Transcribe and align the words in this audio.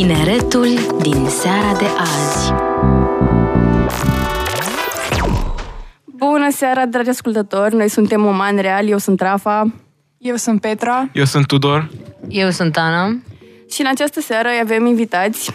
Tineretul 0.00 0.68
din 1.00 1.28
seara 1.28 1.76
de 1.78 1.84
azi. 1.98 2.52
Bună 6.04 6.50
seara, 6.50 6.86
dragi 6.86 7.08
ascultători! 7.08 7.74
Noi 7.74 7.88
suntem 7.88 8.26
Oman 8.26 8.56
Real, 8.56 8.88
eu 8.88 8.98
sunt 8.98 9.20
Rafa. 9.20 9.72
Eu 10.18 10.36
sunt 10.36 10.60
Petra. 10.60 11.08
Eu 11.12 11.24
sunt 11.24 11.46
Tudor. 11.46 11.90
Eu 12.28 12.50
sunt 12.50 12.76
Ana. 12.76 13.06
Și 13.70 13.80
în 13.80 13.86
această 13.86 14.20
seară 14.20 14.48
avem 14.62 14.86
invitați 14.86 15.50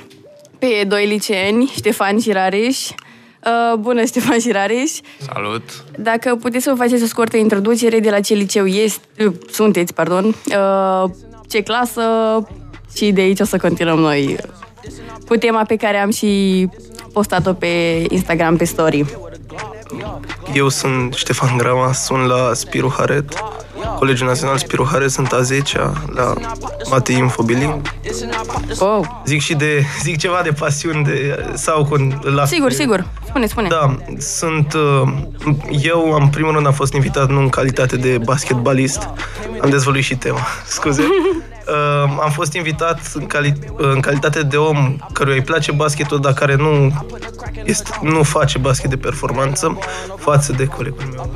pe 0.59 0.85
doi 0.87 1.07
liceeni, 1.07 1.71
Ștefan 1.75 2.19
și 2.19 2.31
Rareș. 2.31 2.89
Uh, 2.89 3.77
bună, 3.79 4.05
Ștefan 4.05 4.39
și 4.39 4.51
Rareș! 4.51 4.91
Salut! 5.33 5.63
Dacă 5.97 6.35
puteți 6.35 6.63
să 6.63 6.69
vă 6.69 6.75
faceți 6.75 7.03
o 7.03 7.07
scurtă 7.07 7.37
introducere 7.37 7.99
de 7.99 8.09
la 8.09 8.19
ce 8.19 8.33
liceu 8.33 8.65
este, 8.65 9.25
uh, 9.25 9.33
sunteți, 9.51 9.93
pardon, 9.93 10.25
uh, 10.25 11.09
ce 11.47 11.61
clasă 11.61 12.01
și 12.95 13.11
de 13.11 13.21
aici 13.21 13.39
o 13.39 13.43
să 13.43 13.57
continuăm 13.57 13.99
noi 13.99 14.37
cu 15.27 15.35
tema 15.35 15.63
pe 15.63 15.75
care 15.75 15.97
am 15.97 16.11
și 16.11 16.67
postat-o 17.13 17.53
pe 17.53 18.05
Instagram, 18.09 18.57
pe 18.57 18.63
story. 18.63 19.05
Eu 20.53 20.69
sunt 20.69 21.13
Ștefan 21.13 21.57
Grama, 21.57 21.93
sunt 21.93 22.25
la 22.25 22.51
Spiru 22.53 22.93
Haret, 22.97 23.33
Colegiul 23.97 24.27
Național 24.27 24.57
Spiru 24.57 24.87
Haret, 24.91 25.11
sunt 25.11 25.31
a 25.31 25.41
10-a 25.53 25.93
la 26.13 26.33
Matei 26.89 27.15
Infobiling. 27.15 27.81
Oh. 28.79 29.05
Zic 29.25 29.41
și 29.41 29.53
de, 29.53 29.83
zic 30.01 30.17
ceva 30.17 30.41
de 30.43 30.51
pasiuni 30.51 31.03
de, 31.03 31.45
sau 31.53 31.85
cu, 31.85 31.95
la 32.21 32.45
Sigur, 32.45 32.71
sigur. 32.71 33.07
Spune, 33.27 33.45
spune. 33.45 33.67
Da, 33.67 33.95
sunt, 34.17 34.73
uh, 34.73 35.09
eu 35.81 36.17
în 36.19 36.27
primul 36.27 36.51
rând 36.51 36.65
am 36.65 36.73
fost 36.73 36.93
invitat 36.93 37.29
nu 37.29 37.39
în 37.39 37.49
calitate 37.49 37.95
de 37.95 38.17
basketbalist, 38.17 39.09
am 39.61 39.69
dezvăluit 39.69 40.03
și 40.03 40.15
tema, 40.15 40.39
scuze. 40.75 41.03
Uh, 41.67 42.17
am 42.21 42.31
fost 42.33 42.53
invitat 42.53 42.99
în, 43.13 43.25
cali- 43.27 43.59
în 43.77 43.99
calitate 43.99 44.41
de 44.43 44.57
om 44.57 44.97
căruia 45.13 45.35
îi 45.35 45.41
place 45.41 45.71
basketul, 45.71 46.19
dar 46.19 46.33
care 46.33 46.55
nu, 46.55 46.91
este, 47.63 47.89
nu 48.01 48.23
face 48.23 48.57
basket 48.57 48.89
de 48.89 48.97
performanță 48.97 49.77
față 50.17 50.51
de 50.51 50.65
colegul 50.65 51.03
meu 51.13 51.29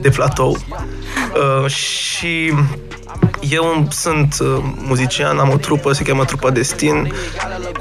de 0.00 0.08
platou. 0.10 0.56
Uh, 1.62 1.70
și 1.70 2.52
eu 3.40 3.86
sunt 3.90 4.36
uh, 4.40 4.46
muzician, 4.76 5.38
am 5.38 5.50
o 5.50 5.56
trupă, 5.56 5.92
se 5.92 6.02
cheamă 6.02 6.24
Trupa 6.24 6.50
Destin 6.50 7.12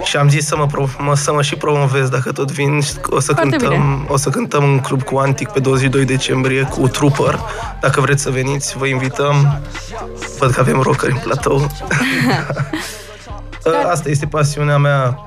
și 0.03 0.17
am 0.17 0.29
zis 0.29 0.45
să 0.45 0.57
mă, 0.57 0.65
pro- 0.65 0.89
mă, 0.99 1.15
să 1.15 1.33
mă 1.33 1.41
și 1.41 1.55
promovez 1.55 2.09
dacă 2.09 2.31
tot 2.31 2.51
vin. 2.51 2.81
O 3.09 3.19
să, 3.19 3.33
Foarte 3.33 3.55
cântăm, 3.55 3.69
bine. 3.69 4.05
o 4.07 4.17
să 4.17 4.29
cântăm 4.29 4.63
în 4.63 4.79
club 4.79 5.03
cu 5.03 5.17
Antic 5.17 5.49
pe 5.49 5.59
22 5.59 6.05
decembrie 6.05 6.63
cu 6.63 6.87
Trooper. 6.87 7.39
Dacă 7.81 8.01
vreți 8.01 8.21
să 8.21 8.29
veniți, 8.29 8.77
vă 8.77 8.85
invităm. 8.85 9.61
Văd 10.39 10.51
că 10.51 10.59
avem 10.59 10.79
rockeri 10.81 11.11
în 11.11 11.17
platou. 11.23 11.71
Uh, 13.65 13.89
Asta 13.91 14.09
este 14.09 14.25
pasiunea 14.25 14.77
mea 14.77 15.17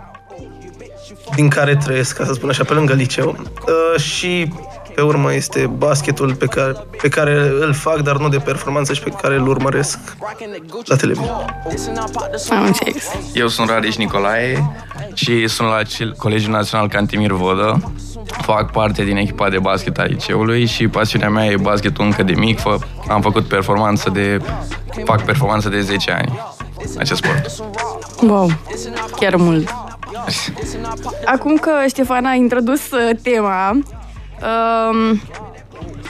din 1.35 1.49
care 1.49 1.77
trăiesc, 1.77 2.17
ca 2.17 2.25
să 2.25 2.33
spun 2.33 2.49
așa, 2.49 2.65
pe 2.65 2.73
lângă 2.73 2.93
liceu. 2.93 3.37
Uh, 3.67 4.01
Și 4.01 4.53
pe 5.01 5.07
urmă 5.07 5.35
este 5.35 5.67
basketul 5.67 6.35
pe 6.35 6.47
care, 6.47 6.73
pe 7.03 7.09
care 7.09 7.53
îl 7.61 7.73
fac, 7.73 7.99
dar 7.99 8.17
nu 8.17 8.29
de 8.29 8.39
performanță 8.39 8.93
și 8.93 9.03
pe 9.03 9.11
care 9.11 9.35
îl 9.35 9.49
urmăresc 9.49 9.99
la 10.85 10.97
televiziune. 10.97 11.63
Am 12.51 12.65
înțeles. 12.65 13.11
Eu 13.35 13.49
sunt 13.49 13.69
Rareș 13.69 13.97
Nicolae 13.97 14.71
și 15.15 15.49
sunt 15.49 15.69
la 15.69 15.83
cel- 15.83 16.15
Colegiul 16.19 16.53
Național 16.53 16.89
Cantimir 16.89 17.33
Vodă. 17.33 17.93
Fac 18.43 18.73
parte 18.73 19.05
din 19.05 19.17
echipa 19.17 19.49
de 19.49 19.59
basket 19.59 19.99
a 19.99 20.05
liceului 20.05 20.67
și 20.67 20.89
pasiunea 20.89 21.29
mea 21.29 21.47
e 21.47 21.57
basketul 21.57 22.05
încă 22.05 22.23
de 22.23 22.33
mic. 22.33 22.59
Fă, 22.59 22.79
am 23.09 23.21
făcut 23.21 23.45
performanță 23.45 24.11
de... 24.11 24.41
fac 25.05 25.25
performanță 25.25 25.69
de 25.69 25.81
10 25.81 26.11
ani 26.11 26.41
în 26.95 26.99
acest 26.99 27.23
sport. 27.25 27.51
Wow, 28.23 28.51
chiar 29.21 29.37
mult. 29.37 29.75
Acum 31.35 31.57
că 31.57 31.71
Ștefan 31.89 32.25
a 32.25 32.35
introdus 32.35 32.91
uh, 32.91 33.11
tema, 33.23 33.79
um, 34.43 35.21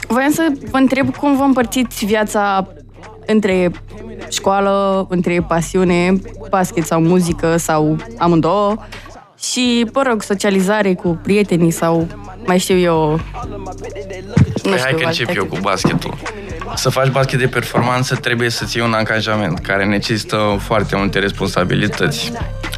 voiam 0.07 0.31
să 0.31 0.47
vă 0.71 0.77
întreb 0.77 1.15
cum 1.15 1.37
vă 1.37 1.43
împărțiți 1.43 2.05
viața 2.05 2.67
între 3.25 3.71
școală, 4.29 5.05
între 5.09 5.45
pasiune, 5.47 6.13
basket 6.49 6.85
sau 6.85 7.01
muzică 7.01 7.57
sau 7.57 7.95
amândouă 8.17 8.75
și, 9.43 9.89
mă 9.93 10.03
rog, 10.07 10.21
socializare 10.21 10.93
cu 10.93 11.19
prietenii 11.23 11.71
sau 11.71 12.07
mai 12.45 12.57
știu 12.57 12.77
eu... 12.77 13.19
Nu 14.63 14.69
Păi 14.69 14.79
hai 14.79 14.79
știu, 14.79 14.97
că 14.97 15.05
încep 15.05 15.27
alte 15.27 15.39
eu 15.39 15.45
cu 15.45 15.57
basketul. 15.61 16.17
Să 16.75 16.89
faci 16.89 17.09
basket 17.09 17.39
de 17.39 17.47
performanță 17.47 18.15
trebuie 18.15 18.49
să-ți 18.49 18.77
iei 18.77 18.85
un 18.85 18.93
angajament 18.93 19.59
care 19.59 19.85
necesită 19.85 20.57
foarte 20.59 20.95
multe 20.95 21.19
responsabilități. 21.19 22.31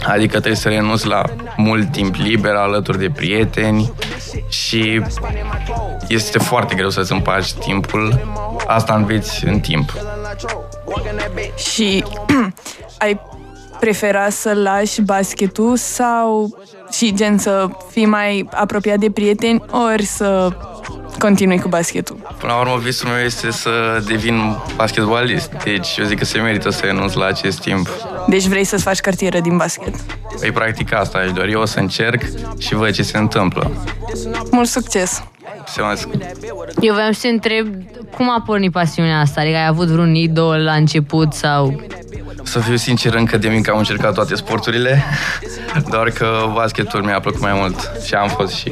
Adică 0.07 0.31
trebuie 0.31 0.55
să 0.55 0.69
renunți 0.69 1.07
la 1.07 1.23
mult 1.57 1.91
timp 1.91 2.15
liber 2.15 2.53
alături 2.53 2.99
de 2.99 3.09
prieteni 3.09 3.93
și 4.49 5.01
este 6.07 6.39
foarte 6.39 6.75
greu 6.75 6.89
să-ți 6.89 7.11
împaci 7.11 7.53
timpul. 7.53 8.27
Asta 8.67 8.93
înveți 8.95 9.45
în 9.45 9.59
timp. 9.59 9.93
Și 11.55 12.03
ai 12.97 13.19
prefera 13.83 14.29
să 14.29 14.53
lași 14.53 15.01
basketul 15.01 15.77
sau 15.77 16.57
și 16.91 17.13
gen 17.13 17.37
să 17.37 17.69
fii 17.91 18.05
mai 18.05 18.47
apropiat 18.51 18.97
de 18.97 19.09
prieteni 19.11 19.63
ori 19.71 20.03
să 20.03 20.49
continui 21.19 21.59
cu 21.59 21.67
basketul? 21.67 22.17
Până 22.39 22.53
la 22.53 22.59
urmă, 22.59 22.77
visul 22.83 23.09
meu 23.09 23.17
este 23.25 23.51
să 23.51 24.03
devin 24.07 24.55
basketbalist. 24.75 25.51
Deci 25.63 25.97
eu 25.97 26.05
zic 26.05 26.17
că 26.17 26.25
se 26.25 26.39
merită 26.39 26.69
să 26.69 26.85
renunț 26.85 27.13
la 27.13 27.25
acest 27.25 27.59
timp. 27.61 27.89
Deci 28.27 28.45
vrei 28.45 28.63
să-ți 28.63 28.83
faci 28.83 28.99
cartieră 28.99 29.39
din 29.39 29.57
basket. 29.57 29.95
Păi 30.39 30.51
practic 30.51 30.93
asta 30.93 31.17
aș 31.17 31.31
dori. 31.31 31.51
Eu 31.51 31.61
o 31.61 31.65
să 31.65 31.79
încerc 31.79 32.21
și 32.57 32.75
văd 32.75 32.91
ce 32.91 33.03
se 33.03 33.17
întâmplă. 33.17 33.71
Mult 34.51 34.67
succes! 34.67 35.23
Se 35.67 35.81
mai 35.81 35.95
Eu 36.81 36.93
voiam 36.93 37.11
să 37.11 37.19
te 37.21 37.27
întreb 37.27 37.67
cum 38.15 38.29
a 38.29 38.43
pornit 38.45 38.71
pasiunea 38.71 39.19
asta? 39.19 39.41
Adică 39.41 39.55
ai 39.55 39.67
avut 39.67 39.87
vreun 39.87 40.15
idol 40.15 40.63
la 40.63 40.73
început 40.73 41.33
sau... 41.33 41.81
Să 42.43 42.59
fiu 42.59 42.75
sincer, 42.75 43.13
încă 43.13 43.37
de 43.37 43.47
mic 43.47 43.69
am 43.69 43.77
încercat 43.77 44.13
toate 44.13 44.35
sporturile, 44.35 45.03
doar 45.89 46.09
că 46.09 46.27
basketul 46.53 47.03
mi-a 47.03 47.19
plăcut 47.19 47.41
mai 47.41 47.53
mult 47.55 47.91
și 48.05 48.13
am 48.13 48.27
fost 48.27 48.53
și 48.53 48.71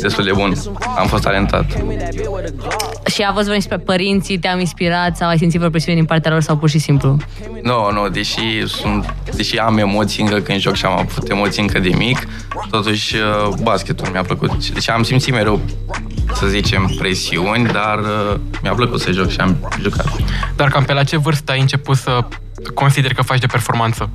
destul 0.00 0.24
de 0.24 0.32
bun. 0.32 0.52
Am 0.98 1.06
fost 1.06 1.22
talentat. 1.22 1.64
Și 3.06 3.22
a 3.22 3.32
fost 3.32 3.44
vreo 3.44 3.56
inspira- 3.56 3.84
părinții 3.84 4.38
te-au 4.38 4.58
inspirat 4.58 5.16
sau 5.16 5.28
ai 5.28 5.38
simțit 5.38 5.58
vreo 5.58 5.70
presiune 5.70 5.98
din 5.98 6.06
partea 6.06 6.30
lor 6.30 6.40
sau 6.40 6.56
pur 6.56 6.68
și 6.68 6.78
simplu? 6.78 7.16
Nu, 7.62 7.90
nu, 7.92 8.08
deși, 8.08 8.66
sunt, 8.66 9.14
deși 9.34 9.58
am 9.58 9.78
emoții 9.78 10.22
încă 10.22 10.38
când 10.38 10.58
joc 10.60 10.74
și 10.74 10.84
am 10.84 10.98
avut 10.98 11.30
emoții 11.30 11.62
încă 11.62 11.78
de 11.78 11.90
mic, 11.96 12.28
totuși 12.70 13.16
uh, 13.16 13.54
basketul 13.62 14.08
mi-a 14.12 14.22
plăcut. 14.22 14.68
Deci 14.68 14.90
am 14.90 15.02
simțit 15.02 15.32
mereu, 15.32 15.60
să 16.34 16.46
zicem, 16.46 16.92
presiuni, 16.98 17.66
dar 17.66 17.98
uh, 17.98 18.34
mi-a 18.62 18.74
plăcut 18.74 19.00
să 19.00 19.10
joc 19.10 19.28
și 19.28 19.40
am 19.40 19.70
jucat. 19.80 20.16
Dar 20.56 20.68
cam 20.68 20.84
pe 20.84 20.92
la 20.92 21.04
ce 21.04 21.16
vârstă 21.16 21.52
ai 21.52 21.60
început 21.60 21.96
să 21.96 22.24
consideri 22.74 23.14
că 23.14 23.22
faci 23.22 23.38
de 23.38 23.46
performanță? 23.46 24.10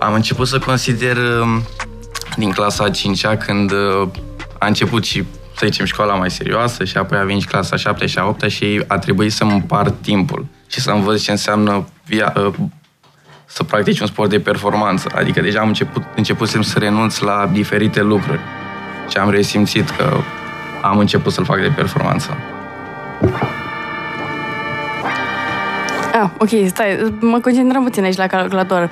Am 0.00 0.14
început 0.14 0.48
să 0.48 0.58
consider 0.58 1.16
um, 1.16 1.62
din 2.36 2.50
clasa 2.50 2.84
a 2.84 2.90
5-a 2.90 3.36
când 3.36 3.70
uh, 3.70 4.08
a 4.58 4.66
început 4.66 5.04
și 5.04 5.24
să 5.56 5.66
zicem 5.66 5.84
școala 5.84 6.14
mai 6.14 6.30
serioasă 6.30 6.84
și 6.84 6.96
apoi 6.96 7.18
a 7.18 7.24
venit 7.24 7.42
și 7.42 7.48
clasa 7.48 7.76
7 7.76 8.06
și 8.06 8.18
a 8.18 8.26
8 8.26 8.50
și 8.50 8.84
a 8.86 8.98
trebuit 8.98 9.32
să-mi 9.32 9.52
împart 9.52 10.02
timpul 10.02 10.46
și 10.66 10.80
să 10.80 10.90
învăț 10.90 11.22
ce 11.22 11.30
înseamnă 11.30 11.88
via, 12.04 12.32
uh, 12.36 12.54
să 13.46 13.62
practici 13.62 14.00
un 14.00 14.06
sport 14.06 14.30
de 14.30 14.40
performanță. 14.40 15.10
Adică 15.14 15.40
deja 15.40 15.60
am 15.60 15.68
început, 15.68 16.02
începusem 16.16 16.62
să 16.62 16.78
renunț 16.78 17.18
la 17.18 17.50
diferite 17.52 18.02
lucruri 18.02 18.40
și 19.08 19.16
am 19.16 19.30
resimțit 19.30 19.90
că 19.90 20.20
am 20.82 20.98
început 20.98 21.32
să-l 21.32 21.44
fac 21.44 21.60
de 21.60 21.72
performanță. 21.76 22.36
Ah, 26.12 26.28
ok, 26.38 26.48
stai, 26.66 27.14
mă 27.20 27.38
concentrăm 27.38 27.82
puțin 27.82 28.04
aici 28.04 28.16
la 28.16 28.26
calculator. 28.26 28.90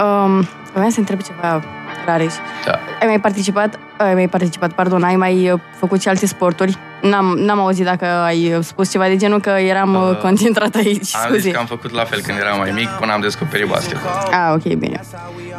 Um, 0.00 0.48
vreau 0.72 0.88
să 0.88 0.98
întreb 0.98 1.20
ceva, 1.20 1.62
Rareș. 2.06 2.34
Da. 2.64 2.72
Ai 3.00 3.06
mai 3.06 3.20
participat, 3.20 3.78
ai 3.96 4.14
mai 4.14 4.28
participat, 4.28 4.72
pardon, 4.72 5.02
ai 5.02 5.16
mai 5.16 5.50
uh, 5.50 5.60
făcut 5.76 6.00
și 6.00 6.08
alte 6.08 6.26
sporturi? 6.26 6.78
N-am, 7.02 7.24
n-am 7.38 7.58
auzit 7.60 7.84
dacă 7.84 8.06
ai 8.06 8.54
uh, 8.54 8.62
spus 8.64 8.90
ceva 8.90 9.06
de 9.06 9.16
genul 9.16 9.40
că 9.40 9.50
eram 9.50 9.94
uh, 9.94 10.16
concentrat 10.22 10.74
aici, 10.74 11.14
Am 11.14 11.22
scuze. 11.24 11.38
zis 11.38 11.52
că 11.52 11.58
am 11.58 11.66
făcut 11.66 11.90
la 11.90 12.04
fel 12.04 12.20
când 12.20 12.38
eram 12.38 12.58
mai 12.58 12.70
mic 12.70 12.88
până 12.88 13.12
am 13.12 13.20
descoperit 13.20 13.68
basketul. 13.68 14.08
Ah, 14.30 14.52
ok, 14.54 14.62
bine. 14.74 15.00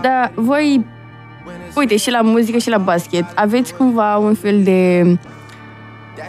Dar 0.01 0.31
voi, 0.36 0.86
uite, 1.75 1.98
și 1.98 2.10
la 2.10 2.22
muzică 2.22 2.58
și 2.58 2.70
la 2.70 2.78
basket, 2.78 3.25
aveți 3.36 3.74
cumva 3.74 4.18
un 4.18 4.34
fel 4.34 4.64
de, 4.64 5.04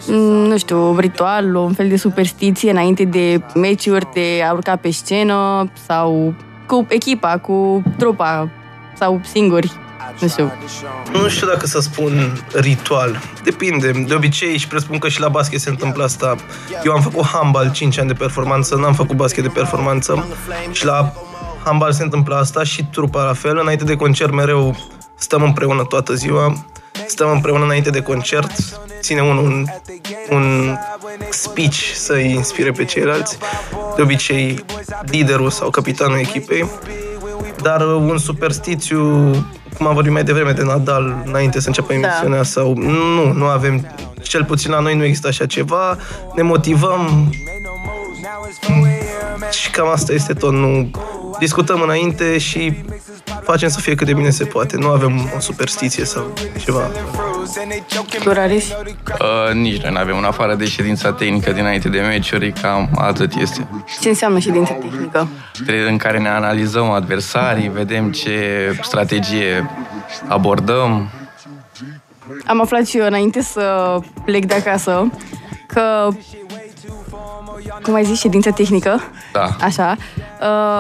mm, 0.07 0.47
nu 0.49 0.59
știu, 0.59 0.99
ritual, 0.99 1.55
un 1.55 1.73
fel 1.73 1.89
de 1.89 1.97
superstiție 1.97 2.71
înainte 2.71 3.05
de 3.05 3.41
meciuri, 3.55 4.09
de 4.15 4.43
a 4.49 4.53
urca 4.53 4.77
pe 4.77 4.91
scenă 4.91 5.71
sau 5.87 6.35
cu 6.67 6.87
echipa, 6.89 7.39
cu 7.39 7.83
trupa 7.99 8.51
sau 8.95 9.21
singuri? 9.25 9.73
Nu 10.21 10.29
știu. 10.29 10.53
Nu 11.13 11.29
știu 11.29 11.47
dacă 11.47 11.67
să 11.67 11.81
spun 11.81 12.43
ritual. 12.53 13.21
Depinde. 13.45 13.91
De 13.91 14.15
obicei 14.15 14.57
și 14.57 14.69
presupun 14.69 14.99
că 14.99 15.09
și 15.09 15.21
la 15.21 15.29
basket 15.29 15.61
se 15.61 15.71
întâmplă 15.71 16.05
asta. 16.05 16.37
Eu 16.85 16.93
am 16.93 17.01
făcut 17.01 17.27
handball 17.27 17.71
5 17.71 17.99
ani 17.99 18.09
de 18.09 18.15
performanță, 18.15 18.75
n-am 18.75 18.95
făcut 18.95 19.17
basket 19.17 19.43
de 19.43 19.49
performanță 19.49 20.27
și 20.71 20.85
la 20.85 21.13
handbal 21.65 21.93
se 21.93 22.03
întâmplă 22.03 22.35
asta 22.35 22.63
și 22.63 22.85
trupa 22.85 23.25
la 23.25 23.33
fel. 23.33 23.59
Înainte 23.59 23.85
de 23.85 23.97
concert 23.97 24.33
mereu 24.33 24.77
stăm 25.25 25.43
împreună 25.43 25.85
toată 25.85 26.15
ziua. 26.15 26.65
Stăm 27.07 27.31
împreună 27.31 27.65
înainte 27.65 27.91
de 27.91 28.03
concert. 28.03 28.53
Ține 29.01 29.21
unul 29.21 29.45
un, 29.45 29.67
un 30.31 30.77
speech 31.31 31.77
să 31.95 32.13
îi 32.13 32.31
inspire 32.35 32.71
pe 32.71 32.85
ceilalți. 32.85 33.39
De 33.97 34.03
obicei, 34.03 34.65
liderul 35.03 35.51
sau 35.51 35.71
capitanul 35.71 36.19
echipei. 36.19 36.69
Dar 37.63 37.81
uh, 37.81 37.95
un 37.95 38.19
superstițiu, 38.19 39.01
cum 39.77 39.87
am 39.87 39.95
vorbit 39.95 40.13
mai 40.13 40.25
devreme 40.25 40.53
de 40.53 40.63
Nadal, 40.63 41.23
înainte 41.25 41.61
să 41.61 41.67
înceapă 41.67 41.93
emisiunea, 41.93 42.43
sau 42.43 42.75
nu, 42.77 43.33
nu 43.33 43.45
avem, 43.45 43.95
cel 44.23 44.45
puțin 44.45 44.71
la 44.71 44.81
noi 44.81 44.97
nu 44.97 45.05
există 45.05 45.29
așa 45.29 45.47
ceva, 45.47 45.99
ne 46.35 46.43
motivăm 46.43 47.35
și 49.51 49.71
cam 49.71 49.89
asta 49.89 50.13
este 50.13 50.33
tot, 50.33 50.53
nu 50.53 50.91
discutăm 51.39 51.81
înainte 51.81 52.39
și 52.39 52.85
facem 53.45 53.69
să 53.69 53.81
fie 53.81 53.95
cât 53.95 54.07
de 54.07 54.15
bine 54.15 54.31
se 54.31 54.45
poate, 54.45 54.77
nu 54.77 54.89
avem 54.89 55.31
o 55.37 55.41
superstiție 55.41 56.05
sau 56.05 56.33
ceva. 56.59 56.91
Tu, 58.23 58.33
Raris? 58.33 58.69
Uh, 58.69 59.55
nici 59.55 59.83
noi 59.83 59.93
nu 59.93 59.99
avem 59.99 60.17
în 60.17 60.25
afară 60.25 60.55
de 60.55 60.65
ședința 60.65 61.13
tehnică 61.13 61.53
dinainte 61.53 61.89
de 61.89 62.01
meciuri, 62.01 62.53
cam 62.53 62.89
atât 62.99 63.35
este. 63.35 63.67
Ce 64.01 64.09
înseamnă 64.09 64.39
ședință 64.39 64.73
tehnică? 64.73 65.29
În 65.89 65.97
care 65.97 66.19
ne 66.19 66.29
analizăm 66.29 66.91
adversarii, 66.91 67.69
vedem 67.69 68.13
ce 68.13 68.39
strategie 68.83 69.71
abordăm. 70.29 71.11
Am 72.47 72.61
aflat 72.61 72.87
și 72.87 72.99
eu 72.99 73.07
înainte 73.07 73.43
să 73.43 73.99
plec 74.25 74.45
de 74.45 74.55
acasă 74.55 75.11
că 75.67 76.09
cum 77.83 77.95
ai 77.95 78.05
zis, 78.05 78.19
ședință 78.19 78.51
tehnică? 78.51 79.01
Da. 79.33 79.57
Așa. 79.61 79.97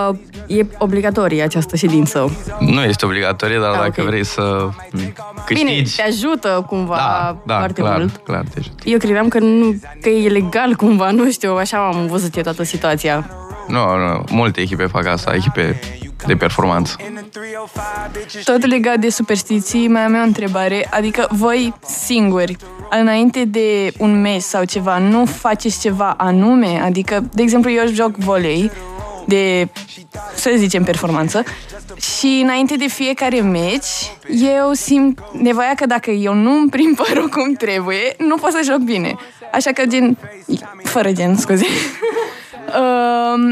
Uh, 0.08 0.16
e 0.46 0.66
obligatorie 0.78 1.42
această 1.42 1.76
ședință. 1.76 2.30
Nu 2.60 2.82
este 2.82 3.04
obligatorie, 3.04 3.58
dar 3.58 3.70
Ah, 3.70 3.78
dacă 3.78 4.00
ok. 4.00 4.06
vrei 4.06 4.24
să 4.24 4.68
câștigi... 5.46 5.72
Bine, 5.72 5.86
te 5.96 6.02
ajută 6.02 6.64
cumva 6.68 6.96
da, 6.96 7.36
da, 7.46 7.58
foarte 7.58 7.80
clar, 7.80 7.98
mult. 7.98 8.16
clar 8.16 8.44
te 8.52 8.58
ajută. 8.58 8.82
Eu 8.84 8.98
credeam 8.98 9.28
că, 9.28 9.38
nu, 9.38 9.80
că 10.00 10.08
e 10.08 10.28
legal 10.28 10.74
cumva, 10.74 11.10
nu 11.10 11.30
știu, 11.30 11.54
așa 11.56 11.90
am 11.92 12.06
văzut 12.06 12.36
eu 12.36 12.42
toată 12.42 12.62
situația. 12.62 13.30
Nu, 13.68 13.96
nu, 13.96 14.24
multe 14.30 14.60
echipe 14.60 14.84
fac 14.86 15.06
asta, 15.06 15.34
echipe 15.34 15.80
de 16.26 16.34
performanță. 16.34 16.96
Tot 18.44 18.66
legat 18.66 18.96
de 18.96 19.08
superstiții, 19.10 19.88
mai 19.88 20.02
am 20.02 20.14
eu 20.14 20.20
o 20.20 20.24
întrebare. 20.24 20.86
Adică 20.90 21.26
voi 21.30 21.74
singuri, 21.86 22.56
înainte 23.00 23.44
de 23.44 23.92
un 23.98 24.20
mes 24.20 24.46
sau 24.46 24.64
ceva, 24.64 24.98
nu 24.98 25.24
faceți 25.24 25.80
ceva 25.80 26.14
anume? 26.16 26.80
Adică, 26.84 27.24
de 27.32 27.42
exemplu, 27.42 27.70
eu 27.70 27.86
joc 27.92 28.16
volei 28.16 28.70
de, 29.26 29.68
să 30.34 30.52
zicem, 30.56 30.84
performanță 30.84 31.42
și 32.00 32.40
înainte 32.42 32.76
de 32.76 32.86
fiecare 32.86 33.40
meci, 33.40 34.12
eu 34.28 34.72
simt 34.72 35.20
nevoia 35.32 35.74
că 35.74 35.86
dacă 35.86 36.10
eu 36.10 36.34
nu 36.34 36.50
îmi 36.50 36.68
prind 36.68 36.96
părul 37.06 37.28
cum 37.28 37.52
trebuie, 37.52 38.14
nu 38.18 38.36
pot 38.36 38.50
să 38.50 38.60
joc 38.64 38.78
bine. 38.78 39.14
Așa 39.52 39.72
că 39.72 39.86
gen, 39.86 40.18
fără 40.82 41.12
gen, 41.12 41.36
scuze. 41.36 41.66
um, 42.80 43.50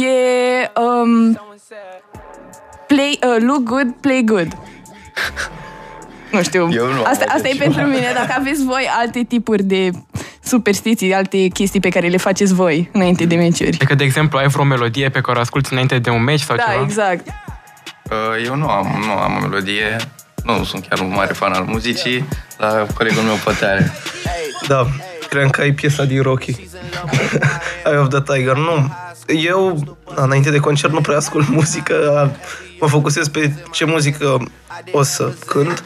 e 0.00 0.70
um, 0.80 1.40
play, 2.86 3.18
uh, 3.26 3.36
look 3.38 3.62
good, 3.62 3.92
play 4.00 4.22
good. 4.24 4.56
Nu 6.32 6.42
știu. 6.42 6.68
Eu 6.72 6.86
nu 6.86 6.98
am 6.98 7.06
asta, 7.06 7.24
așa 7.24 7.34
asta 7.34 7.48
e 7.48 7.52
ceva. 7.52 7.64
pentru 7.64 7.82
mine. 7.82 8.10
Dacă 8.14 8.34
aveți 8.38 8.64
voi 8.64 8.88
alte 8.98 9.22
tipuri 9.28 9.62
de 9.62 9.90
superstiții, 10.44 11.14
alte 11.14 11.46
chestii 11.48 11.80
pe 11.80 11.88
care 11.88 12.08
le 12.08 12.16
faceți 12.16 12.54
voi 12.54 12.90
înainte 12.92 13.24
de 13.24 13.34
meciuri. 13.34 13.68
Adică, 13.74 13.94
de 13.94 14.04
exemplu, 14.04 14.38
ai 14.38 14.46
vreo 14.48 14.64
melodie 14.64 15.08
pe 15.08 15.20
care 15.20 15.38
o 15.38 15.40
asculti 15.40 15.72
înainte 15.72 15.98
de 15.98 16.10
un 16.10 16.22
meci 16.22 16.40
sau 16.40 16.56
Da, 16.56 16.62
ceva? 16.62 16.82
exact. 16.84 17.26
Uh, 18.10 18.44
Eu 18.46 18.56
nu 18.56 18.68
am, 18.68 19.02
nu 19.06 19.12
am 19.12 19.36
o 19.36 19.40
melodie, 19.40 19.96
nu 20.44 20.64
sunt 20.64 20.86
chiar 20.88 20.98
un 20.98 21.12
mare 21.14 21.32
fan 21.32 21.52
al 21.52 21.64
muzicii, 21.64 22.24
dar 22.58 22.86
colegul 22.94 23.22
meu 23.22 23.34
poate 23.44 23.64
are. 23.64 23.92
Da, 24.68 24.86
cream 25.28 25.48
că 25.50 25.60
ai 25.60 25.72
piesa 25.72 26.04
din 26.04 26.22
Rocky. 26.22 26.50
Eye 27.86 27.96
of 27.98 28.08
the 28.08 28.20
Tiger. 28.20 28.56
Nu. 28.56 28.94
Eu, 29.26 29.84
înainte 30.14 30.50
de 30.50 30.58
concert, 30.58 30.92
nu 30.92 31.00
prea 31.00 31.16
ascult 31.16 31.48
muzică. 31.48 32.30
Mă 32.82 32.88
focusez 32.88 33.28
pe 33.28 33.52
ce 33.70 33.84
muzică 33.84 34.42
o 34.92 35.02
să 35.02 35.32
cânt. 35.46 35.84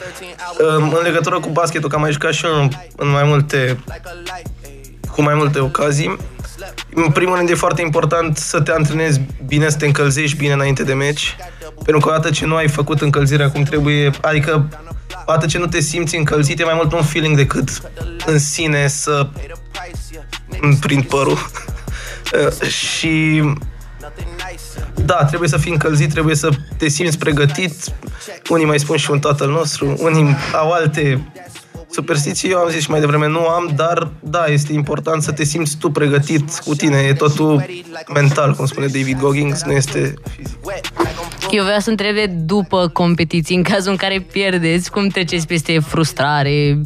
În 0.59 0.99
legătură 1.03 1.41
cu 1.41 1.49
basketul, 1.49 1.89
că 1.89 1.95
am 1.95 2.01
mai 2.01 2.13
jucat 2.13 2.33
și 2.33 2.47
eu 2.47 2.69
în 2.97 3.09
mai 3.09 3.25
multe 3.25 3.79
cu 5.11 5.23
mai 5.23 5.35
multe 5.35 5.59
ocazii. 5.59 6.17
În 6.95 7.11
primul 7.11 7.37
rând 7.37 7.49
e 7.51 7.55
foarte 7.55 7.83
important 7.83 8.37
să 8.37 8.61
te 8.61 8.73
antrenezi 8.73 9.21
bine, 9.47 9.69
să 9.69 9.77
te 9.77 9.87
încălzești 9.87 10.37
bine 10.37 10.53
înainte 10.53 10.83
de 10.83 10.95
meci, 10.95 11.37
pentru 11.75 11.99
că 11.99 12.09
odată 12.09 12.31
ce 12.31 12.47
nu 12.47 12.55
ai 12.55 12.69
făcut 12.69 13.01
încălzirea 13.01 13.51
cum 13.51 13.63
trebuie, 13.63 14.11
adică 14.21 14.69
odată 15.27 15.47
ce 15.47 15.59
nu 15.59 15.67
te 15.67 15.81
simți 15.81 16.17
încălzit, 16.17 16.61
e 16.61 16.65
mai 16.65 16.75
mult 16.77 16.93
un 16.93 17.03
feeling 17.03 17.37
decât 17.37 17.69
în 18.27 18.39
sine 18.39 18.89
să 18.89 19.29
îmi 20.61 20.77
prind 20.77 21.05
părul. 21.05 21.39
Uh, 22.33 22.69
și 22.81 23.43
da, 25.05 25.25
trebuie 25.25 25.49
să 25.49 25.57
fii 25.57 25.73
încălzit, 25.73 26.11
trebuie 26.11 26.35
să 26.35 26.49
te 26.77 26.89
simți 26.89 27.19
pregătit. 27.19 27.75
Unii 28.49 28.67
mai 28.67 28.79
spun 28.79 28.97
și 28.97 29.11
un 29.11 29.19
tatăl 29.19 29.51
nostru, 29.51 29.97
unii 29.99 30.37
au 30.53 30.71
alte 30.71 31.33
superstiții. 31.91 32.51
Eu 32.51 32.59
am 32.59 32.69
zis 32.69 32.83
și 32.83 32.91
mai 32.91 33.01
devreme, 33.01 33.29
nu 33.29 33.47
am, 33.47 33.73
dar 33.77 34.11
da, 34.21 34.45
este 34.45 34.73
important 34.73 35.23
să 35.23 35.33
te 35.33 35.45
simți 35.45 35.77
tu 35.77 35.91
pregătit 35.91 36.59
cu 36.59 36.75
tine. 36.75 36.99
E 36.99 37.13
totul 37.13 37.65
mental, 38.15 38.55
cum 38.55 38.67
spune 38.67 38.87
David 38.87 39.19
Goggins, 39.19 39.63
nu 39.63 39.73
este 39.73 40.15
fizic. 40.37 40.59
Eu 41.51 41.65
vreau 41.65 41.79
să 41.79 41.91
întrebe 41.91 42.27
după 42.27 42.89
competiții, 42.93 43.57
în 43.57 43.63
cazul 43.63 43.91
în 43.91 43.97
care 43.97 44.27
pierdeți, 44.33 44.91
cum 44.91 45.09
treceți 45.09 45.47
peste 45.47 45.79
frustrare, 45.79 46.81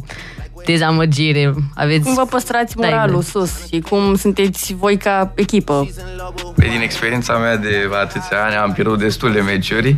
dezamăgire? 0.65 1.53
Aveți... 1.75 2.03
Cum 2.03 2.13
vă 2.13 2.25
păstrați 2.25 2.75
Da, 2.75 2.87
moralul 2.87 3.19
exact. 3.19 3.47
sus 3.47 3.67
și 3.67 3.79
cum 3.79 4.15
sunteți 4.15 4.73
voi 4.73 4.97
ca 4.97 5.31
echipă? 5.35 5.87
Păi, 6.55 6.69
din 6.69 6.81
experiența 6.81 7.37
mea 7.37 7.57
de 7.57 7.89
atâția 8.01 8.43
ani 8.45 8.55
am 8.55 8.71
pierdut 8.71 8.99
destul 8.99 9.31
de 9.31 9.39
meciuri, 9.39 9.95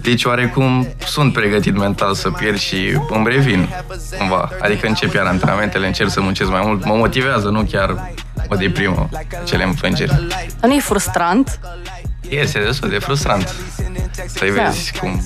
deci 0.00 0.24
oarecum 0.24 0.88
sunt 1.06 1.32
pregătit 1.32 1.76
mental 1.76 2.14
să 2.14 2.30
pierd 2.30 2.58
și 2.58 2.76
îmi 3.08 3.28
revin 3.28 3.68
cumva. 4.18 4.48
Adică 4.60 4.86
încep 4.86 5.14
iar 5.14 5.26
antrenamentele, 5.26 5.86
încerc 5.86 6.10
să 6.10 6.20
muncesc 6.20 6.50
mai 6.50 6.62
mult, 6.64 6.84
mă 6.84 6.94
motivează, 6.94 7.48
nu 7.48 7.62
chiar 7.70 8.12
mă 8.48 8.56
deprimă 8.56 9.08
cele 9.44 9.64
înfrângeri. 9.64 10.26
Dar 10.60 10.70
nu 10.70 10.74
e 10.74 10.80
frustrant? 10.80 11.60
Este 12.40 12.58
destul 12.58 12.88
de 12.88 12.98
frustrant 12.98 13.54
să-i 14.26 14.50
vezi 14.50 14.92
cum 14.98 15.22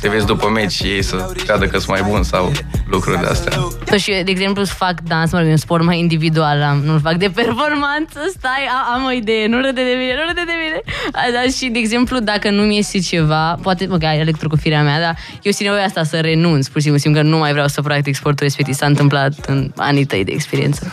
să 0.00 0.08
vezi 0.08 0.26
după 0.26 0.48
meci 0.48 0.72
și 0.72 0.82
ei 0.82 1.02
să 1.02 1.32
creadă 1.44 1.66
că 1.66 1.78
sunt 1.78 1.90
mai 1.90 2.10
buni 2.10 2.24
sau 2.24 2.52
lucruri 2.86 3.20
de 3.20 3.26
astea. 3.26 3.52
Sau 3.86 3.98
și 3.98 4.10
eu, 4.10 4.22
de 4.22 4.30
exemplu, 4.30 4.64
fac 4.64 5.00
dans, 5.00 5.32
mă 5.32 5.38
rog, 5.38 5.48
e 5.48 5.50
un 5.50 5.56
sport 5.56 5.84
mai 5.84 5.98
individual, 5.98 6.62
am, 6.62 6.78
nu 6.78 6.98
fac 6.98 7.14
de 7.14 7.30
performanță, 7.34 8.18
stai, 8.38 8.68
a, 8.68 8.94
am 8.94 9.04
o 9.04 9.10
idee, 9.10 9.46
nu 9.46 9.56
râde 9.56 9.70
de 9.84 9.94
mine, 9.98 10.14
nu 10.14 10.22
râde 10.28 10.42
de 10.46 10.52
mine. 10.62 10.80
A, 11.12 11.20
da, 11.32 11.50
și, 11.50 11.68
de 11.68 11.78
exemplu, 11.78 12.18
dacă 12.18 12.50
nu-mi 12.50 12.76
iese 12.76 12.98
ceva, 12.98 13.58
poate, 13.62 13.86
mă, 13.86 13.98
că 13.98 14.06
ai 14.06 14.18
legătură 14.18 14.48
cu 14.48 14.56
firea 14.56 14.82
mea, 14.82 15.00
dar 15.00 15.16
eu 15.42 15.52
simt 15.52 15.68
nevoia 15.68 15.84
asta 15.84 16.04
să 16.04 16.20
renunț, 16.20 16.66
pur 16.66 16.76
și 16.76 16.82
simplu, 16.82 17.00
simt 17.00 17.14
că 17.14 17.22
nu 17.22 17.38
mai 17.38 17.52
vreau 17.52 17.66
să 17.66 17.82
practic 17.82 18.14
sportul 18.14 18.46
respectiv. 18.46 18.74
S-a 18.74 18.86
întâmplat 18.86 19.32
în 19.46 19.72
anii 19.76 20.04
tăi 20.04 20.24
de 20.24 20.32
experiență. 20.32 20.88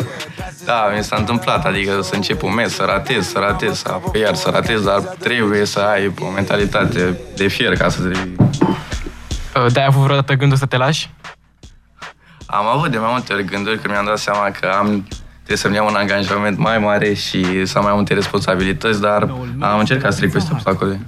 Da, 0.65 0.91
mi 0.97 1.03
s-a 1.03 1.15
întâmplat, 1.15 1.65
adică 1.65 1.99
să 2.01 2.15
încep 2.15 2.43
un 2.43 2.53
mes, 2.53 2.73
să 2.73 2.83
ratez, 2.87 3.27
să 3.27 3.39
ratez, 3.39 3.77
să 3.77 3.87
apoi 3.91 4.21
iar 4.21 4.35
să 4.35 4.49
ratez, 4.53 4.81
dar 4.81 4.99
trebuie 5.21 5.65
să 5.65 5.79
ai 5.79 6.13
o 6.19 6.29
mentalitate 6.29 7.19
de 7.35 7.47
fier 7.47 7.77
ca 7.77 7.89
să 7.89 8.01
te... 8.01 8.19
Uh, 9.59 9.71
De-ai 9.71 9.85
avut 9.85 10.01
vreodată 10.01 10.33
gândul 10.33 10.57
să 10.57 10.65
te 10.65 10.77
lași? 10.77 11.09
Am 12.45 12.65
avut 12.65 12.91
de 12.91 12.97
mai 12.97 13.09
multe 13.11 13.33
ori 13.33 13.45
gânduri 13.45 13.79
când 13.79 13.93
mi-am 13.93 14.05
dat 14.05 14.17
seama 14.17 14.51
că 14.59 14.67
am 14.79 15.07
trebuie 15.33 15.57
să-mi 15.57 15.75
iau 15.75 15.87
un 15.87 15.95
angajament 15.95 16.57
mai 16.57 16.77
mare 16.77 17.13
și 17.13 17.65
să 17.65 17.77
am 17.77 17.83
mai 17.83 17.93
multe 17.93 18.13
responsabilități, 18.13 19.01
dar 19.01 19.21
am 19.59 19.79
încercat 19.79 20.13
să 20.13 20.19
trec 20.19 20.31
peste 20.31 20.49
obstacole. 20.53 20.99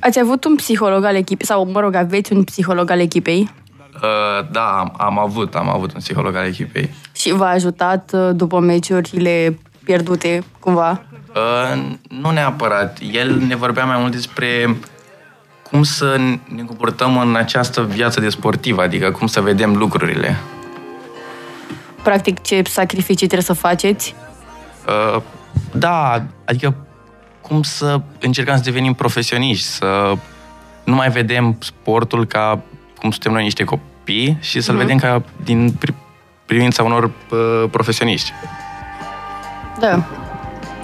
Ați 0.00 0.18
avut 0.18 0.44
un 0.44 0.54
psiholog 0.54 1.04
al 1.04 1.14
echipei, 1.14 1.46
sau 1.46 1.70
mă 1.70 1.80
rog, 1.80 1.94
aveți 1.94 2.32
un 2.32 2.44
psiholog 2.44 2.90
al 2.90 3.00
echipei 3.00 3.50
Uh, 3.94 4.46
da, 4.50 4.78
am, 4.78 4.94
am 4.98 5.18
avut, 5.18 5.54
am 5.54 5.68
avut 5.68 5.92
un 5.94 6.00
psiholog 6.00 6.34
al 6.34 6.46
echipei. 6.46 6.90
și 7.12 7.32
v-a 7.32 7.48
ajutat 7.48 8.10
uh, 8.14 8.30
după 8.32 8.58
meciurile 8.60 9.58
pierdute, 9.84 10.44
cumva? 10.60 11.02
Uh, 11.34 11.82
nu 12.08 12.30
neapărat. 12.30 12.98
El 13.12 13.36
ne 13.36 13.54
vorbea 13.54 13.84
mai 13.84 13.98
mult 13.98 14.12
despre 14.12 14.76
cum 15.62 15.82
să 15.82 16.16
ne 16.44 16.62
comportăm 16.62 17.18
în 17.18 17.36
această 17.36 17.82
viață 17.82 18.20
de 18.20 18.28
sportiv, 18.28 18.78
adică 18.78 19.10
cum 19.10 19.26
să 19.26 19.40
vedem 19.40 19.76
lucrurile. 19.76 20.36
Practic, 22.02 22.42
ce 22.42 22.62
sacrificii 22.66 23.26
trebuie 23.26 23.42
să 23.42 23.52
faceți? 23.52 24.14
Uh, 24.86 25.22
da, 25.72 26.22
adică 26.44 26.74
cum 27.40 27.62
să 27.62 28.00
încercăm 28.20 28.56
să 28.56 28.62
devenim 28.62 28.94
profesioniști, 28.94 29.66
să 29.66 30.12
nu 30.84 30.94
mai 30.94 31.10
vedem 31.10 31.56
sportul 31.60 32.26
ca 32.26 32.60
cum 32.98 33.10
suntem 33.10 33.32
noi 33.32 33.42
niște 33.42 33.64
copii 33.64 34.38
și 34.40 34.60
să-l 34.60 34.76
vedem 34.76 34.98
ca 34.98 35.22
din 35.42 35.78
pri- 35.78 35.94
privința 36.46 36.82
unor 36.82 37.04
uh, 37.04 37.64
profesioniști. 37.70 38.32
Da. 39.78 40.04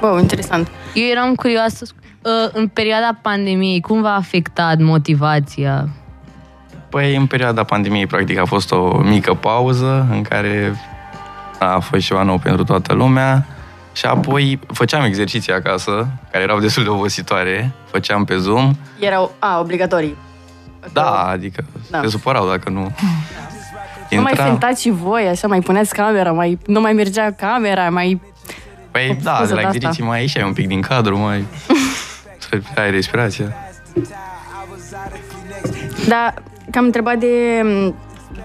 Wow, 0.00 0.19
interesant. 0.19 0.69
Eu 0.95 1.07
eram 1.07 1.35
curioasă, 1.35 1.85
uh, 2.23 2.30
în 2.52 2.69
perioada 2.69 3.19
pandemiei, 3.23 3.80
cum 3.80 4.00
v-a 4.02 4.14
afectat 4.14 4.78
motivația? 4.78 5.88
Păi, 6.88 7.16
în 7.16 7.26
perioada 7.26 7.64
pandemiei, 7.64 8.07
practic, 8.07 8.38
a 8.38 8.45
fost 8.45 8.73
o 8.73 8.99
mică 8.99 9.35
pauză 9.35 10.07
în 10.11 10.23
care 10.23 10.75
a 11.59 11.78
fost 11.78 12.07
ceva 12.07 12.23
nou 12.23 12.38
pentru 12.38 12.64
toată 12.64 12.95
lumea 12.95 13.47
și 13.92 14.07
apoi 14.07 14.59
făceam 14.73 15.02
exerciții 15.04 15.52
acasă, 15.52 16.07
care 16.30 16.45
erau 16.45 16.59
destul 16.61 16.83
de 16.83 16.88
obositoare, 16.88 17.73
făceam 17.90 18.25
pe 18.25 18.37
Zoom. 18.37 18.73
Erau, 19.00 19.33
a, 19.38 19.59
obligatorii. 19.61 20.16
Da, 20.92 21.11
adică 21.28 21.64
Da. 21.90 22.00
se 22.02 22.09
supărau 22.09 22.49
dacă 22.49 22.71
nu... 22.71 22.95
Nu 24.11 24.21
mai 24.21 24.33
Intra- 24.33 24.45
fentați 24.45 24.83
și 24.83 24.90
voi, 24.90 25.26
așa, 25.28 25.47
mai 25.47 25.61
puneți 25.61 25.95
camera, 25.95 26.33
mai, 26.33 26.59
nu 26.66 26.80
mai 26.80 26.92
mergea 26.92 27.30
camera, 27.33 27.90
mai... 27.90 28.21
Păi 28.91 29.09
O 29.11 29.23
da, 29.23 29.35
scuză 29.35 29.49
de 29.49 29.55
la 29.55 29.61
de 29.61 29.67
asta. 29.67 29.77
exerciții 29.77 30.05
mai 30.05 30.21
ieșeai 30.21 30.45
un 30.45 30.53
pic 30.53 30.67
din 30.67 30.81
cadru, 30.81 31.19
mai... 31.19 31.47
să 32.39 32.61
ai 32.81 32.91
respirația. 32.91 33.57
Da, 36.09 36.35
că 36.71 36.79
am 36.79 36.85
întrebat 36.85 37.19
de 37.19 37.61
m, 37.63 37.95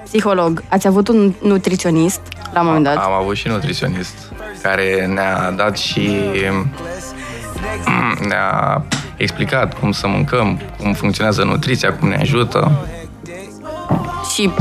psiholog. 0.03 0.63
Ați 0.69 0.87
avut 0.87 1.07
un 1.07 1.33
nutriționist 1.41 2.21
la 2.53 2.59
un 2.59 2.65
moment 2.65 2.83
dat? 2.83 2.95
Am 2.95 3.11
avut 3.11 3.35
și 3.35 3.47
nutriționist 3.47 4.31
care 4.61 5.05
ne-a 5.05 5.51
dat 5.51 5.77
și 5.77 6.09
ne-a 8.27 8.83
explicat 9.17 9.79
cum 9.79 9.91
să 9.91 10.07
mâncăm, 10.07 10.59
cum 10.77 10.93
funcționează 10.93 11.43
nutriția, 11.43 11.93
cum 11.93 12.07
ne 12.07 12.15
ajută. 12.15 12.87
Și 14.33 14.51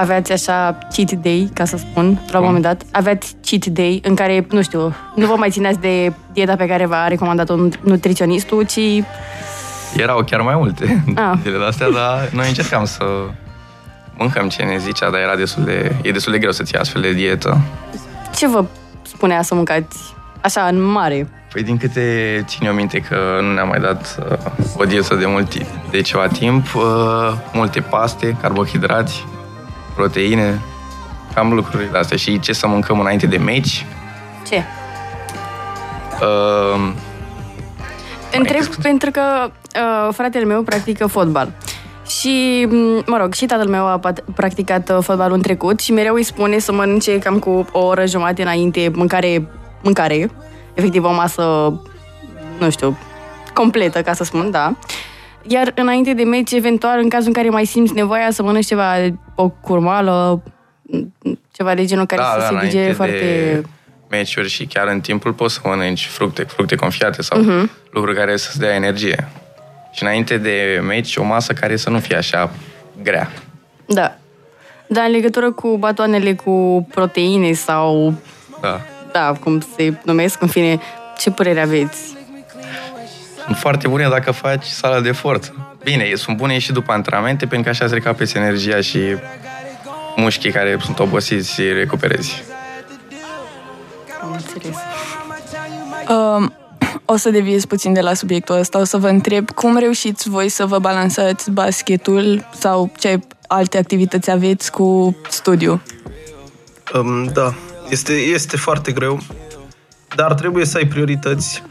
aveați 0.00 0.32
așa 0.32 0.78
cheat 0.94 1.10
day, 1.12 1.50
ca 1.54 1.64
să 1.64 1.76
spun, 1.76 2.20
la 2.30 2.38
un 2.38 2.44
moment 2.44 2.62
dat. 2.64 2.82
Aveați 2.92 3.36
cheat 3.46 3.64
day 3.66 4.00
în 4.04 4.14
care, 4.14 4.46
nu 4.50 4.62
știu, 4.62 4.94
nu 5.14 5.26
vă 5.26 5.34
mai 5.36 5.50
țineați 5.50 5.78
de 5.80 6.12
dieta 6.32 6.56
pe 6.56 6.66
care 6.66 6.86
v-a 6.86 7.08
recomandat-o 7.08 7.54
nut- 7.56 7.80
nutriționistul, 7.82 8.62
ci 8.66 8.78
Erau 9.96 10.22
chiar 10.24 10.40
mai 10.40 10.54
multe 10.56 11.04
Ah. 11.14 11.32
zilele 11.42 11.64
astea, 11.66 11.90
dar 11.90 12.28
noi 12.32 12.48
încercam 12.48 12.84
să 12.84 13.04
mâncăm 14.18 14.48
ce 14.48 14.62
ne 14.62 14.76
zicea, 14.78 15.10
dar 15.10 15.20
era 15.20 15.36
destul 15.36 15.64
de, 15.64 15.94
e 16.02 16.10
destul 16.12 16.32
de 16.32 16.38
greu 16.38 16.52
să 16.52 16.62
ții 16.62 16.76
astfel 16.78 17.00
de 17.02 17.12
dietă. 17.12 17.60
ce 18.36 18.48
vă 18.48 18.64
spunea 19.02 19.42
să 19.42 19.54
mâncați 19.54 19.98
așa 20.40 20.60
în 20.62 20.82
mare? 20.82 21.28
Păi 21.52 21.62
din 21.62 21.76
câte 21.76 22.42
țin 22.46 22.66
eu 22.66 22.72
minte 22.72 22.98
că 22.98 23.16
nu 23.40 23.52
ne-a 23.52 23.64
mai 23.64 23.80
dat 23.80 24.18
uh, 24.30 24.36
o 24.76 24.84
dietă 24.84 25.14
de, 25.14 25.26
mult, 25.26 25.48
ti- 25.48 25.66
de 25.90 26.00
ceva 26.00 26.26
timp, 26.26 26.74
uh, 26.74 26.82
multe 27.52 27.80
paste, 27.80 28.36
carbohidrați, 28.40 29.24
proteine, 29.98 30.60
cam 31.34 31.52
lucrurile 31.52 31.98
astea. 31.98 32.16
Și 32.16 32.40
ce 32.40 32.52
să 32.52 32.66
mâncăm 32.66 33.00
înainte 33.00 33.26
de 33.26 33.36
meci. 33.36 33.86
Ce? 34.48 34.62
Uh, 36.20 36.92
Întreb 38.32 38.64
pentru 38.82 39.10
că 39.10 39.20
uh, 39.50 40.14
fratele 40.14 40.44
meu 40.44 40.62
practică 40.62 41.06
fotbal. 41.06 41.52
Și, 42.08 42.66
m, 42.70 43.02
mă 43.06 43.16
rog, 43.20 43.34
și 43.34 43.46
tatăl 43.46 43.68
meu 43.68 43.86
a 43.86 44.00
pat- 44.06 44.24
practicat 44.34 44.90
uh, 44.90 44.98
fotbalul 45.00 45.36
în 45.36 45.42
trecut 45.42 45.80
și 45.80 45.92
mereu 45.92 46.14
îi 46.14 46.22
spune 46.22 46.58
să 46.58 46.72
mănânce 46.72 47.18
cam 47.18 47.38
cu 47.38 47.66
o 47.72 47.78
oră 47.86 48.06
jumate 48.06 48.42
înainte 48.42 48.90
mâncare, 48.94 49.48
mâncare, 49.82 50.30
efectiv 50.74 51.04
o 51.04 51.12
masă, 51.12 51.42
nu 52.58 52.70
știu, 52.70 52.98
completă, 53.54 54.02
ca 54.02 54.12
să 54.12 54.24
spun, 54.24 54.50
da. 54.50 54.74
Iar 55.48 55.72
înainte 55.74 56.12
de 56.12 56.22
meci, 56.24 56.52
eventual, 56.52 56.98
în 56.98 57.08
cazul 57.08 57.26
în 57.26 57.32
care 57.32 57.48
mai 57.48 57.64
simți 57.64 57.92
nevoia 57.94 58.30
să 58.30 58.42
mănânci 58.42 58.66
ceva, 58.66 58.94
o 59.34 59.48
curmală, 59.48 60.42
m, 60.82 61.12
ceva 61.52 61.74
de 61.74 61.84
genul 61.84 62.06
care 62.06 62.22
să 62.22 62.40
se 62.40 62.46
înainte 62.52 62.66
digere 62.76 62.92
foarte... 62.92 63.12
de 63.18 63.62
meciuri 64.10 64.48
și 64.48 64.66
chiar 64.66 64.86
în 64.86 65.00
timpul 65.00 65.32
poți 65.32 65.54
să 65.54 65.60
mănânci 65.64 66.06
fructe, 66.06 66.42
fructe 66.42 66.74
confiate 66.74 67.22
sau 67.22 67.40
Mhm. 67.40 67.70
lucruri 67.90 68.16
care 68.16 68.36
să-ți 68.36 68.58
dea 68.58 68.74
energie. 68.74 69.28
Și 69.92 70.02
înainte 70.02 70.36
de 70.36 70.80
meci, 70.86 71.16
o 71.16 71.22
masă 71.24 71.52
care 71.52 71.76
să 71.76 71.90
nu 71.90 71.98
fie 71.98 72.16
așa 72.16 72.50
grea. 73.02 73.30
Da. 73.86 74.16
Dar 74.86 75.04
în 75.04 75.10
legătură 75.10 75.50
cu 75.52 75.76
batoanele 75.76 76.34
cu 76.34 76.86
proteine 76.90 77.52
sau, 77.52 78.14
Da. 78.60 78.80
da, 79.12 79.32
cum 79.40 79.60
se 79.76 79.92
numesc, 80.04 80.42
în 80.42 80.48
fine, 80.48 80.78
ce 81.18 81.30
părere 81.30 81.60
aveți? 81.60 82.16
Sunt 83.48 83.60
foarte 83.60 83.88
bune 83.88 84.08
dacă 84.08 84.30
faci 84.30 84.64
sală 84.64 85.00
de 85.00 85.12
forță. 85.12 85.76
Bine, 85.84 86.14
sunt 86.14 86.36
bune 86.36 86.58
și 86.58 86.72
după 86.72 86.92
antrenamente, 86.92 87.46
pentru 87.46 87.62
că 87.62 87.68
așa 87.68 87.84
îți 87.84 87.94
recapeți 87.94 88.36
energia 88.36 88.80
și 88.80 88.98
mușchii 90.16 90.50
care 90.50 90.78
sunt 90.84 90.98
obosiți 90.98 91.60
îi 91.60 91.72
recuperezi. 91.72 92.42
Am 94.22 94.32
înțeles. 94.32 94.76
Um, 96.08 96.54
o 97.04 97.16
să 97.16 97.30
deviez 97.30 97.64
puțin 97.64 97.92
de 97.92 98.00
la 98.00 98.14
subiectul 98.14 98.58
ăsta. 98.58 98.78
O 98.78 98.84
să 98.84 98.96
vă 98.96 99.08
întreb 99.08 99.50
cum 99.50 99.78
reușiți 99.78 100.28
voi 100.28 100.48
să 100.48 100.66
vă 100.66 100.78
balansați 100.78 101.50
basketul 101.50 102.48
sau 102.58 102.92
ce 102.98 103.20
alte 103.46 103.78
activități 103.78 104.30
aveți 104.30 104.70
cu 104.70 105.16
studiu. 105.28 105.82
Um, 106.94 107.24
da, 107.24 107.54
este, 107.88 108.12
este 108.12 108.56
foarte 108.56 108.92
greu, 108.92 109.20
dar 110.16 110.34
trebuie 110.34 110.64
să 110.64 110.76
ai 110.76 110.86
priorități. 110.86 111.62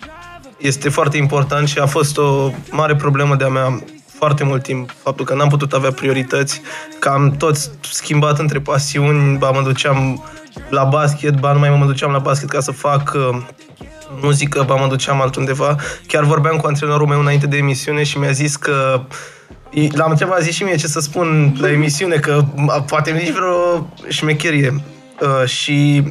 Este 0.58 0.90
foarte 0.90 1.18
important 1.18 1.68
și 1.68 1.80
a 1.80 1.86
fost 1.86 2.18
o 2.18 2.52
mare 2.72 2.96
problemă 2.96 3.36
de-a 3.36 3.48
mea 3.48 3.84
foarte 4.18 4.44
mult 4.44 4.64
timp, 4.64 4.92
faptul 5.04 5.26
că 5.26 5.34
n-am 5.34 5.50
putut 5.50 5.74
avea 5.74 5.92
priorități, 5.92 6.62
că 7.00 7.10
am 7.10 7.32
tot 7.32 7.56
schimbat 7.82 8.40
între 8.40 8.60
pasiuni, 8.60 9.38
ba 9.38 9.52
mă 9.52 9.62
duceam 9.62 10.24
la 10.70 10.84
basket, 10.84 11.40
ba 11.40 11.52
nu 11.52 11.60
mai 11.60 11.70
mă 11.70 11.86
duceam 11.86 12.12
la 12.12 12.20
basket 12.20 12.50
ca 12.50 12.60
să 12.60 12.72
fac 12.72 13.14
uh, 13.16 13.42
muzică, 14.22 14.64
ba 14.68 14.76
mă 14.76 14.88
duceam 14.88 15.22
altundeva. 15.22 15.76
Chiar 16.08 16.24
vorbeam 16.24 16.58
cu 16.58 16.68
antrenorul 16.68 17.08
meu 17.08 17.20
înainte 17.20 17.48
de 17.48 17.58
emisiune 17.58 18.04
și 18.04 18.18
mi-a 18.18 18.32
zis 18.32 18.56
că 18.56 19.02
L-am 19.92 20.10
întrebat, 20.10 20.42
zi 20.42 20.52
și 20.52 20.64
mie 20.64 20.76
ce 20.76 20.88
să 20.88 21.00
spun 21.00 21.56
la 21.60 21.72
emisiune, 21.72 22.16
că 22.16 22.44
a, 22.68 22.82
poate 22.82 23.12
mi 23.12 23.20
zici 23.20 23.34
vreo 23.34 23.90
șmecherie. 24.08 24.84
Uh, 25.22 25.48
și 25.48 26.04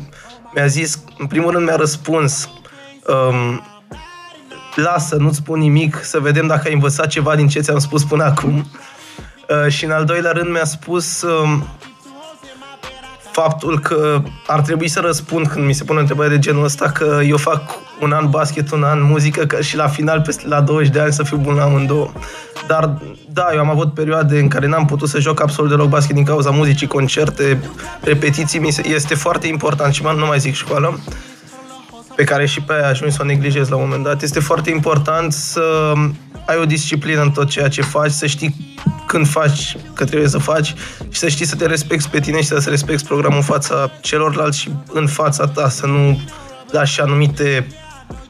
mi-a 0.54 0.66
zis, 0.66 1.02
în 1.18 1.26
primul 1.26 1.50
rând 1.50 1.66
mi-a 1.66 1.76
răspuns, 1.76 2.48
um, 3.06 3.62
lasă, 4.76 5.16
nu-ți 5.16 5.36
spun 5.36 5.58
nimic, 5.58 6.00
să 6.02 6.18
vedem 6.18 6.46
dacă 6.46 6.62
ai 6.66 6.72
învățat 6.74 7.06
ceva 7.06 7.36
din 7.36 7.48
ce 7.48 7.60
ți-am 7.60 7.78
spus 7.78 8.04
până 8.04 8.24
acum. 8.24 8.66
Uh, 9.64 9.72
și 9.72 9.84
în 9.84 9.90
al 9.90 10.04
doilea 10.04 10.30
rând 10.32 10.50
mi-a 10.50 10.64
spus 10.64 11.22
um, 11.22 11.66
faptul 13.32 13.78
că 13.80 14.22
ar 14.46 14.60
trebui 14.60 14.88
să 14.88 15.00
răspund 15.00 15.46
când 15.46 15.66
mi 15.66 15.72
se 15.72 15.84
pune 15.84 15.98
o 15.98 16.00
întrebare 16.00 16.28
de 16.28 16.38
genul 16.38 16.64
ăsta 16.64 16.90
că 16.90 17.20
eu 17.26 17.36
fac 17.36 17.60
un 18.00 18.12
an 18.12 18.30
basket, 18.30 18.70
un 18.72 18.82
an 18.82 19.02
muzică 19.02 19.44
că 19.44 19.60
și 19.60 19.76
la 19.76 19.86
final, 19.88 20.20
peste 20.20 20.48
la 20.48 20.60
20 20.60 20.88
de 20.92 21.00
ani, 21.00 21.12
să 21.12 21.22
fiu 21.22 21.36
bun 21.36 21.54
la 21.54 21.62
amândouă. 21.62 22.10
Dar 22.66 22.98
da, 23.32 23.46
eu 23.52 23.58
am 23.60 23.70
avut 23.70 23.94
perioade 23.94 24.38
în 24.38 24.48
care 24.48 24.66
n-am 24.66 24.84
putut 24.84 25.08
să 25.08 25.20
joc 25.20 25.40
absolut 25.42 25.70
deloc 25.70 25.88
basket 25.88 26.14
din 26.14 26.24
cauza 26.24 26.50
muzicii, 26.50 26.86
concerte, 26.86 27.58
repetiții. 28.00 28.58
Mi 28.58 28.70
se- 28.70 28.88
Este 28.88 29.14
foarte 29.14 29.46
important 29.46 29.94
și 29.94 30.02
mă, 30.02 30.14
nu 30.18 30.26
mai 30.26 30.38
zic 30.38 30.54
școală 30.54 30.98
pe 32.16 32.24
care 32.24 32.46
și 32.46 32.60
pe 32.60 32.72
aia 32.72 32.88
ajungi 32.88 33.14
să 33.14 33.22
o 33.22 33.26
neglijezi 33.26 33.70
la 33.70 33.76
un 33.76 33.82
moment 33.82 34.04
dat. 34.04 34.22
Este 34.22 34.40
foarte 34.40 34.70
important 34.70 35.32
să 35.32 35.92
ai 36.46 36.56
o 36.56 36.64
disciplină 36.64 37.22
în 37.22 37.30
tot 37.30 37.48
ceea 37.48 37.68
ce 37.68 37.82
faci, 37.82 38.10
să 38.10 38.26
știi 38.26 38.74
când 39.06 39.28
faci 39.28 39.76
că 39.94 40.04
trebuie 40.04 40.28
să 40.28 40.38
faci 40.38 40.74
și 41.08 41.18
să 41.18 41.28
știi 41.28 41.46
să 41.46 41.56
te 41.56 41.66
respecti 41.66 42.08
pe 42.08 42.20
tine 42.20 42.40
și 42.40 42.46
să-ți 42.46 42.68
respecti 42.68 43.06
programul 43.06 43.36
în 43.36 43.44
fața 43.44 43.90
celorlalți 44.00 44.58
și 44.58 44.70
în 44.92 45.06
fața 45.06 45.46
ta, 45.46 45.68
să 45.68 45.86
nu 45.86 46.20
lași 46.70 47.00
anumite 47.00 47.66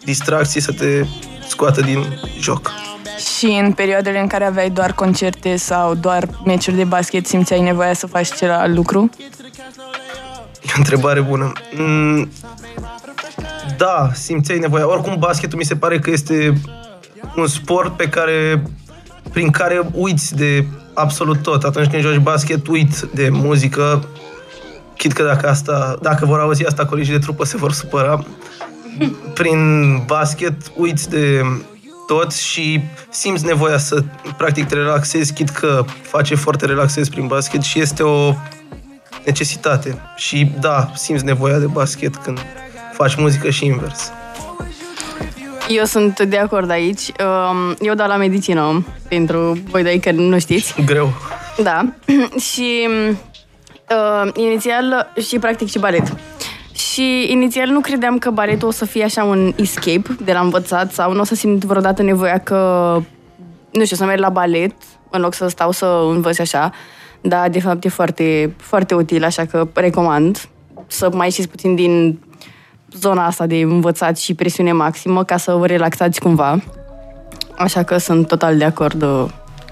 distracții 0.05 0.61
să 0.61 0.73
te 0.73 1.05
scoată 1.49 1.81
din 1.81 2.21
joc. 2.41 2.73
Și 3.37 3.47
în 3.47 3.73
perioadele 3.73 4.21
în 4.21 4.27
care 4.27 4.45
aveai 4.45 4.71
doar 4.71 4.93
concerte 4.93 5.57
sau 5.57 5.95
doar 5.95 6.29
meciuri 6.45 6.77
de 6.77 6.85
basket, 6.85 7.27
simțeai 7.27 7.61
nevoia 7.61 7.95
să 7.95 8.07
faci 8.07 8.35
celălalt 8.35 8.75
lucru? 8.75 9.11
E 10.63 10.71
o 10.75 10.79
întrebare 10.79 11.21
bună. 11.21 11.53
Mm, 13.37 13.45
da, 13.77 14.11
simțeai 14.15 14.59
nevoia. 14.59 14.89
Oricum, 14.89 15.17
basketul 15.19 15.59
mi 15.59 15.65
se 15.65 15.77
pare 15.77 15.99
că 15.99 16.11
este 16.11 16.61
un 17.37 17.47
sport 17.47 17.97
pe 17.97 18.09
care, 18.09 18.63
prin 19.33 19.51
care 19.51 19.81
uiți 19.93 20.35
de 20.35 20.65
absolut 20.95 21.43
tot. 21.43 21.65
Atunci 21.65 21.91
când 21.91 22.03
joci 22.03 22.19
basket, 22.19 22.67
uiți 22.67 23.05
de 23.15 23.29
muzică. 23.29 24.09
Chit 24.97 25.13
că 25.13 25.23
dacă, 25.23 25.49
asta, 25.49 25.99
dacă 26.03 26.27
vor 26.27 26.41
auzi 26.41 26.67
asta 26.67 26.87
colegii 26.87 27.13
de 27.13 27.19
trupă 27.19 27.45
se 27.45 27.57
vor 27.57 27.73
supăra. 27.73 28.25
Prin 29.35 29.59
basket 30.07 30.55
uiți 30.77 31.11
de 31.11 31.43
tot 32.07 32.33
și 32.33 32.81
simți 33.11 33.45
nevoia 33.45 33.79
să 33.79 34.05
practic 34.37 34.67
te 34.67 34.75
relaxezi, 34.75 35.33
chit 35.33 35.49
că 35.49 35.85
faci 36.03 36.31
efort, 36.31 36.59
te 36.59 36.67
relaxezi 36.67 37.11
prin 37.11 37.27
basket 37.27 37.63
și 37.63 37.81
este 37.81 38.03
o 38.03 38.35
necesitate. 39.25 39.99
Și 40.17 40.53
da, 40.61 40.91
simți 40.95 41.25
nevoia 41.25 41.59
de 41.59 41.67
basket 41.67 42.17
când 42.17 42.39
faci 42.97 43.15
muzică 43.15 43.51
și 43.51 43.65
invers. 43.65 44.13
Eu 45.69 45.85
sunt 45.85 46.21
de 46.21 46.39
acord 46.39 46.71
aici. 46.71 47.01
Um, 47.01 47.77
Eu 47.81 47.95
dau 47.95 48.09
la 48.09 48.17
medicină 48.17 48.85
pentru 49.09 49.59
voi 49.71 49.83
doi 49.83 50.01
că 50.01 50.11
nu 50.11 50.39
știți. 50.39 50.75
Greu. 50.85 51.13
Da. 51.63 51.87
și 52.51 52.89
uh, 53.91 54.31
inițial 54.35 55.13
și 55.29 55.39
practic 55.39 55.69
și 55.69 55.79
balet. 55.79 56.15
Și 56.73 57.27
inițial 57.31 57.69
nu 57.69 57.81
credeam 57.81 58.19
că 58.19 58.31
baletul 58.31 58.69
o 58.69 58.71
să 58.71 58.85
fie 58.85 59.05
așa 59.05 59.25
un 59.25 59.53
escape 59.57 60.17
de 60.25 60.33
la 60.33 60.41
învățat 60.41 60.93
sau 60.93 61.13
nu 61.13 61.21
o 61.21 61.25
să 61.25 61.35
simt 61.35 61.65
vreodată 61.65 62.03
nevoia 62.03 62.39
că, 62.39 62.93
nu 63.73 63.85
știu, 63.85 63.97
să 63.97 64.05
merg 64.05 64.21
la 64.21 64.29
balet 64.29 64.75
în 65.11 65.21
loc 65.21 65.35
să 65.35 65.49
stau 65.49 65.71
să 65.71 66.03
învăț 66.09 66.39
așa. 66.39 66.71
Dar, 67.21 67.49
de 67.49 67.61
fapt, 67.61 67.85
e 67.85 67.89
foarte, 67.89 68.55
foarte 68.57 68.95
util, 68.95 69.25
așa 69.25 69.45
că 69.45 69.69
recomand 69.75 70.49
să 70.87 71.11
mai 71.13 71.27
ieșiți 71.27 71.49
puțin 71.49 71.75
din 71.75 72.21
zona 72.93 73.27
asta 73.27 73.47
de 73.47 73.57
învățat 73.57 74.19
și 74.19 74.35
presiune 74.35 74.73
maximă 74.73 75.25
ca 75.25 75.37
să 75.37 75.53
vă 75.53 75.67
relaxați 75.67 76.21
cumva. 76.21 76.63
Așa 77.59 77.83
că 77.83 77.99
sunt 77.99 78.27
total 78.27 78.59
de 78.59 78.65
acord 78.65 79.03
uh, 79.03 79.25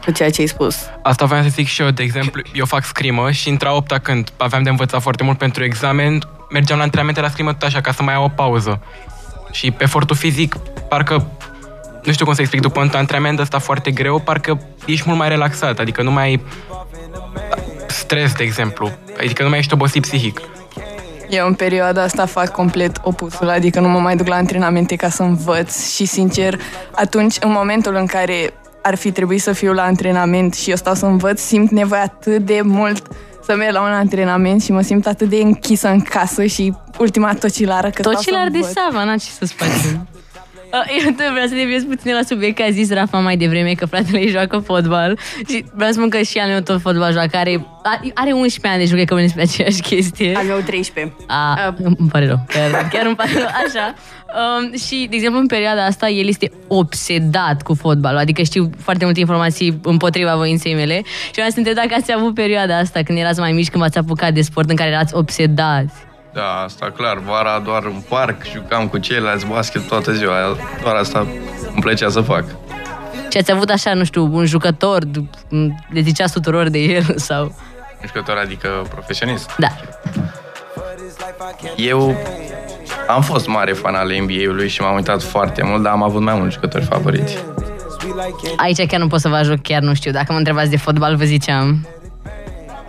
cu 0.05 0.11
ceea 0.11 0.31
ce 0.31 0.41
ai 0.41 0.47
spus. 0.47 0.77
Asta 1.03 1.25
voiam 1.25 1.43
să 1.43 1.49
zic 1.49 1.67
și 1.67 1.83
eu, 1.83 1.91
de 1.91 2.03
exemplu, 2.03 2.43
eu 2.55 2.65
fac 2.65 2.85
scrimă 2.85 3.31
și 3.31 3.49
intra 3.49 3.75
opta 3.75 3.99
când 3.99 4.33
aveam 4.37 4.63
de 4.63 4.71
învățat 4.71 5.03
foarte 5.03 5.23
mult 5.23 5.39
pentru 5.39 5.65
examen, 5.65 6.23
mergeam 6.51 6.79
la 6.79 6.85
antrenamente 6.85 7.21
la 7.21 7.29
scrimă 7.29 7.53
tot 7.53 7.63
așa, 7.63 7.81
ca 7.81 7.93
să 7.93 8.03
mai 8.03 8.15
iau 8.15 8.25
o 8.25 8.29
pauză. 8.29 8.83
Și 9.53 9.71
pe 9.71 9.83
efortul 9.83 10.17
fizic, 10.17 10.57
parcă, 10.89 11.27
nu 12.05 12.13
știu 12.13 12.25
cum 12.25 12.35
să 12.35 12.41
explic, 12.41 12.61
după 12.61 12.81
un 12.81 12.91
antrenament 12.95 13.39
ăsta 13.39 13.59
foarte 13.59 13.91
greu, 13.91 14.21
parcă 14.21 14.61
ești 14.87 15.05
mult 15.07 15.19
mai 15.19 15.29
relaxat, 15.29 15.79
adică 15.79 16.03
nu 16.03 16.11
mai 16.11 16.25
ai 16.25 16.41
stres, 17.87 18.33
de 18.33 18.43
exemplu. 18.43 18.91
Adică 19.19 19.43
nu 19.43 19.49
mai 19.49 19.59
ești 19.59 19.73
obosit 19.73 20.03
psihic. 20.03 20.41
Eu 21.35 21.47
în 21.47 21.55
perioada 21.55 22.03
asta 22.03 22.27
fac 22.27 22.49
complet 22.49 22.97
opusul, 23.03 23.49
adică 23.49 23.81
nu 23.81 23.89
mă 23.89 23.99
mai 23.99 24.17
duc 24.17 24.27
la 24.27 24.35
antrenamente 24.35 24.97
ca 24.97 25.09
să 25.09 25.23
învăț 25.23 25.95
și 25.95 26.05
sincer, 26.05 26.61
atunci, 26.91 27.37
în 27.41 27.51
momentul 27.51 27.95
în 27.95 28.07
care 28.07 28.55
ar 28.83 28.95
fi 28.95 29.13
trebuit 29.13 29.43
să 29.43 29.53
fiu 29.53 29.73
la 29.73 29.83
antrenament 29.83 30.55
și 30.55 30.71
eu 30.71 30.77
stau 30.77 30.95
să 30.95 31.07
învăț, 31.07 31.41
simt 31.41 31.71
nevoia 31.71 32.03
atât 32.03 32.45
de 32.45 32.61
mult 32.63 33.07
să 33.45 33.55
merg 33.57 33.73
la 33.73 33.83
un 33.83 33.93
antrenament 33.93 34.63
și 34.63 34.73
mă 34.73 34.81
simt 34.81 35.07
atât 35.07 35.29
de 35.29 35.37
închisă 35.37 35.89
în 35.89 36.01
casă 36.01 36.45
și 36.45 36.75
ultima 36.99 37.35
tocilară 37.35 37.91
că 37.91 38.03
stau 38.03 38.13
să 38.13 38.19
Tocilar 38.19 38.49
de 38.49 38.57
învăț. 38.57 38.73
Sava, 38.73 39.05
n-am 39.05 39.17
ce 39.17 39.31
să-ți 39.39 39.55
facem. 39.55 40.07
Uh, 40.75 41.05
Eu 41.05 41.13
tot 41.13 41.31
vreau 41.33 41.47
să 41.47 41.55
deviez 41.55 41.85
puțin 41.85 42.13
la 42.13 42.23
subiect, 42.23 42.57
că 42.57 42.63
a 42.63 42.71
zis 42.71 42.93
Rafa 42.93 43.19
mai 43.19 43.37
devreme 43.37 43.73
că 43.73 43.87
fratele 43.87 44.19
ei 44.21 44.29
joacă 44.29 44.59
fotbal 44.59 45.19
și 45.49 45.65
vreau 45.75 45.91
să 45.91 45.97
spun 45.97 46.09
că 46.09 46.23
și 46.23 46.39
al 46.39 46.49
meu 46.49 46.61
tot 46.61 46.81
fotbal 46.81 47.13
joacă, 47.13 47.37
are, 47.37 47.67
are 48.15 48.33
11 48.33 48.69
ani, 48.69 48.79
deci 48.79 48.89
nu 48.89 48.95
cred 48.95 49.07
că 49.07 49.15
vorbim 49.15 49.33
despre 49.35 49.43
aceeași 49.43 49.81
chestie. 49.81 50.35
Al 50.37 50.45
meu 50.45 50.61
13. 50.61 51.15
A, 51.27 51.75
îmi 51.83 52.09
pare 52.11 52.27
rău, 52.27 52.45
chiar, 52.49 52.89
chiar 52.93 53.07
îmi 53.07 53.17
pare 53.17 53.31
rău, 53.33 53.51
așa. 53.67 53.95
Um, 54.35 54.77
și, 54.77 55.07
de 55.11 55.17
exemplu, 55.17 55.41
în 55.41 55.47
perioada 55.47 55.85
asta, 55.85 56.09
el 56.09 56.29
este 56.29 56.51
obsedat 56.69 57.63
cu 57.63 57.75
fotbalul, 57.75 58.19
adică 58.19 58.43
știu 58.43 58.71
foarte 58.79 59.05
multe 59.05 59.21
informații 59.21 59.81
împotriva 59.83 60.37
voinței 60.37 60.75
mele 60.75 61.03
și 61.05 61.33
vreau 61.33 61.49
să 61.49 61.55
te 61.55 61.59
întreb 61.59 61.77
dacă 61.77 61.95
ați 62.01 62.13
avut 62.13 62.35
perioada 62.35 62.79
asta, 62.79 63.03
când 63.03 63.19
erați 63.19 63.41
mai 63.41 63.53
mici, 63.53 63.69
când 63.69 63.83
v-ați 63.83 63.99
apucat 63.99 64.33
de 64.33 64.41
sport 64.43 64.71
în 64.71 64.77
care 64.77 64.91
erați 64.91 65.15
obsedați. 65.15 65.95
Da, 66.35 66.63
asta 66.65 66.91
clar. 66.97 67.19
Vara 67.19 67.59
doar 67.59 67.85
în 67.85 68.03
parc, 68.09 68.47
jucam 68.53 68.89
cu 68.89 68.99
ceilalți 68.99 69.47
basket 69.47 69.89
toată 69.89 70.13
ziua. 70.13 70.57
Doar 70.83 70.95
asta 70.95 71.27
îmi 71.73 71.81
plăcea 71.81 72.09
să 72.09 72.21
fac. 72.21 72.45
Și 73.31 73.39
ați 73.39 73.53
avut 73.53 73.71
așa, 73.71 73.95
nu 73.95 74.05
știu, 74.05 74.35
un 74.35 74.47
jucător, 74.47 75.03
le 75.89 76.01
ziceați 76.01 76.33
tuturor 76.33 76.69
de 76.69 76.79
el 76.79 77.15
sau... 77.29 77.43
Un 78.01 78.07
jucător, 78.07 78.37
adică 78.37 78.69
profesionist. 78.91 79.57
Da. 79.59 79.69
Eu 81.77 82.17
am 83.09 83.23
fost 83.23 83.47
mare 83.47 83.73
fan 83.73 83.95
al 83.95 84.13
NBA-ului 84.21 84.69
și 84.69 84.81
m-am 84.81 84.95
uitat 84.95 85.23
foarte 85.23 85.63
mult, 85.63 85.83
dar 85.83 85.93
am 85.93 86.03
avut 86.03 86.21
mai 86.21 86.35
mulți 86.35 86.55
jucători 86.55 86.85
favoriți. 86.85 87.39
Aici 88.57 88.87
chiar 88.87 89.01
nu 89.01 89.07
pot 89.07 89.21
să 89.21 89.29
vă 89.29 89.35
ajut, 89.35 89.63
chiar 89.63 89.83
nu 89.83 89.95
știu. 89.95 90.11
Dacă 90.11 90.33
mă 90.33 90.39
întrebați 90.39 90.71
de 90.71 90.77
fotbal, 90.77 91.17
vă 91.17 91.25
ziceam. 91.25 91.87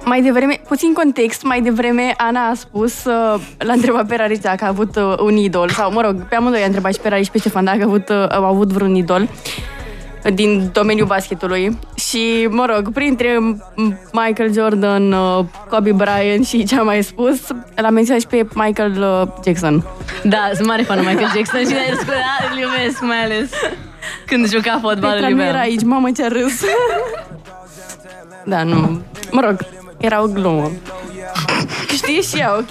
Mai 0.06 0.22
devreme, 0.22 0.60
puțin 0.68 0.94
context, 0.94 1.44
mai 1.44 1.62
devreme 1.62 2.14
Ana 2.18 2.48
a 2.50 2.54
spus, 2.54 3.06
uh, 3.06 3.42
l-a 3.58 3.74
întrebat 3.74 4.08
pe 4.08 4.16
Rarici 4.16 4.42
dacă 4.42 4.64
a 4.64 4.68
avut 4.68 4.96
uh, 4.96 5.14
un 5.20 5.36
idol, 5.38 5.70
sau 5.70 5.92
mă 5.92 6.02
rog, 6.02 6.28
pe 6.28 6.36
amândoi 6.36 6.62
a 6.62 6.66
întrebat 6.66 6.94
și 6.94 7.00
pe 7.00 7.10
Rarici 7.10 7.26
și 7.26 7.32
pe 7.32 7.38
Ștefan 7.38 7.64
dacă 7.66 7.78
a 7.82 7.84
avut, 7.86 8.10
uh, 8.10 8.26
au 8.30 8.44
avut 8.46 8.72
vreun 8.72 8.96
idol 8.96 9.22
uh, 9.22 10.34
din 10.34 10.70
domeniul 10.74 11.08
basketului 11.08 11.78
și, 11.96 12.48
mă 12.50 12.66
rog, 12.76 12.92
printre 12.94 13.38
m- 13.38 14.12
Michael 14.12 14.54
Jordan, 14.54 15.12
uh, 15.12 15.46
Kobe 15.70 15.92
Bryant 15.92 16.48
și 16.48 16.66
ce 16.66 16.80
am 16.80 16.86
mai 16.86 17.04
spus, 17.04 17.42
l-a 17.76 17.90
menționat 17.90 18.22
și 18.22 18.28
pe 18.28 18.48
Michael 18.54 18.92
uh, 19.22 19.28
Jackson. 19.46 19.84
Da, 20.24 20.50
sunt 20.54 20.68
mare 20.68 20.82
fan 20.82 21.00
Michael 21.00 21.32
Jackson 21.36 21.60
și 21.60 21.66
de 21.66 21.98
îl 22.52 22.58
iubesc 22.58 23.02
mai 23.02 23.24
ales. 23.24 23.50
Când 24.26 24.50
juca 24.50 24.80
fotbal, 24.82 25.12
Petra 25.12 25.28
îl 25.28 25.34
nu 25.34 25.42
era 25.42 25.48
iubeam. 25.48 25.62
aici, 25.62 25.84
mamă 25.84 26.08
ce-a 26.16 26.28
râs. 26.28 26.62
da, 28.52 28.64
nu, 28.64 29.02
mă 29.32 29.42
rog, 29.42 29.58
era 30.06 30.24
o 30.24 30.28
glumă. 30.28 30.72
Știi 31.94 32.22
și 32.22 32.40
ea, 32.40 32.56
ok? 32.58 32.70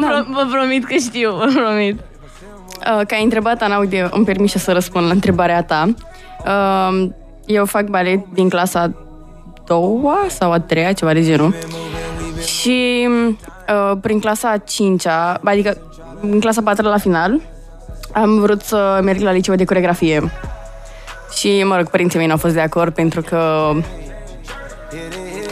Vă, 0.00 0.24
vă 0.30 0.46
promit 0.50 0.84
că 0.84 0.94
știu, 0.94 1.30
vă 1.30 1.50
promit. 1.54 2.00
Uh, 2.00 3.06
Că 3.06 3.14
ai 3.14 3.22
întrebat, 3.22 3.62
Ana, 3.62 3.78
uite, 3.78 4.08
îmi 4.10 4.24
permiște 4.24 4.58
să 4.58 4.72
răspund 4.72 5.06
la 5.06 5.12
întrebarea 5.12 5.62
ta. 5.62 5.94
Uh, 6.46 7.08
Eu 7.46 7.64
fac 7.64 7.84
balet 7.84 8.24
din 8.32 8.48
clasa 8.48 8.80
a 8.80 8.90
doua 9.64 10.18
sau 10.28 10.52
a 10.52 10.60
treia, 10.60 10.92
ceva 10.92 11.12
de 11.12 11.22
genul. 11.22 11.54
Și 12.44 13.08
uh, 13.08 13.96
prin 14.00 14.20
clasa 14.20 14.50
a 14.50 14.56
cincea, 14.56 15.40
adică 15.44 15.76
în 16.20 16.40
clasa 16.40 16.60
a 16.60 16.64
patra 16.64 16.88
la 16.88 16.98
final, 16.98 17.40
am 18.12 18.40
vrut 18.40 18.62
să 18.62 19.00
merg 19.02 19.20
la 19.20 19.32
liceu 19.32 19.54
de 19.54 19.64
coregrafie. 19.64 20.32
Și, 21.36 21.62
mă 21.66 21.76
rog, 21.76 21.88
părinții 21.88 22.18
mei 22.18 22.26
nu 22.26 22.32
au 22.32 22.38
fost 22.38 22.54
de 22.54 22.60
acord 22.60 22.94
pentru 22.94 23.20
că 23.20 23.70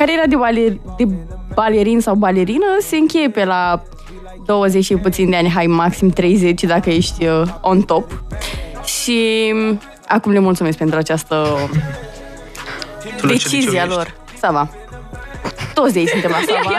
cariera 0.02 0.26
de, 0.26 0.36
baler, 0.36 0.72
de 0.96 1.04
balerin 1.54 2.00
sau 2.00 2.14
balerină 2.14 2.66
se 2.80 2.96
încheie 2.96 3.28
pe 3.28 3.44
la 3.44 3.82
20 4.46 4.84
și 4.84 4.94
puțin 4.94 5.30
de 5.30 5.36
ani, 5.36 5.50
hai 5.50 5.66
maxim 5.66 6.08
30 6.08 6.62
dacă 6.62 6.90
ești 6.90 7.26
uh, 7.26 7.42
on 7.60 7.82
top. 7.82 8.22
Și 8.84 9.52
um, 9.54 9.80
acum 10.08 10.32
le 10.32 10.38
mulțumesc 10.38 10.78
pentru 10.78 10.98
această 10.98 11.58
Tu 13.18 13.26
la 13.26 13.32
ce 13.32 13.38
decizie 13.38 13.58
a 13.58 13.60
liceu 13.60 13.80
ești? 13.82 13.88
lor. 13.88 14.14
Sava. 14.38 14.70
Toți 15.74 15.92
de 15.92 15.98
aici 15.98 16.08
suntem 16.08 16.30
la 16.30 16.36
Sava. 16.48 16.70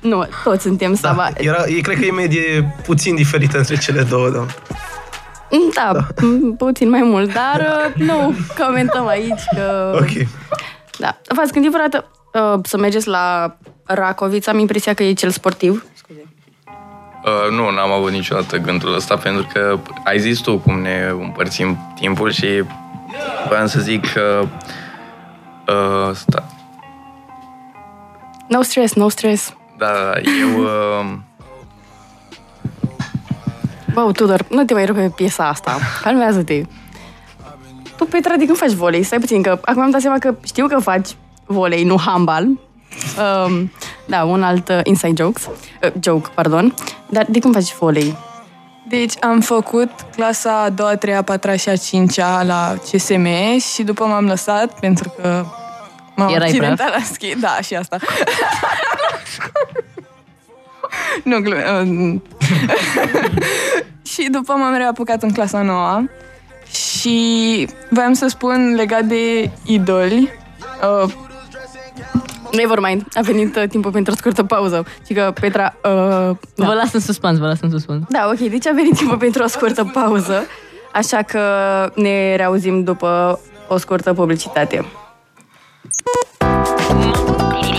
nu, 0.00 0.28
toți 0.44 0.62
suntem 0.62 0.94
Sava. 0.94 1.28
Da, 1.34 1.40
era, 1.40 1.64
e, 1.66 1.80
cred 1.80 1.98
că 1.98 2.04
e 2.04 2.12
medie 2.12 2.74
puțin 2.84 3.14
diferită 3.14 3.58
între 3.58 3.76
cele 3.76 4.02
două, 4.02 4.28
da. 4.28 4.46
Da, 5.74 5.92
da. 5.92 6.26
puțin 6.58 6.88
mai 6.88 7.02
mult, 7.02 7.32
dar 7.32 7.90
uh, 7.96 8.06
nu 8.06 8.34
comentăm 8.64 9.06
aici 9.06 9.42
că... 9.54 9.92
Ok. 10.00 10.26
Da. 10.98 11.16
V-ați 11.36 11.52
gândit 11.52 11.70
vreodată 11.70 12.10
uh, 12.32 12.60
să 12.62 12.76
mergeți 12.78 13.08
la 13.08 13.56
Racovița? 13.84 14.50
Am 14.50 14.58
impresia 14.58 14.94
că 14.94 15.02
e 15.02 15.12
cel 15.12 15.30
sportiv. 15.30 15.84
Uh, 17.24 17.50
nu, 17.56 17.70
n-am 17.70 17.90
avut 17.90 18.10
niciodată 18.10 18.56
gândul 18.56 18.94
ăsta 18.94 19.16
pentru 19.16 19.46
că 19.52 19.78
ai 20.04 20.18
zis 20.18 20.38
tu 20.40 20.58
cum 20.58 20.80
ne 20.80 21.08
împărțim 21.20 21.78
timpul 21.94 22.30
și 22.30 22.62
voiam 23.48 23.66
să 23.66 23.80
zic 23.80 24.12
că 24.12 24.42
uh, 25.68 26.14
sta, 26.14 26.44
No 28.48 28.62
stress, 28.62 28.94
no 28.94 29.08
stress. 29.08 29.52
da, 29.78 30.12
eu 30.40 30.60
uh, 30.62 31.12
Bă, 33.92 34.12
Tudor, 34.12 34.44
nu 34.50 34.64
te 34.64 34.74
mai 34.74 34.86
rupe 34.86 35.00
pe 35.00 35.08
piesa 35.16 35.48
asta. 35.48 35.78
Calmează-te. 36.02 36.62
Tu, 37.96 38.04
Petra, 38.04 38.36
de 38.36 38.44
când 38.44 38.56
faci 38.56 38.72
volei? 38.72 39.02
Stai 39.02 39.18
puțin, 39.18 39.42
că 39.42 39.58
acum 39.64 39.82
am 39.82 39.90
dat 39.90 40.00
seama 40.00 40.18
că 40.18 40.34
știu 40.44 40.66
că 40.66 40.78
faci 40.78 41.08
volei, 41.46 41.84
nu 41.84 41.98
handbal. 41.98 42.44
Um, 42.44 43.72
da, 44.06 44.24
un 44.24 44.42
alt 44.42 44.68
uh, 44.68 44.80
inside 44.82 45.22
jokes. 45.22 45.46
Uh, 45.46 45.90
joke, 46.00 46.28
pardon. 46.34 46.74
Dar 47.08 47.24
de 47.28 47.38
când 47.38 47.54
faci 47.54 47.74
volei? 47.74 48.16
Deci 48.88 49.12
am 49.20 49.40
făcut 49.40 49.90
clasa 50.16 50.62
a 50.62 50.70
doua, 50.70 50.90
a 50.90 50.96
treia, 50.96 51.18
a 51.18 51.22
patra 51.22 51.56
și 51.56 51.68
a 51.68 51.76
cincea 51.76 52.42
la 52.42 52.74
CSM 52.90 53.26
și 53.74 53.82
după 53.82 54.04
m-am 54.04 54.26
lăsat 54.26 54.80
pentru 54.80 55.14
că 55.16 55.44
m-am 56.16 56.34
Erai 56.34 56.48
accidentat 56.48 56.90
la 56.90 57.02
schi. 57.12 57.34
Da, 57.40 57.58
și 57.62 57.74
asta. 57.74 57.98
nu, 61.24 61.40
glume. 61.40 61.64
um, 61.82 62.22
și 64.12 64.28
după 64.30 64.52
m-am 64.52 64.76
reapucat 64.76 65.22
în 65.22 65.32
clasa 65.32 65.62
noua 65.62 66.04
și 66.70 67.68
voiam 67.90 68.12
să 68.12 68.26
spun 68.28 68.74
legat 68.74 69.04
de 69.04 69.50
idoli. 69.64 70.32
Uh, 71.02 71.12
Never 72.52 72.78
mind, 72.80 73.06
a 73.14 73.20
venit 73.20 73.56
uh, 73.56 73.68
timpul 73.68 73.90
pentru 73.90 74.12
o 74.12 74.16
scurtă 74.16 74.44
pauză. 74.44 74.86
Și 75.06 75.12
că 75.12 75.32
Petra... 75.40 75.74
Uh, 75.84 76.36
da. 76.54 76.66
Vă 76.66 76.74
las 76.74 76.92
în 76.92 77.00
suspans, 77.00 77.38
vă 77.38 77.46
las 77.46 77.60
în 77.60 77.70
suspans. 77.70 78.02
da, 78.08 78.28
ok, 78.32 78.38
deci 78.38 78.66
a 78.66 78.72
venit 78.74 78.96
timpul 78.96 79.16
pentru 79.16 79.42
o 79.42 79.46
scurtă 79.46 79.84
pauză. 79.84 80.42
Așa 80.92 81.22
că 81.22 81.40
ne 81.94 82.36
reauzim 82.36 82.84
după 82.84 83.40
o 83.68 83.76
scurtă 83.76 84.12
publicitate. 84.12 84.84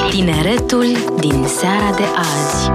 Tineretul 0.10 0.86
din 1.20 1.46
seara 1.48 1.96
de 1.96 2.04
azi. 2.16 2.72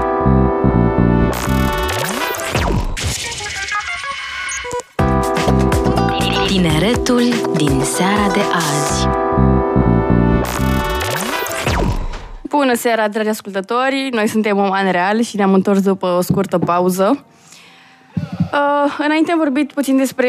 Tineretul 7.03 7.53
din 7.57 7.81
seara 7.81 8.33
de 8.33 8.41
azi. 8.53 9.09
Bună 12.49 12.75
seara, 12.75 13.09
dragi 13.09 13.29
ascultători! 13.29 14.09
Noi 14.12 14.29
suntem 14.29 14.59
Oman 14.59 14.91
Real 14.91 15.23
și 15.23 15.37
ne-am 15.37 15.55
întors 15.55 15.81
după 15.81 16.07
o 16.07 16.21
scurtă 16.21 16.59
pauză. 16.59 17.25
Uh, 18.17 18.97
înainte 18.99 19.33
am 19.33 19.38
vorbit 19.38 19.73
puțin 19.73 19.97
despre 19.97 20.29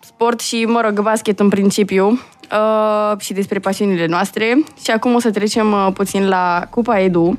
sport 0.00 0.40
și, 0.40 0.64
mă 0.64 0.80
rog, 0.80 1.00
basket 1.00 1.40
în 1.40 1.48
principiu 1.48 2.06
uh, 2.52 3.18
și 3.18 3.32
despre 3.32 3.58
pasiunile 3.58 4.06
noastre 4.06 4.64
și 4.84 4.90
acum 4.90 5.14
o 5.14 5.18
să 5.18 5.30
trecem 5.30 5.72
uh, 5.72 5.88
puțin 5.94 6.28
la 6.28 6.66
Cupa 6.70 6.98
Edu, 6.98 7.38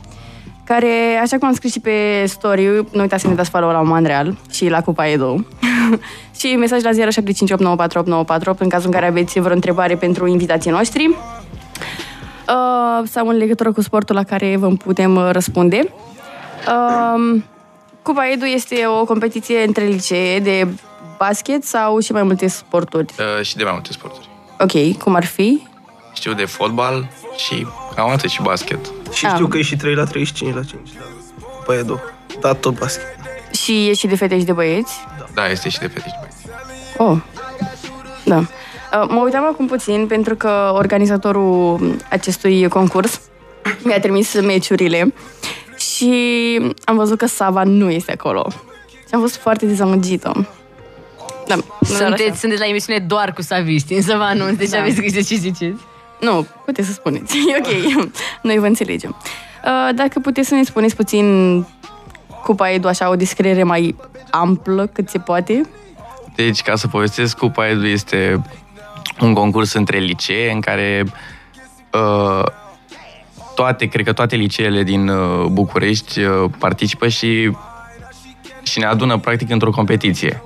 care, 0.67 1.19
așa 1.21 1.38
cum 1.38 1.47
am 1.47 1.53
scris 1.53 1.71
și 1.71 1.80
pe 1.80 2.23
story, 2.25 2.65
nu 2.91 3.01
uitați 3.01 3.21
să 3.21 3.27
ne 3.27 3.34
dați 3.34 3.49
follow 3.49 3.71
la 3.71 3.80
Oman 3.80 4.03
Real 4.03 4.38
și 4.51 4.69
la 4.69 4.82
Cupa 4.82 5.08
Edu. 5.08 5.47
și 6.39 6.56
mesaj 6.56 6.84
la 6.84 6.91
0758948948 6.91 6.93
în 8.58 8.69
cazul 8.69 8.86
în 8.86 8.91
care 8.91 9.06
aveți 9.06 9.39
vreo 9.39 9.53
întrebare 9.53 9.95
pentru 9.95 10.27
invitații 10.27 10.71
noștri 10.71 11.08
uh, 11.08 11.15
sau 13.10 13.27
în 13.27 13.38
legătură 13.38 13.71
cu 13.71 13.82
sportul 13.82 14.15
la 14.15 14.23
care 14.23 14.58
vă 14.58 14.67
putem 14.67 15.15
uh, 15.15 15.30
răspunde. 15.32 15.93
Uh, 16.67 17.41
Cupa 18.01 18.32
Edu 18.32 18.45
este 18.45 18.86
o 18.99 19.06
competiție 19.06 19.63
între 19.63 19.86
licee 19.86 20.39
de 20.39 20.67
basket 21.17 21.63
sau 21.63 21.99
și 21.99 22.12
mai 22.12 22.23
multe 22.23 22.47
sporturi? 22.47 23.13
Uh, 23.19 23.45
și 23.45 23.56
de 23.56 23.63
mai 23.63 23.71
multe 23.73 23.91
sporturi. 23.91 24.30
Ok, 24.60 24.97
cum 24.97 25.15
ar 25.15 25.25
fi? 25.25 25.67
Știu 26.17 26.34
de 26.34 26.45
fotbal 26.45 27.08
și 27.36 27.67
cam 27.95 28.10
atât 28.10 28.30
și 28.30 28.41
basket. 28.41 28.80
Și 29.13 29.25
Ah. 29.25 29.32
știu 29.34 29.47
că 29.47 29.58
e 29.58 29.62
și 29.62 29.75
3 29.75 29.93
la 29.95 30.03
35 30.03 30.56
la 30.56 30.63
5. 30.63 30.89
Da. 30.93 31.06
Cupa 31.58 31.75
Edo. 31.77 31.99
Da, 32.39 32.53
tot 32.53 32.80
basket. 32.80 33.06
Și 33.51 33.88
e 33.89 33.93
și 33.93 34.08
de 34.08 34.15
fete 34.15 34.39
și 34.39 34.45
de 34.45 34.51
băieți? 34.51 34.93
Da, 35.34 35.47
este 35.49 35.69
și 35.69 35.80
de 35.80 35.88
fete 35.88 36.06
și 36.10 36.15
de 36.15 36.17
băieți. 36.19 36.62
Oh, 36.97 37.17
da. 38.25 38.38
Uh, 38.38 39.08
Mă 39.10 39.21
uitam 39.23 39.45
acum 39.45 39.67
puțin 39.67 40.08
pentru 40.08 40.36
că 40.36 40.71
organizatorul 40.73 41.95
acestui 42.10 42.67
concurs 42.67 43.21
mi-a 43.84 43.99
trimis 43.99 44.41
meciurile 44.41 45.13
și 45.77 46.12
am 46.86 46.95
văzut 46.95 47.17
că 47.17 47.25
Sava 47.25 47.63
nu 47.63 47.89
este 47.91 48.12
acolo. 48.12 48.47
Și 48.89 49.13
am 49.13 49.19
fost 49.19 49.36
foarte 49.36 49.65
dezamăgită. 49.65 50.47
Da, 51.47 51.56
nu 51.56 51.63
doar 51.80 52.01
așa. 52.01 52.06
Sunteți, 52.06 52.39
sunteți 52.39 52.62
la 52.62 52.67
emisiune 52.67 52.99
doar 52.99 53.34
cu 53.34 53.41
saviști, 53.41 53.93
însă 53.93 54.15
vă 54.17 54.23
anunț, 54.23 54.58
deci 54.58 54.69
Da. 54.69 54.80
aveți 54.80 54.95
grijă 55.01 55.21
ce 55.21 55.36
ziceți. 55.36 55.82
Nu, 56.19 56.45
puteți 56.65 56.88
să 56.88 56.93
spuneți. 56.93 57.38
E 57.38 57.58
ok. 57.62 58.10
Noi 58.41 58.60
vă 58.60 58.65
înțelegem. 58.65 59.15
Uh, 59.65 59.95
Dacă 59.95 60.19
puteți 60.19 60.47
să 60.47 60.56
ne 60.56 60.63
spuneți 60.63 60.95
puțin 60.95 61.65
Cupa 62.43 62.69
Edu, 62.69 62.88
așa, 62.88 63.10
o 63.10 63.15
descriere 63.15 63.63
mai 63.63 63.95
amplă 64.32 64.88
cât 64.88 65.10
se 65.10 65.17
poate. 65.17 65.62
Deci, 66.36 66.62
ca 66.62 66.75
să 66.75 66.88
povestesc, 66.88 67.38
Cupa 67.38 67.67
Edu 67.67 67.86
este 67.86 68.41
un 69.19 69.34
concurs 69.34 69.73
între 69.73 69.97
licee 69.97 70.51
în 70.51 70.60
care 70.60 71.03
uh, 71.93 72.43
toate, 73.56 73.86
cred 73.86 74.06
că 74.06 74.13
toate 74.13 74.36
liceele 74.36 74.84
din 74.84 75.08
uh, 75.08 75.45
București 75.45 76.21
uh, 76.21 76.49
participă 76.58 77.08
și, 77.08 77.51
și 78.63 78.80
ne 78.80 78.86
adună 78.86 79.17
practic 79.17 79.49
într-o 79.49 79.69
competiție. 79.71 80.41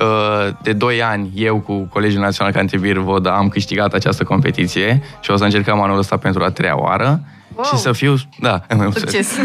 Uh, 0.00 0.48
de 0.62 0.72
2 0.72 1.02
ani, 1.02 1.30
eu 1.34 1.60
cu 1.60 1.88
Colegiul 1.92 2.20
Național 2.20 2.52
Cantebir 2.52 2.98
Voda 2.98 3.36
am 3.36 3.48
câștigat 3.48 3.92
această 3.92 4.24
competiție 4.24 5.02
și 5.20 5.30
o 5.30 5.36
să 5.36 5.44
încercăm 5.44 5.80
anul 5.80 5.98
ăsta 5.98 6.16
pentru 6.16 6.42
a 6.42 6.50
treia 6.50 6.80
oară 6.80 7.20
Wow. 7.54 7.64
și 7.64 7.76
să 7.76 7.92
fiu... 7.92 8.14
Da, 8.38 8.60
Succes! 8.94 9.36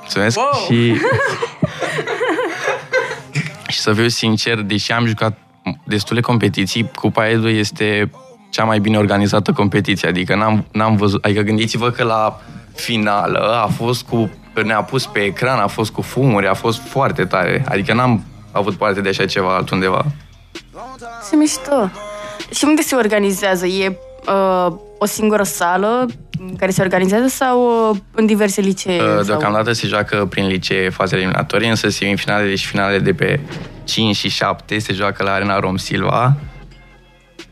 Mulțumesc 0.00 0.38
și... 0.66 0.94
și 3.68 3.78
să 3.78 3.92
fiu 3.92 4.08
sincer, 4.08 4.60
deși 4.60 4.92
am 4.92 5.06
jucat 5.06 5.38
destule 5.84 6.20
competiții, 6.20 6.90
Cupa 6.94 7.28
Edu 7.28 7.48
este 7.48 8.10
cea 8.50 8.64
mai 8.64 8.78
bine 8.78 8.98
organizată 8.98 9.52
competiție. 9.52 10.08
Adică 10.08 10.34
n-am, 10.34 10.64
n-am 10.72 10.96
văzut... 10.96 11.24
Adică 11.24 11.40
gândiți-vă 11.40 11.90
că 11.90 12.04
la 12.04 12.40
finală 12.74 13.60
a 13.64 13.66
fost 13.66 14.02
cu... 14.02 14.30
Ne-a 14.64 14.82
pus 14.82 15.06
pe 15.06 15.20
ecran, 15.20 15.58
a 15.58 15.66
fost 15.66 15.92
cu 15.92 16.02
fumuri, 16.02 16.48
a 16.48 16.54
fost 16.54 16.80
foarte 16.80 17.24
tare. 17.24 17.64
Adică 17.68 17.94
n-am 17.94 18.24
avut 18.58 18.74
parte 18.74 19.00
de 19.00 19.08
așa 19.08 19.26
ceva 19.26 19.54
altundeva. 19.54 20.04
Se 21.22 21.36
mișto! 21.36 21.90
Și 22.50 22.64
unde 22.64 22.82
se 22.82 22.94
organizează? 22.94 23.66
E 23.66 23.98
uh, 24.26 24.76
o 24.98 25.06
singură 25.06 25.42
sală 25.42 26.06
în 26.38 26.56
care 26.56 26.70
se 26.70 26.82
organizează 26.82 27.26
sau 27.26 27.88
uh, 27.90 27.96
în 28.12 28.26
diverse 28.26 28.60
licee? 28.60 29.00
Uh, 29.00 29.08
sau... 29.08 29.22
Deocamdată 29.22 29.72
se 29.72 29.86
joacă 29.86 30.26
prin 30.26 30.46
licee 30.46 30.88
fazele 30.88 31.20
eliminatorii, 31.20 31.68
însă 31.68 31.88
semifinalele 31.88 32.54
și 32.54 32.66
finalele 32.66 32.98
de 32.98 33.12
pe 33.12 33.40
5 33.84 34.16
și 34.16 34.28
7 34.28 34.78
se 34.78 34.92
joacă 34.92 35.22
la 35.22 35.32
Arena 35.32 35.58
Rom 35.58 35.76
Silva. 35.76 36.36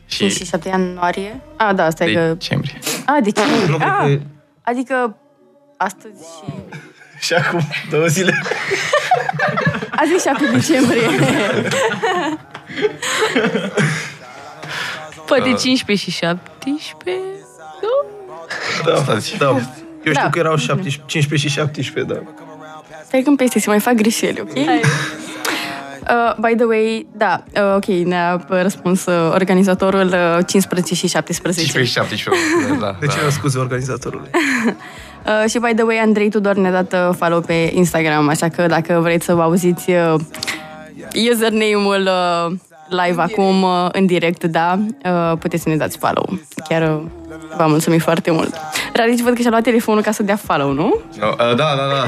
5 0.05 0.31
și 0.31 0.45
7 0.45 0.67
ianuarie? 0.67 1.41
Ah, 1.55 1.75
da, 1.75 1.85
asta 1.85 2.05
e 2.05 2.13
că... 2.13 2.19
decembrie. 2.19 2.79
Ah, 3.05 3.23
deci... 3.23 3.37
Nu 3.67 3.75
cred 3.75 3.87
ah, 3.87 3.97
că 3.99 4.09
e- 4.09 4.21
Adică 4.61 5.17
astăzi 5.77 6.23
și... 6.23 6.53
Și 7.25 7.33
acum 7.33 7.67
două 7.89 8.05
zile. 8.07 8.41
Azi 9.89 10.13
e 10.13 10.17
7 10.17 10.45
decembrie. 10.53 11.01
Poate 15.25 15.49
Uh. 15.49 15.57
15 15.59 16.09
și 16.09 16.17
17? 16.17 17.21
Nu? 17.81 18.91
Da, 18.91 19.01
Stați. 19.01 19.37
da. 19.37 19.45
Eu 19.47 19.59
știu 20.13 20.13
Da. 20.13 20.29
că 20.29 20.39
erau 20.39 20.55
17, 20.57 21.01
15 21.05 21.47
și 21.49 21.55
17, 21.55 22.13
da. 22.13 22.19
Stai 23.05 23.21
când 23.21 23.37
peste, 23.37 23.59
se 23.59 23.69
mai 23.69 23.79
fac 23.79 23.93
greșeli, 23.93 24.39
ok? 24.41 24.49
Uh, 24.55 26.35
by 26.39 26.55
the 26.55 26.65
way, 26.65 27.07
da, 27.11 27.43
uh, 27.55 27.75
ok, 27.75 27.85
ne-a 27.85 28.45
uh, 28.49 28.61
răspuns 28.61 29.05
uh, 29.05 29.31
organizatorul 29.33 30.07
uh, 30.07 30.45
15 30.47 30.95
și 30.95 31.07
17. 31.07 31.61
15 31.63 31.91
și 31.91 31.97
17. 31.99 32.79
Da, 32.79 32.95
Deci 32.99 33.15
da. 33.15 33.21
eu 33.23 33.29
scuze 33.29 33.57
organizatorului. 33.57 34.29
Uh, 35.25 35.49
și 35.49 35.59
by 35.59 35.73
the 35.73 35.83
way, 35.83 35.97
Andrei 35.97 36.29
Tudor 36.29 36.55
ne-a 36.55 36.71
dat 36.71 36.93
uh, 36.93 37.15
follow 37.17 37.41
pe 37.41 37.71
Instagram, 37.73 38.27
așa 38.27 38.49
că 38.49 38.67
dacă 38.67 38.99
vreți 39.01 39.25
să 39.25 39.33
vă 39.33 39.41
auziți 39.41 39.89
uh, 39.89 40.15
username-ul 41.31 42.09
uh, 42.09 42.55
live 42.89 43.21
acum, 43.21 43.61
uh, 43.61 43.87
în 43.91 44.05
direct, 44.05 44.43
da, 44.43 44.79
uh, 45.05 45.37
puteți 45.39 45.63
să 45.63 45.69
ne 45.69 45.75
dați 45.75 45.97
follow. 45.97 46.39
Chiar 46.69 46.81
uh, 46.81 47.01
v-am 47.57 47.69
mulțumit 47.69 48.01
foarte 48.01 48.31
mult. 48.31 48.53
Radici, 48.93 49.21
văd 49.21 49.33
că 49.35 49.41
și-a 49.41 49.49
luat 49.49 49.63
telefonul 49.63 50.01
ca 50.01 50.11
să 50.11 50.23
dea 50.23 50.35
follow, 50.35 50.71
nu? 50.71 51.01
No, 51.19 51.27
uh, 51.27 51.37
da, 51.37 51.55
da, 51.55 51.87
da. 51.87 52.05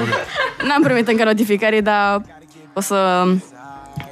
N-am 0.68 0.82
primit 0.82 1.08
încă 1.08 1.24
notificare, 1.24 1.80
dar 1.80 2.22
o 2.72 2.80
să, 2.80 3.24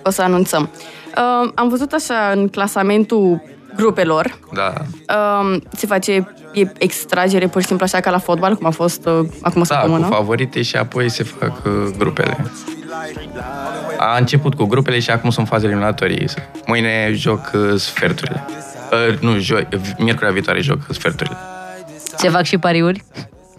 o 0.02 0.10
să 0.10 0.22
anunțăm. 0.22 0.70
Uh, 1.16 1.50
am 1.54 1.68
văzut 1.68 1.92
așa 1.92 2.30
în 2.34 2.48
clasamentul 2.48 3.42
grupelor, 3.76 4.38
da. 4.52 4.72
uh, 5.08 5.56
se 5.76 5.86
face 5.86 6.28
e 6.52 6.72
extragere 6.78 7.46
pur 7.46 7.60
și 7.60 7.66
simplu 7.66 7.84
așa 7.84 8.00
ca 8.00 8.10
la 8.10 8.18
fotbal, 8.18 8.54
cum 8.56 8.66
a 8.66 8.70
fost 8.70 9.06
uh, 9.06 9.12
acum 9.12 9.26
o 9.42 9.42
Da, 9.42 9.58
cu 9.60 9.64
săptămână. 9.64 10.06
favorite 10.06 10.62
și 10.62 10.76
apoi 10.76 11.08
se 11.10 11.22
fac 11.22 11.64
uh, 11.64 11.72
grupele. 11.98 12.36
A 13.98 14.16
început 14.18 14.54
cu 14.54 14.64
grupele 14.64 14.98
și 14.98 15.10
acum 15.10 15.30
sunt 15.30 15.46
faze 15.48 15.66
eliminatorii. 15.66 16.26
Mâine 16.66 17.10
joc 17.12 17.50
uh, 17.54 17.74
sferturile. 17.80 18.44
Uh, 19.10 19.18
nu, 19.18 19.38
joi, 19.38 19.68
miercurea 19.98 20.32
viitoare 20.32 20.60
joc 20.60 20.78
sferturile. 20.90 21.36
Se 22.16 22.28
fac 22.28 22.42
și 22.44 22.58
pariuri? 22.58 23.04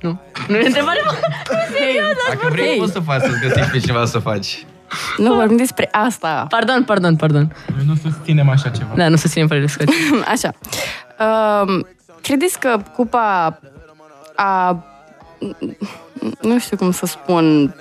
Nu. 0.02 0.20
Nu 0.48 0.56
e 0.58 0.66
întrebare, 0.66 1.00
mă. 1.06 1.12
Dacă 2.30 2.48
vrei, 2.52 2.66
Hey. 2.68 2.78
poți 2.78 2.92
să 2.92 3.00
faci, 3.00 3.22
să 3.22 3.30
găsești 3.48 3.72
pe 3.72 3.78
cineva 3.80 4.06
să 4.06 4.20
faci. 4.20 4.66
Nu 5.18 5.34
vorbim 5.34 5.58
despre 5.58 5.90
asta. 5.92 6.46
Pardon, 6.50 6.84
pardon, 6.84 7.16
pardon. 7.16 7.56
Noi 7.76 7.86
nu 7.88 7.96
susținem 7.96 8.50
așa 8.50 8.70
ceva. 8.70 8.94
Da, 8.96 9.08
nu 9.08 9.16
susținem 9.16 9.48
părerile 9.48 9.72
scoate. 9.72 9.92
Așa. 10.34 10.54
Um, 11.64 11.88
credeți 12.22 12.60
că 12.60 12.78
cupa 12.96 13.60
a... 14.36 14.84
Nu 16.42 16.60
știu 16.60 16.78
cum 16.78 16.92
să 16.92 17.06
spun... 17.06 17.76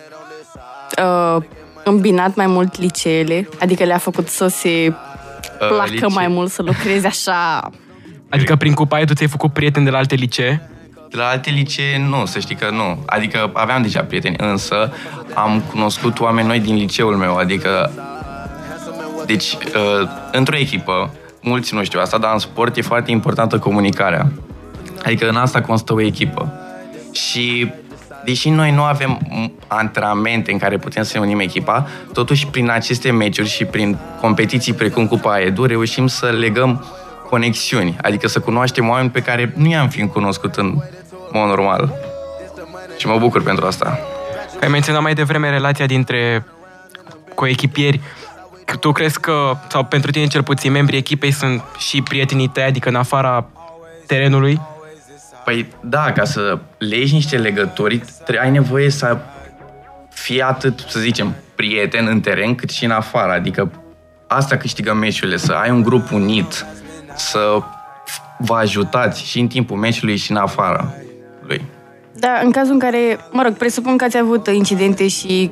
Uh, 1.03 1.43
îmbinat 1.85 2.35
mai 2.35 2.47
mult 2.47 2.79
liceele? 2.79 3.49
Adică 3.61 3.85
le-a 3.85 3.99
făcut 3.99 4.29
să 4.29 4.47
se 4.47 4.95
placă 5.59 5.91
licee. 5.91 6.09
mai 6.09 6.29
mult, 6.29 6.51
să 6.51 6.63
lucreze 6.63 7.07
așa... 7.07 7.71
Adică 8.29 8.57
prin 8.57 8.75
Cupa 8.75 9.01
Edu 9.01 9.15
ți-ai 9.15 9.29
făcut 9.29 9.53
prieteni 9.53 9.85
de 9.85 9.91
la 9.91 9.99
alte 9.99 10.15
licee? 10.15 10.69
De 11.15 11.21
la 11.21 11.27
alte 11.27 11.51
licee, 11.51 11.99
nu, 11.99 12.27
să 12.27 12.39
știi 12.39 12.55
că 12.55 12.71
nu. 12.71 12.99
Adică 13.07 13.51
aveam 13.53 13.83
deja 13.83 14.03
prieteni, 14.03 14.37
însă 14.39 14.93
am 15.35 15.63
cunoscut 15.71 16.21
oameni 16.21 16.47
noi 16.47 16.61
din 16.61 16.75
liceul 16.75 17.17
meu, 17.17 17.37
adică... 17.37 17.91
Deci, 19.27 19.55
uh, 19.55 20.09
într-o 20.33 20.57
echipă, 20.57 21.15
mulți 21.41 21.75
nu 21.75 21.85
știu 21.85 22.01
asta, 22.01 22.19
dar 22.19 22.33
în 22.33 22.39
sport 22.39 22.77
e 22.77 22.81
foarte 22.81 23.11
importantă 23.11 23.59
comunicarea. 23.59 24.33
Adică 25.05 25.29
în 25.29 25.37
asta 25.37 25.61
constă 25.61 25.93
o 25.93 26.01
echipă. 26.01 26.53
Și 27.13 27.73
deși 28.25 28.51
noi 28.51 28.71
nu 28.71 28.83
avem 28.83 29.19
m, 29.31 29.53
antrenamente 29.67 30.53
în 30.53 30.59
care 30.59 30.79
putem 30.79 31.03
să 31.03 31.19
ne 31.19 31.25
unim 31.25 31.41
echipa, 31.41 31.89
totuși 32.13 32.47
prin 32.47 32.71
aceste 32.71 33.11
meciuri 33.11 33.49
și 33.49 33.65
prin 33.65 33.99
competiții 34.21 34.73
precum 34.73 35.07
Cupa 35.07 35.41
Edu 35.41 35.65
reușim 35.65 36.07
să 36.07 36.27
legăm 36.27 36.85
conexiuni, 37.29 37.97
adică 38.03 38.29
să 38.29 38.41
cunoaștem 38.41 38.89
oameni 38.89 39.11
pe 39.11 39.23
care 39.23 39.53
nu 39.57 39.69
i-am 39.69 39.89
fi 39.89 40.07
cunoscut 40.07 40.55
în 40.55 40.75
mod 41.35 41.49
normal. 41.49 41.95
Și 42.97 43.07
mă 43.07 43.19
bucur 43.19 43.43
pentru 43.43 43.67
asta. 43.67 43.99
Ai 44.61 44.69
menționat 44.69 45.03
mai 45.03 45.15
devreme 45.15 45.51
relația 45.51 45.87
dintre 45.87 46.47
coechipieri. 47.35 48.01
Tu 48.81 48.93
crezi 48.93 49.21
că, 49.21 49.57
sau 49.69 49.85
pentru 49.85 50.11
tine 50.11 50.27
cel 50.27 50.43
puțin, 50.43 50.73
membrii 50.73 50.99
echipei 50.99 51.31
sunt 51.31 51.63
și 51.79 52.03
prietenii 52.03 52.49
tăi, 52.49 52.63
adică 52.63 52.89
în 52.89 52.95
afara 52.95 53.47
terenului? 54.07 54.61
Păi 55.45 55.69
da, 55.81 56.13
ca 56.13 56.25
să 56.25 56.59
legi 56.79 57.15
niște 57.15 57.37
legături, 57.37 58.03
tre- 58.25 58.41
ai 58.41 58.51
nevoie 58.51 58.91
să 58.91 59.19
fii 60.11 60.43
atât, 60.43 60.85
să 60.89 61.01
zicem, 61.01 61.35
prieten 61.55 62.07
în 62.07 62.21
teren, 62.21 62.55
cât 62.55 62.71
și 62.71 62.85
în 62.85 62.91
afară. 62.91 63.33
Adică 63.33 63.71
asta 64.27 64.57
câștigă 64.57 64.95
meciurile, 64.95 65.37
să 65.37 65.53
ai 65.53 65.71
un 65.71 65.83
grup 65.83 66.11
unit, 66.11 66.67
să 67.15 67.59
vă 68.39 68.55
ajutați 68.55 69.23
și 69.23 69.41
în 69.41 69.47
timpul 69.47 69.77
meciului 69.77 70.17
și 70.17 70.31
în 70.31 70.37
afara 70.37 70.95
lui. 71.47 71.65
Da, 72.13 72.41
în 72.43 72.51
cazul 72.51 72.73
în 72.73 72.79
care, 72.79 73.19
mă 73.31 73.43
rog, 73.43 73.53
presupun 73.53 73.97
că 73.97 74.05
ați 74.05 74.19
avut 74.19 74.47
incidente 74.47 75.09
și 75.09 75.51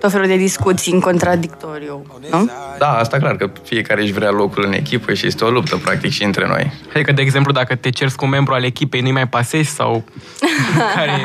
tot 0.00 0.10
felul 0.10 0.26
de 0.26 0.36
discuții 0.36 0.92
în 0.92 1.00
contradictoriu, 1.00 2.06
nu? 2.30 2.50
Da, 2.78 2.98
asta 2.98 3.18
clar, 3.18 3.36
că 3.36 3.50
fiecare 3.62 4.02
își 4.02 4.12
vrea 4.12 4.30
locul 4.30 4.64
în 4.64 4.72
echipă 4.72 5.14
și 5.14 5.26
este 5.26 5.44
o 5.44 5.50
luptă, 5.50 5.76
practic, 5.76 6.10
și 6.10 6.24
între 6.24 6.46
noi. 6.46 6.72
Adică, 6.94 7.12
de 7.12 7.22
exemplu, 7.22 7.52
dacă 7.52 7.74
te 7.74 7.90
cerți 7.90 8.16
cu 8.16 8.24
un 8.24 8.30
membru 8.30 8.54
al 8.54 8.64
echipei, 8.64 9.00
nu-i 9.00 9.12
mai 9.12 9.28
pasezi 9.28 9.70
sau... 9.70 10.04
care... 10.94 11.20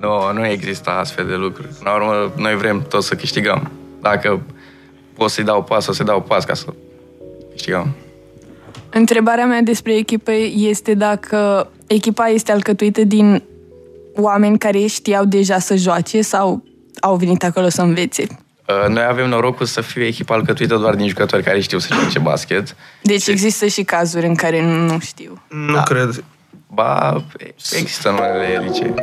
Nu, 0.00 0.32
nu 0.32 0.46
există 0.46 0.90
astfel 0.90 1.26
de 1.26 1.34
lucruri. 1.34 1.68
Până 1.78 1.90
la 1.90 1.96
urmă, 1.96 2.32
noi 2.36 2.56
vrem 2.56 2.86
tot 2.88 3.02
să 3.02 3.14
câștigăm. 3.14 3.70
Dacă 4.00 4.40
pot 5.14 5.30
să-i 5.30 5.44
dau 5.44 5.62
pas, 5.62 5.86
o 5.86 5.92
să-i 5.92 6.04
dau 6.04 6.20
pas 6.20 6.44
ca 6.44 6.54
să 6.54 6.66
câștigăm. 7.50 7.94
Întrebarea 8.90 9.46
mea 9.46 9.60
despre 9.60 9.96
echipă 9.96 10.30
este 10.54 10.94
dacă 10.94 11.70
echipa 11.86 12.26
este 12.28 12.52
alcătuită 12.52 13.04
din 13.04 13.42
oameni 14.16 14.58
care 14.58 14.86
știau 14.86 15.24
deja 15.24 15.58
să 15.58 15.76
joace 15.76 16.20
sau 16.22 16.62
au 17.00 17.16
venit 17.16 17.44
acolo 17.44 17.68
să 17.68 17.82
învețe. 17.82 18.26
Uh, 18.68 18.88
Noi 18.88 19.04
avem 19.08 19.28
norocul 19.28 19.66
să 19.66 19.80
fie 19.80 20.04
echipa 20.06 20.34
alcătuită 20.34 20.76
doar 20.76 20.94
din 20.94 21.08
jucători 21.08 21.42
care 21.42 21.60
știu 21.60 21.78
să 21.78 21.88
joace 21.94 22.18
basket. 22.18 22.76
Deci 23.02 23.22
Și- 23.22 23.30
există 23.30 23.66
și 23.66 23.82
cazuri 23.82 24.26
în 24.26 24.34
care 24.34 24.62
nu 24.66 24.98
știu. 24.98 25.42
Nu 25.48 25.74
Da. 25.74 25.82
cred. 25.82 26.24
Ba, 26.72 27.24
există 27.76 28.08
în 28.08 28.14
unele 28.14 28.62
licee. 28.66 28.94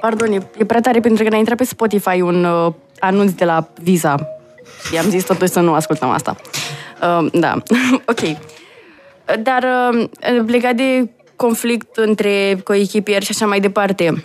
Pardon, 0.00 0.32
e, 0.32 0.46
e 0.58 0.64
prea 0.64 0.80
tare 0.80 1.00
pentru 1.00 1.22
că 1.22 1.28
ne-a 1.28 1.38
intrat 1.38 1.56
pe 1.56 1.64
Spotify 1.64 2.20
un 2.20 2.44
uh, 2.44 2.72
anunț 2.98 3.30
de 3.32 3.44
la 3.44 3.68
Visa. 3.82 4.28
I-am 4.94 5.08
zis 5.08 5.24
totuși 5.24 5.50
să 5.50 5.60
nu 5.60 5.72
ascultăm 5.74 6.08
asta. 6.08 6.36
Uh, 6.40 6.46
da, 7.32 7.62
ok. 8.12 8.20
Dar 9.42 9.66
uh, 9.92 10.08
legat 10.46 10.74
de 10.74 11.10
conflict 11.36 11.96
între 11.96 12.60
coechipieri 12.64 13.24
și 13.24 13.30
așa 13.34 13.46
mai 13.46 13.60
departe, 13.60 14.24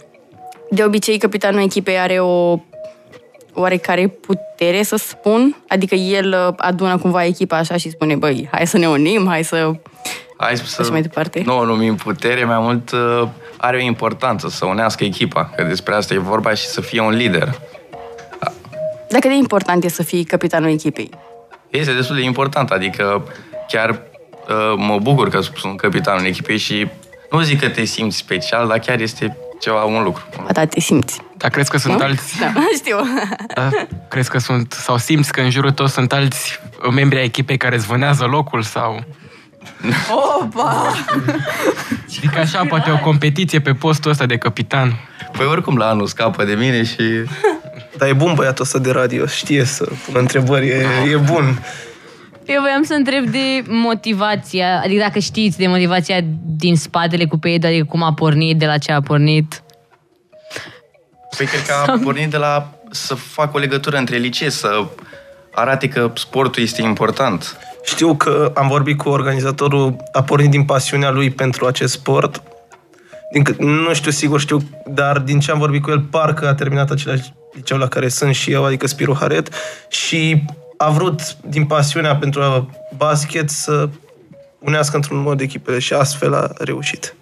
de 0.69 0.83
obicei 0.83 1.17
capitanul 1.17 1.61
echipei 1.61 1.97
are 1.97 2.19
o 2.19 2.59
oarecare 3.53 4.07
putere, 4.07 4.83
să 4.83 4.95
spun? 4.95 5.55
Adică 5.67 5.95
el 5.95 6.47
uh, 6.47 6.53
adună 6.57 6.97
cumva 6.97 7.25
echipa 7.25 7.57
așa 7.57 7.77
și 7.77 7.89
spune, 7.89 8.15
băi, 8.15 8.47
hai 8.51 8.67
să 8.67 8.77
ne 8.77 8.87
unim, 8.87 9.27
hai 9.27 9.43
să... 9.43 9.71
Hai 10.37 10.57
să... 10.57 10.81
Așa 10.81 10.91
mai 10.91 11.01
departe. 11.01 11.41
Nu, 11.45 11.59
nu 11.59 11.65
numim 11.65 11.95
putere, 11.95 12.43
mai 12.43 12.59
mult 12.59 12.91
uh, 12.91 13.27
are 13.57 13.77
o 13.77 13.79
importanță 13.79 14.49
să 14.49 14.65
unească 14.65 15.03
echipa, 15.03 15.51
că 15.55 15.63
despre 15.63 15.93
asta 15.93 16.13
e 16.13 16.17
vorba 16.17 16.53
și 16.53 16.65
să 16.65 16.81
fie 16.81 17.01
un 17.01 17.15
lider. 17.15 17.59
Dar 19.09 19.19
cât 19.19 19.29
de 19.29 19.35
important 19.35 19.83
e 19.83 19.87
să 19.87 20.03
fii 20.03 20.23
capitanul 20.23 20.69
echipei? 20.69 21.09
Este 21.75 21.93
destul 21.93 22.15
de 22.15 22.21
important, 22.21 22.69
adică 22.69 23.27
chiar 23.67 23.89
uh, 23.89 24.73
mă 24.77 24.99
bucur 25.01 25.29
că 25.29 25.39
sunt 25.41 25.79
capitanul 25.79 26.25
echipei 26.25 26.57
și 26.57 26.87
nu 27.31 27.41
zic 27.41 27.59
că 27.59 27.69
te 27.69 27.83
simți 27.83 28.17
special, 28.17 28.67
dar 28.67 28.79
chiar 28.79 28.99
este 28.99 29.37
ceva, 29.59 29.83
un 29.83 30.03
lucru. 30.03 30.23
Ba 30.43 30.51
da, 30.51 30.65
te 30.65 30.79
simți. 30.79 31.21
Dar 31.37 31.49
crezi 31.49 31.69
că 31.69 31.77
sunt 31.77 31.97
Nu? 31.97 32.03
alți... 32.03 32.39
Da, 32.39 32.53
știu. 32.81 32.97
Da? 33.55 33.69
Crezi 34.09 34.29
că 34.29 34.37
sunt... 34.37 34.71
Sau 34.71 34.97
simți 34.97 35.31
că 35.31 35.41
în 35.41 35.49
jurul 35.49 35.71
tău 35.71 35.87
sunt 35.87 36.13
alți 36.13 36.59
membri 36.91 37.17
ai 37.17 37.23
echipei 37.23 37.57
care 37.57 37.75
îți 37.75 37.85
vânează 37.85 38.25
locul 38.25 38.61
sau... 38.61 39.03
Opa! 40.41 40.93
Adică 42.17 42.39
așa, 42.39 42.65
poate 42.65 42.91
o 42.91 42.97
competiție 42.99 43.59
pe 43.59 43.73
postul 43.73 44.11
ăsta 44.11 44.25
de 44.25 44.37
capitan. 44.37 44.99
Păi 45.37 45.45
oricum 45.45 45.77
la 45.77 45.87
anul 45.89 46.07
scapă 46.07 46.43
de 46.43 46.53
mine 46.53 46.83
și... 46.83 47.03
Dar 47.97 48.07
e 48.07 48.13
bun 48.13 48.33
băiatul 48.33 48.63
ăsta 48.63 48.79
de 48.79 48.91
radio, 48.91 49.25
știe 49.25 49.63
să 49.63 49.87
pună 50.05 50.19
întrebări, 50.19 50.67
e, 50.67 50.85
e 51.11 51.15
bun. 51.15 51.63
Eu 52.45 52.61
voiam 52.61 52.83
să 52.83 52.93
întreb 52.93 53.25
de 53.25 53.63
motivația, 53.67 54.81
adică 54.83 54.99
dacă 54.99 55.19
știți 55.19 55.57
de 55.57 55.67
motivația 55.67 56.19
din 56.45 56.77
spatele 56.77 57.25
cupei, 57.25 57.59
adică 57.63 57.85
cum 57.85 58.03
a 58.03 58.13
pornit, 58.13 58.57
de 58.57 58.65
la 58.65 58.77
ce 58.77 58.91
a 58.91 59.01
pornit. 59.01 59.63
Păi 61.37 61.45
cred 61.45 61.65
că 61.65 61.91
a 61.91 61.99
pornit 62.03 62.29
de 62.29 62.37
la 62.37 62.71
să 62.91 63.13
fac 63.13 63.53
o 63.53 63.57
legătură 63.57 63.97
între 63.97 64.17
licee, 64.17 64.49
să 64.49 64.85
arate 65.53 65.87
că 65.87 66.11
sportul 66.15 66.63
este 66.63 66.81
important. 66.81 67.57
Știu 67.83 68.15
că 68.15 68.51
am 68.55 68.67
vorbit 68.67 68.97
cu 68.97 69.09
organizatorul, 69.09 69.95
a 70.11 70.23
pornit 70.23 70.49
din 70.49 70.65
pasiunea 70.65 71.09
lui 71.09 71.29
pentru 71.29 71.65
acest 71.65 71.93
sport. 71.93 72.41
Din 73.35 73.43
cât, 73.43 73.59
nu 73.59 73.93
știu 73.93 74.11
sigur, 74.11 74.39
știu, 74.39 74.57
dar 74.87 75.19
din 75.19 75.39
ce 75.39 75.51
am 75.51 75.59
vorbit 75.59 75.81
cu 75.81 75.89
el, 75.89 75.99
parcă 75.99 76.47
a 76.47 76.53
terminat 76.53 76.89
același 76.91 77.33
liceu 77.53 77.77
la 77.77 77.87
care 77.87 78.07
sunt 78.07 78.35
și 78.35 78.51
eu, 78.51 78.65
adică 78.65 78.87
Spiru 78.87 79.17
Haret, 79.19 79.49
și 79.89 80.43
a 80.77 80.89
vrut, 80.89 81.21
din 81.47 81.65
pasiunea 81.65 82.15
pentru 82.15 82.69
basket, 82.97 83.49
să 83.49 83.89
unească 84.59 84.95
într-un 84.95 85.21
mod 85.21 85.41
echipele 85.41 85.79
și 85.79 85.93
astfel 85.93 86.33
a 86.33 86.51
reușit. 86.57 87.15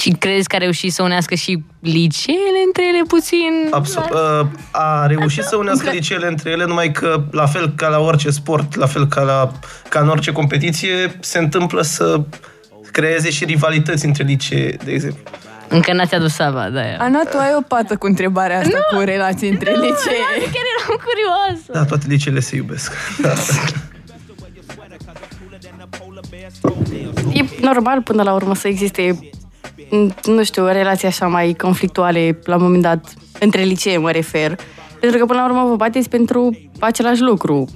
Și 0.00 0.10
crezi 0.10 0.48
că 0.48 0.56
a 0.56 0.58
reușit 0.58 0.92
să 0.92 1.02
unească 1.02 1.34
și 1.34 1.62
liceele 1.80 2.62
între 2.66 2.82
ele 2.88 3.02
puțin? 3.08 3.68
Absolut. 3.70 4.10
Uh, 4.10 4.46
A 4.70 5.06
reușit 5.06 5.42
să 5.42 5.56
unească 5.56 5.90
liceele 5.90 6.26
între 6.26 6.50
ele, 6.50 6.64
numai 6.64 6.92
că, 6.92 7.22
la 7.30 7.46
fel 7.46 7.72
ca 7.76 7.88
la 7.88 7.98
orice 7.98 8.30
sport, 8.30 8.74
la 8.74 8.86
fel 8.86 9.06
ca, 9.06 9.22
la, 9.22 9.52
ca 9.88 10.00
în 10.00 10.08
orice 10.08 10.32
competiție, 10.32 11.18
se 11.20 11.38
întâmplă 11.38 11.82
să 11.82 12.20
creeze 12.92 13.30
și 13.30 13.44
rivalități 13.44 14.04
între 14.04 14.24
licee, 14.24 14.76
de 14.84 14.92
exemplu. 14.92 15.22
Încă 15.68 15.92
n-ați 15.92 16.14
adus 16.14 16.32
Sava, 16.32 16.68
da. 16.68 16.80
Ana, 16.98 17.18
tu 17.30 17.36
ai 17.38 17.54
o 17.58 17.60
pată 17.60 17.96
cu 17.96 18.06
întrebarea 18.06 18.58
asta 18.58 18.78
cu 18.90 19.00
relații 19.00 19.48
între 19.48 19.70
licee. 19.70 20.24
Chiar 20.40 20.66
eram 20.78 21.00
curioasă. 21.04 21.72
Da, 21.72 21.84
toate 21.84 22.04
liceele 22.08 22.40
se 22.40 22.56
iubesc. 22.56 22.92
Da. 23.22 23.32
E 27.32 27.44
normal 27.60 28.02
până 28.02 28.22
la 28.22 28.34
urmă 28.34 28.54
să 28.54 28.68
existe, 28.68 29.18
m, 29.90 30.14
nu 30.24 30.44
știu, 30.44 30.66
relații 30.66 31.08
așa 31.08 31.26
mai 31.26 31.54
conflictuale 31.54 32.38
la 32.44 32.56
un 32.56 32.62
moment 32.62 32.82
dat, 32.82 33.14
între 33.40 33.62
licee 33.62 33.98
mă 33.98 34.10
refer. 34.10 34.56
Pentru 35.00 35.18
că 35.18 35.26
până 35.26 35.38
la 35.38 35.44
urmă 35.44 35.68
vă 35.68 35.76
bateți 35.76 36.08
pentru 36.08 36.58
același 36.78 37.20
lucru. 37.20 37.68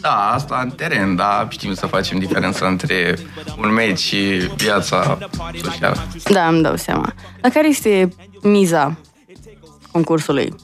Da, 0.00 0.30
asta 0.32 0.60
în 0.62 0.70
teren, 0.70 1.16
dar 1.16 1.46
știm 1.50 1.74
să 1.74 1.86
facem 1.86 2.18
diferența 2.18 2.66
între 2.66 3.18
un 3.58 3.72
meci 3.72 3.98
și 3.98 4.16
viața 4.56 5.18
socială. 5.62 6.06
Da, 6.30 6.48
îmi 6.48 6.62
dau 6.62 6.76
seama. 6.76 7.12
Dar 7.40 7.50
care 7.50 7.68
este 7.68 8.08
miza 8.42 8.96
concursului? 9.92 10.54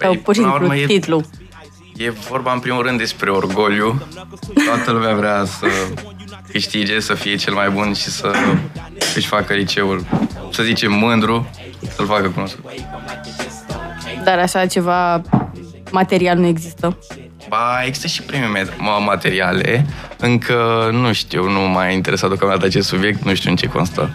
Sau 0.00 0.14
pur 0.14 0.34
și 0.34 0.40
până 0.40 0.52
la 0.52 0.58
simplu 0.58 0.66
urmă, 0.66 0.76
e- 0.76 0.86
titlul? 0.86 1.24
E 1.96 2.10
vorba 2.10 2.52
în 2.52 2.58
primul 2.58 2.82
rând 2.82 2.98
despre 2.98 3.30
orgoliu. 3.30 4.02
Toată 4.66 4.90
lumea 4.90 5.14
vrea 5.14 5.44
să 5.44 5.66
câștige, 6.50 7.00
să 7.00 7.14
fie 7.14 7.36
cel 7.36 7.54
mai 7.54 7.70
bun 7.70 7.92
și 7.92 8.08
să 8.08 8.32
își 9.16 9.26
facă 9.26 9.54
liceul, 9.54 10.04
să 10.50 10.62
zicem, 10.62 10.92
mândru, 10.92 11.50
să-l 11.94 12.06
facă 12.06 12.28
cunoscut. 12.28 12.64
Dar 14.24 14.38
așa 14.38 14.66
ceva 14.66 15.22
material 15.90 16.38
nu 16.38 16.46
există. 16.46 16.98
Ba, 17.54 17.82
există 17.86 18.06
și 18.06 18.22
premii 18.22 18.62
ma- 18.62 18.74
ma- 18.74 19.04
materiale, 19.04 19.86
încă 20.18 20.88
nu 20.92 21.12
știu, 21.12 21.50
nu 21.50 21.60
m-a 21.60 21.88
interesat 21.88 22.28
deocamdată 22.28 22.64
acest 22.64 22.88
subiect, 22.88 23.22
nu 23.22 23.34
știu 23.34 23.50
în 23.50 23.56
ce 23.56 23.66
constă. 23.66 24.10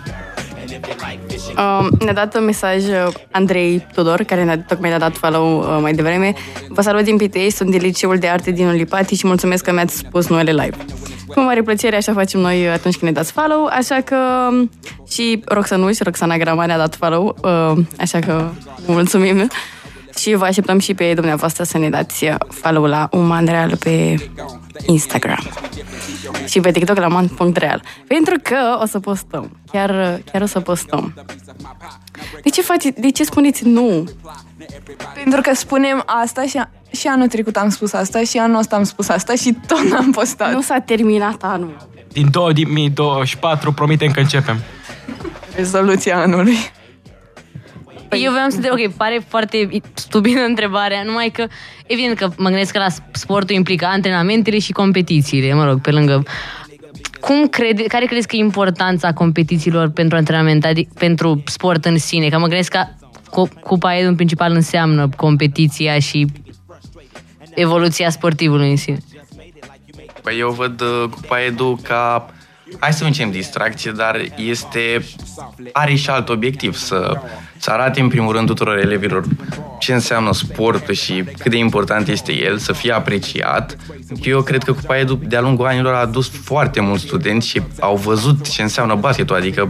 Um, 1.58 1.90
ne-a 2.00 2.14
dat 2.14 2.36
un 2.36 2.46
mesaj 2.46 2.78
uh, 2.78 3.08
Andrei 3.32 3.88
Tudor, 3.94 4.24
care 4.24 4.44
ne-a, 4.44 4.60
tocmai 4.60 4.90
ne-a 4.90 5.00
dat 5.00 5.18
follow 5.18 5.60
uh, 5.60 5.78
mai 5.82 5.94
devreme. 5.94 6.34
Vă 6.68 6.82
salut 6.82 7.04
din 7.04 7.18
Pitești, 7.18 7.52
sunt 7.52 7.70
din 7.70 7.82
Liceul 7.82 8.18
de 8.18 8.28
Arte 8.28 8.52
din 8.52 8.68
Olipati 8.68 9.16
și 9.16 9.28
mulțumesc 9.28 9.64
că 9.64 9.74
mi-ați 9.74 9.98
spus 9.98 10.28
numele 10.28 10.52
live. 10.52 10.78
Cu 11.28 11.40
mare 11.40 11.62
plăcere, 11.62 11.96
așa 11.96 12.14
facem 12.14 12.40
noi 12.40 12.70
atunci 12.70 12.98
când 12.98 13.12
ne 13.12 13.18
dați 13.18 13.32
follow, 13.32 13.66
așa 13.66 14.02
că 14.06 14.16
um, 14.50 14.70
și 15.10 15.42
Roxanuș, 15.46 15.98
Roxana 16.00 16.38
Grama 16.38 16.66
ne-a 16.66 16.78
dat 16.78 16.96
follow, 16.96 17.36
uh, 17.42 17.84
așa 18.00 18.20
că 18.20 18.50
vă 18.86 18.92
mulțumim. 18.94 19.50
Și 20.20 20.34
vă 20.34 20.46
așteptăm 20.46 20.80
și 20.80 20.94
pe 20.94 21.14
dumneavoastră 21.14 21.64
să 21.64 21.78
ne 21.78 21.90
dați 21.90 22.24
uh, 22.24 22.36
follow 22.50 22.86
la 22.86 23.08
umanreal 23.12 23.78
pe 23.78 24.16
Instagram 24.86 25.50
și 26.48 26.60
pe 26.60 26.72
TikTok 26.72 26.98
la 26.98 27.08
man.real. 27.08 27.84
Pentru 28.08 28.34
că 28.44 28.78
o 28.82 28.86
să 28.86 29.00
postăm. 29.00 29.58
Chiar, 29.72 30.22
chiar 30.32 30.42
o 30.42 30.46
să 30.46 30.60
postăm. 30.60 31.14
De 32.44 32.50
ce, 32.50 32.62
faci, 32.62 32.84
de 32.98 33.12
ce 33.12 33.24
spuneți 33.24 33.68
nu? 33.68 34.10
Pentru 35.14 35.42
că 35.42 35.56
spunem 35.56 36.04
asta 36.06 36.46
și, 36.46 36.58
a, 36.58 36.70
și 36.92 37.08
anul 37.08 37.28
trecut 37.28 37.56
am 37.56 37.70
spus 37.70 37.94
asta 37.94 38.24
și 38.24 38.38
anul 38.38 38.58
ăsta 38.58 38.76
am 38.76 38.84
spus 38.84 39.10
asta 39.10 39.36
și 39.36 39.58
tot 39.68 39.82
n-am 39.82 40.12
postat. 40.12 40.54
Nu 40.54 40.62
s-a 40.62 40.80
terminat 40.80 41.44
anul. 41.44 41.88
Din 42.12 42.28
2024 42.32 43.72
promitem 43.74 44.12
că 44.12 44.20
începem. 44.20 44.58
Rezoluția 45.56 46.18
anului. 46.18 46.58
Păi 48.10 48.22
eu 48.24 48.32
voiam 48.32 48.50
să 48.50 48.60
te... 48.60 48.70
Ok, 48.72 48.94
pare 48.98 49.22
foarte 49.28 49.70
stupidă 49.94 50.40
întrebarea, 50.40 51.02
numai 51.04 51.30
că, 51.30 51.48
evident 51.88 52.18
că 52.18 52.30
mă 52.38 52.50
gândesc 52.50 52.72
că 52.72 52.80
la 52.80 52.88
sportul 53.12 53.56
implică 53.56 53.86
antrenamentele 53.86 54.60
și 54.60 54.72
competițiile, 54.72 55.54
mă 55.54 55.66
rog, 55.66 55.82
pe 55.82 55.92
lângă... 55.92 56.24
cum 57.20 57.48
crede, 57.48 57.84
care 57.84 58.06
crezi 58.06 58.28
că 58.28 58.36
e 58.36 58.40
importanța 58.40 59.14
competițiilor 59.14 59.90
pentru 59.90 60.18
antrenament, 60.18 60.66
adică 60.66 60.92
pentru 61.00 61.44
sport 61.46 61.86
în 61.86 61.98
sine? 61.98 62.30
Că 62.30 62.38
mă 62.40 62.48
gândesc 62.48 62.72
că 62.72 62.84
cu- 63.30 63.50
Cupa 63.64 63.96
Edu 63.96 64.08
în 64.08 64.16
principal 64.16 64.52
înseamnă 64.52 65.10
competiția 65.16 66.00
și 66.00 66.26
evoluția 67.56 68.10
sportivului 68.10 68.70
în 68.70 68.76
sine. 68.78 68.98
Păi 70.22 70.40
eu 70.40 70.50
văd 70.50 70.82
uh, 70.82 71.10
Cupa 71.10 71.42
Edu 71.44 71.80
ca 71.84 72.30
hai 72.80 72.94
să 72.94 73.06
zicem 73.06 73.32
distracție, 73.32 73.92
dar 73.92 74.22
este 74.36 75.06
are 75.72 75.96
și 75.96 76.10
alt 76.10 76.30
obiectiv 76.30 76.76
să, 76.76 77.22
să 77.60 77.72
arate 77.72 78.02
în 78.02 78.08
primul 78.08 78.34
rând 78.34 78.48
tuturor 78.48 78.78
elevilor 78.78 79.24
ce 79.80 79.94
înseamnă 79.94 80.34
sportul 80.34 80.94
și 80.94 81.24
cât 81.40 81.52
de 81.52 81.58
important 81.58 82.08
este 82.08 82.34
el, 82.34 82.58
să 82.58 82.74
fie 82.74 82.92
apreciat. 82.92 83.78
Eu 84.24 84.42
cred 84.42 84.64
că 84.64 84.74
Cupa 84.74 84.98
Edu 84.98 85.20
de-a 85.28 85.42
lungul 85.42 85.66
anilor 85.66 85.94
a 85.94 86.00
adus 86.00 86.30
foarte 86.44 86.80
mulți 86.80 87.04
studenți 87.04 87.48
și 87.48 87.62
au 87.80 87.96
văzut 87.96 88.50
ce 88.50 88.62
înseamnă 88.62 88.96
basketul, 88.96 89.36
adică 89.36 89.70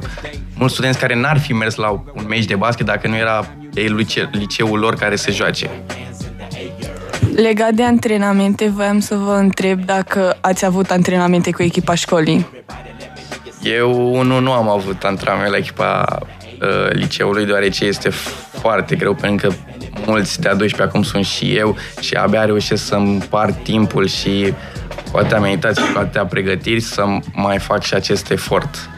mulți 0.56 0.74
studenți 0.74 1.00
care 1.00 1.16
n-ar 1.16 1.40
fi 1.40 1.54
mers 1.54 1.76
la 1.76 1.90
un 1.90 2.26
meci 2.28 2.46
de 2.46 2.56
basket 2.56 2.86
dacă 2.86 3.08
nu 3.08 3.16
era 3.16 3.48
ei 3.74 3.88
lice- 3.88 4.30
liceul 4.32 4.80
lor 4.80 4.96
care 4.96 5.16
se 5.16 5.32
joace. 5.32 5.70
Legat 7.36 7.72
de 7.72 7.84
antrenamente, 7.84 8.70
voiam 8.76 9.00
să 9.00 9.16
vă 9.16 9.32
întreb 9.34 9.86
dacă 9.86 10.38
ați 10.42 10.66
avut 10.66 10.92
antrenamente 10.92 11.52
cu 11.52 11.64
echipa 11.64 11.94
școlii. 11.94 12.48
Eu 13.64 14.14
unul 14.14 14.42
nu 14.42 14.52
am 14.52 14.70
avut 14.70 15.04
antrenament 15.04 15.52
la 15.52 15.58
echipa 15.58 16.20
uh, 16.62 16.90
liceului, 16.92 17.46
deoarece 17.46 17.86
este 17.86 18.10
foarte 18.62 18.96
greu, 18.96 19.14
pentru 19.14 19.48
că 19.48 19.56
mulți 20.06 20.42
de-a 20.42 20.56
12 20.56 20.82
acum 20.82 21.04
sunt 21.04 21.26
și 21.26 21.56
eu 21.56 21.78
și 22.02 22.14
abia 22.14 22.46
reușesc 22.46 22.86
să-mi 22.86 23.14
împart 23.14 23.64
timpul 23.64 24.08
și 24.08 24.54
cu 25.12 25.18
atâtea 25.18 25.40
meditații, 25.40 25.94
cu 25.94 26.00
atâtea 26.00 26.26
pregătiri, 26.26 26.80
să 26.80 27.06
mai 27.34 27.60
fac 27.60 27.84
și 27.84 27.94
acest 27.94 28.32
efort. 28.32 28.90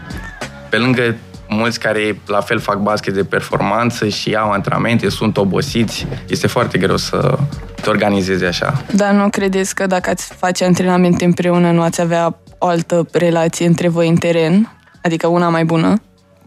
Pe 0.70 0.78
lângă 0.78 1.16
mulți 1.50 1.80
care 1.80 2.22
la 2.26 2.42
fel 2.42 2.60
fac 2.60 2.78
basket 2.78 3.14
de 3.14 3.24
performanță 3.24 4.08
și 4.08 4.36
au 4.36 4.52
antrenamente, 4.52 5.10
sunt 5.10 5.38
obosiți, 5.38 6.08
este 6.28 6.48
foarte 6.48 6.78
greu 6.78 6.98
să 6.98 7.38
te 7.82 7.90
organizezi 7.90 8.46
așa. 8.46 8.82
Dar 8.92 9.12
nu 9.12 9.30
credeți 9.30 9.76
că 9.76 9.88
dacă 9.88 10.10
ați 10.10 10.34
face 10.34 10.66
antrenamente 10.66 11.26
împreună, 11.26 11.72
nu 11.72 11.82
ați 11.82 12.02
avea 12.02 12.36
o 12.58 12.68
altă 12.68 13.08
relație 13.12 13.66
între 13.66 13.88
voi 13.88 14.08
în 14.08 14.16
teren? 14.16 14.78
Adică 15.02 15.28
una 15.28 15.50
mai 15.50 15.66
bună? 15.66 16.02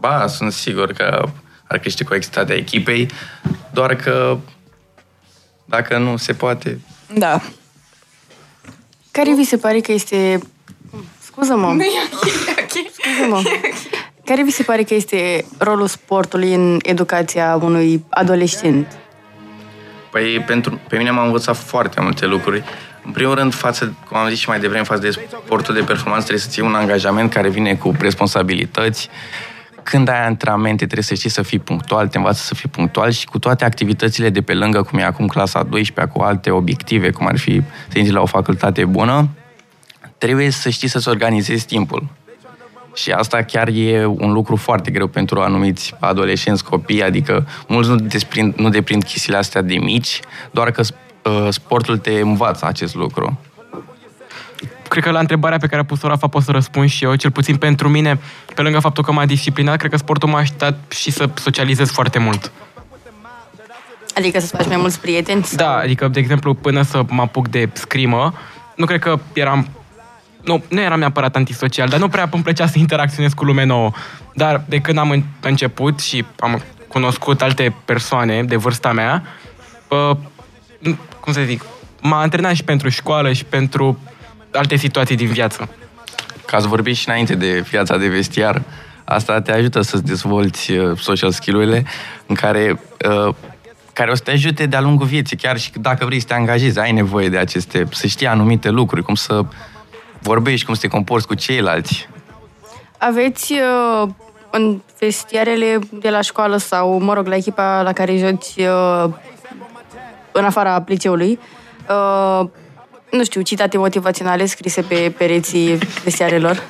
Ba, 0.05 0.27
sunt 0.27 0.51
sigur 0.51 0.91
că 0.91 1.23
ar 1.67 1.77
crește 1.77 2.03
coexitatea 2.03 2.55
echipei, 2.55 3.09
doar 3.73 3.95
că 3.95 4.37
dacă 5.65 5.97
nu 5.97 6.17
se 6.17 6.33
poate, 6.33 6.79
Da. 7.13 7.41
Care 9.11 9.33
vi 9.33 9.43
se 9.43 9.57
pare 9.57 9.79
că 9.79 9.91
este... 9.91 10.39
Scuză-mă. 11.19 11.75
Scuză-mă. 12.91 13.41
Care 14.25 14.43
vi 14.43 14.51
se 14.51 14.63
pare 14.63 14.83
că 14.83 14.93
este 14.93 15.45
rolul 15.57 15.87
sportului 15.87 16.53
în 16.53 16.79
educația 16.81 17.59
unui 17.61 18.05
adolescent? 18.09 18.97
Păi 20.11 20.43
pentru, 20.47 20.79
pe 20.89 20.97
mine 20.97 21.11
m-a 21.11 21.23
învățat 21.23 21.57
foarte 21.57 22.01
multe 22.01 22.25
lucruri. 22.25 22.63
În 23.05 23.11
primul 23.11 23.35
rând, 23.35 23.53
față, 23.53 23.95
cum 24.07 24.17
am 24.17 24.29
zis 24.29 24.39
și 24.39 24.49
mai 24.49 24.59
devreme, 24.59 24.83
față 24.83 25.01
de 25.01 25.09
sportul 25.09 25.73
de 25.73 25.81
performanță, 25.81 26.25
trebuie 26.25 26.45
să 26.45 26.49
ții 26.49 26.61
un 26.61 26.75
angajament 26.75 27.33
care 27.33 27.49
vine 27.49 27.75
cu 27.75 27.95
responsabilități. 27.99 29.09
Când 29.85 30.07
ai 30.07 30.25
antrenamente, 30.25 30.83
trebuie 30.83 31.03
să 31.03 31.13
știi 31.13 31.29
să 31.29 31.41
fii 31.41 31.59
punctual, 31.59 32.07
te 32.07 32.17
învață 32.17 32.43
să 32.43 32.55
fii 32.55 32.69
punctual 32.69 33.11
și 33.11 33.25
cu 33.25 33.39
toate 33.39 33.65
activitățile 33.65 34.29
de 34.29 34.41
pe 34.41 34.53
lângă, 34.53 34.81
cum 34.83 34.99
e 34.99 35.03
acum 35.03 35.27
clasa 35.27 35.63
12 35.63 36.13
cu 36.13 36.23
alte 36.23 36.51
obiective, 36.51 37.11
cum 37.11 37.27
ar 37.27 37.37
fi 37.37 37.61
să 37.87 37.97
intri 37.97 38.13
la 38.13 38.21
o 38.21 38.25
facultate 38.25 38.85
bună, 38.85 39.29
trebuie 40.17 40.49
să 40.49 40.69
știi 40.69 40.87
să-ți 40.87 41.09
organizezi 41.09 41.65
timpul. 41.65 42.07
Și 42.93 43.11
asta 43.11 43.41
chiar 43.41 43.67
e 43.67 44.05
un 44.05 44.31
lucru 44.31 44.55
foarte 44.55 44.91
greu 44.91 45.07
pentru 45.07 45.39
anumiți 45.39 45.93
adolescenți, 45.99 46.63
copii, 46.63 47.03
adică 47.03 47.47
mulți 47.67 47.89
nu 47.89 47.95
desprind, 47.95 48.53
nu 48.55 48.69
deprind 48.69 49.03
chestiile 49.03 49.37
astea 49.37 49.61
de 49.61 49.75
mici, 49.75 50.19
doar 50.51 50.71
că 50.71 50.81
uh, 50.81 51.47
sportul 51.49 51.97
te 51.97 52.19
învață 52.19 52.65
acest 52.65 52.95
lucru. 52.95 53.39
Cred 54.87 55.03
că 55.03 55.11
la 55.11 55.19
întrebarea 55.19 55.57
pe 55.57 55.67
care 55.67 55.81
a 55.81 55.85
pus-o 55.85 56.07
Rafa 56.07 56.27
pot 56.27 56.43
să 56.43 56.51
răspund 56.51 56.89
și 56.89 57.03
eu, 57.03 57.15
cel 57.15 57.31
puțin 57.31 57.55
pentru 57.55 57.89
mine, 57.89 58.19
pe 58.55 58.61
lângă 58.61 58.79
faptul 58.79 59.03
că 59.03 59.11
m-a 59.11 59.25
disciplinat, 59.25 59.77
cred 59.77 59.91
că 59.91 59.97
sportul 59.97 60.29
m-a 60.29 60.37
ajutat 60.39 60.79
și 60.91 61.11
să 61.11 61.29
socializez 61.33 61.89
foarte 61.91 62.19
mult. 62.19 62.51
Adică 64.15 64.39
să-ți 64.39 64.55
faci 64.55 64.67
mai 64.67 64.77
mulți 64.77 64.99
prieteni? 64.99 65.43
sau- 65.43 65.57
Da, 65.57 65.75
adică, 65.75 66.07
de 66.07 66.19
exemplu, 66.19 66.53
până 66.53 66.81
să 66.81 67.03
mă 67.07 67.21
apuc 67.21 67.47
de 67.47 67.69
scrimă, 67.73 68.33
nu 68.75 68.85
cred 68.85 68.99
că 68.99 69.19
eram... 69.33 69.67
Nu, 70.43 70.63
nu 70.69 70.79
eram 70.81 70.99
neapărat 70.99 71.35
antisocial, 71.35 71.87
dar 71.87 71.99
nu 71.99 72.07
prea 72.07 72.29
îmi 72.31 72.43
plăcea 72.43 72.67
să 72.67 72.79
interacționez 72.79 73.33
cu 73.33 73.43
lume 73.43 73.63
nouă. 73.63 73.91
Dar 74.33 74.63
de 74.67 74.79
când 74.79 74.97
am 74.97 75.09
în- 75.09 75.23
început 75.41 75.99
și 75.99 76.25
am 76.39 76.61
cunoscut 76.87 77.41
alte 77.41 77.75
persoane 77.85 78.43
de 78.43 78.55
vârsta 78.55 78.91
mea, 78.91 79.23
uh, 79.87 80.17
cum 81.19 81.33
să 81.33 81.41
zic, 81.41 81.65
m-a 82.01 82.19
antrenat 82.19 82.53
și 82.53 82.63
pentru 82.63 82.89
școală 82.89 83.33
și 83.33 83.45
pentru 83.45 83.99
alte 84.55 84.75
situații 84.75 85.15
din 85.15 85.27
viață. 85.27 85.69
Ca 86.45 86.59
să 86.59 86.67
vorbi 86.67 86.93
și 86.93 87.09
înainte 87.09 87.35
de 87.35 87.59
viața 87.59 87.97
de 87.97 88.07
vestiar, 88.07 88.61
asta 89.03 89.41
te 89.41 89.51
ajută 89.51 89.81
să-ți 89.81 90.05
dezvolți 90.05 90.71
uh, 90.71 90.97
social 90.97 91.31
skill-urile 91.31 91.85
în 92.25 92.35
care, 92.35 92.79
uh, 93.09 93.33
care 93.93 94.11
o 94.11 94.15
să 94.15 94.21
te 94.23 94.31
ajute 94.31 94.65
de-a 94.65 94.81
lungul 94.81 95.05
vieții, 95.05 95.37
chiar 95.37 95.57
și 95.57 95.71
dacă 95.75 96.05
vrei 96.05 96.19
să 96.19 96.27
te 96.27 96.33
angajezi, 96.33 96.79
ai 96.79 96.91
nevoie 96.91 97.29
de 97.29 97.37
aceste, 97.37 97.87
să 97.91 98.07
știi 98.07 98.27
anumite 98.27 98.69
lucruri, 98.69 99.03
cum 99.03 99.15
să 99.15 99.41
vorbești, 100.19 100.65
cum 100.65 100.73
să 100.73 100.81
te 100.81 100.87
comporți 100.87 101.27
cu 101.27 101.33
ceilalți. 101.33 102.09
Aveți 102.97 103.53
uh, 103.53 104.09
în 104.51 104.81
vestiarele 104.99 105.79
de 105.91 106.09
la 106.09 106.21
școală 106.21 106.57
sau, 106.57 106.99
mă 106.99 107.13
rog, 107.13 107.27
la 107.27 107.35
echipa 107.35 107.81
la 107.81 107.93
care 107.93 108.17
joci 108.17 108.65
uh, 108.67 109.13
în 110.31 110.43
afara 110.43 110.83
liceului, 110.87 111.39
uh, 111.89 112.47
nu 113.15 113.23
știu, 113.23 113.41
citate 113.41 113.77
motivaționale 113.77 114.45
scrise 114.45 114.81
pe 114.81 115.13
pereții 115.17 115.77
vestiarelor? 116.03 116.63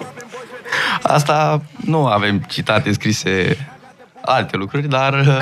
Asta 1.01 1.61
nu 1.85 2.05
avem 2.05 2.39
citate 2.39 2.91
scrise 2.91 3.57
alte 4.21 4.57
lucruri, 4.57 4.87
dar 4.87 5.13
uh, 5.13 5.27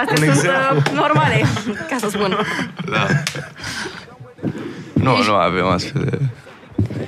Astea 0.00 0.34
sunt 0.34 0.46
uh, 0.46 0.92
normale, 0.92 1.44
ca 1.88 1.96
să 1.98 2.08
spun. 2.08 2.36
da. 2.90 3.06
nu, 4.92 5.22
nu 5.22 5.34
avem 5.34 5.66
astfel 5.66 6.02
de... 6.10 6.18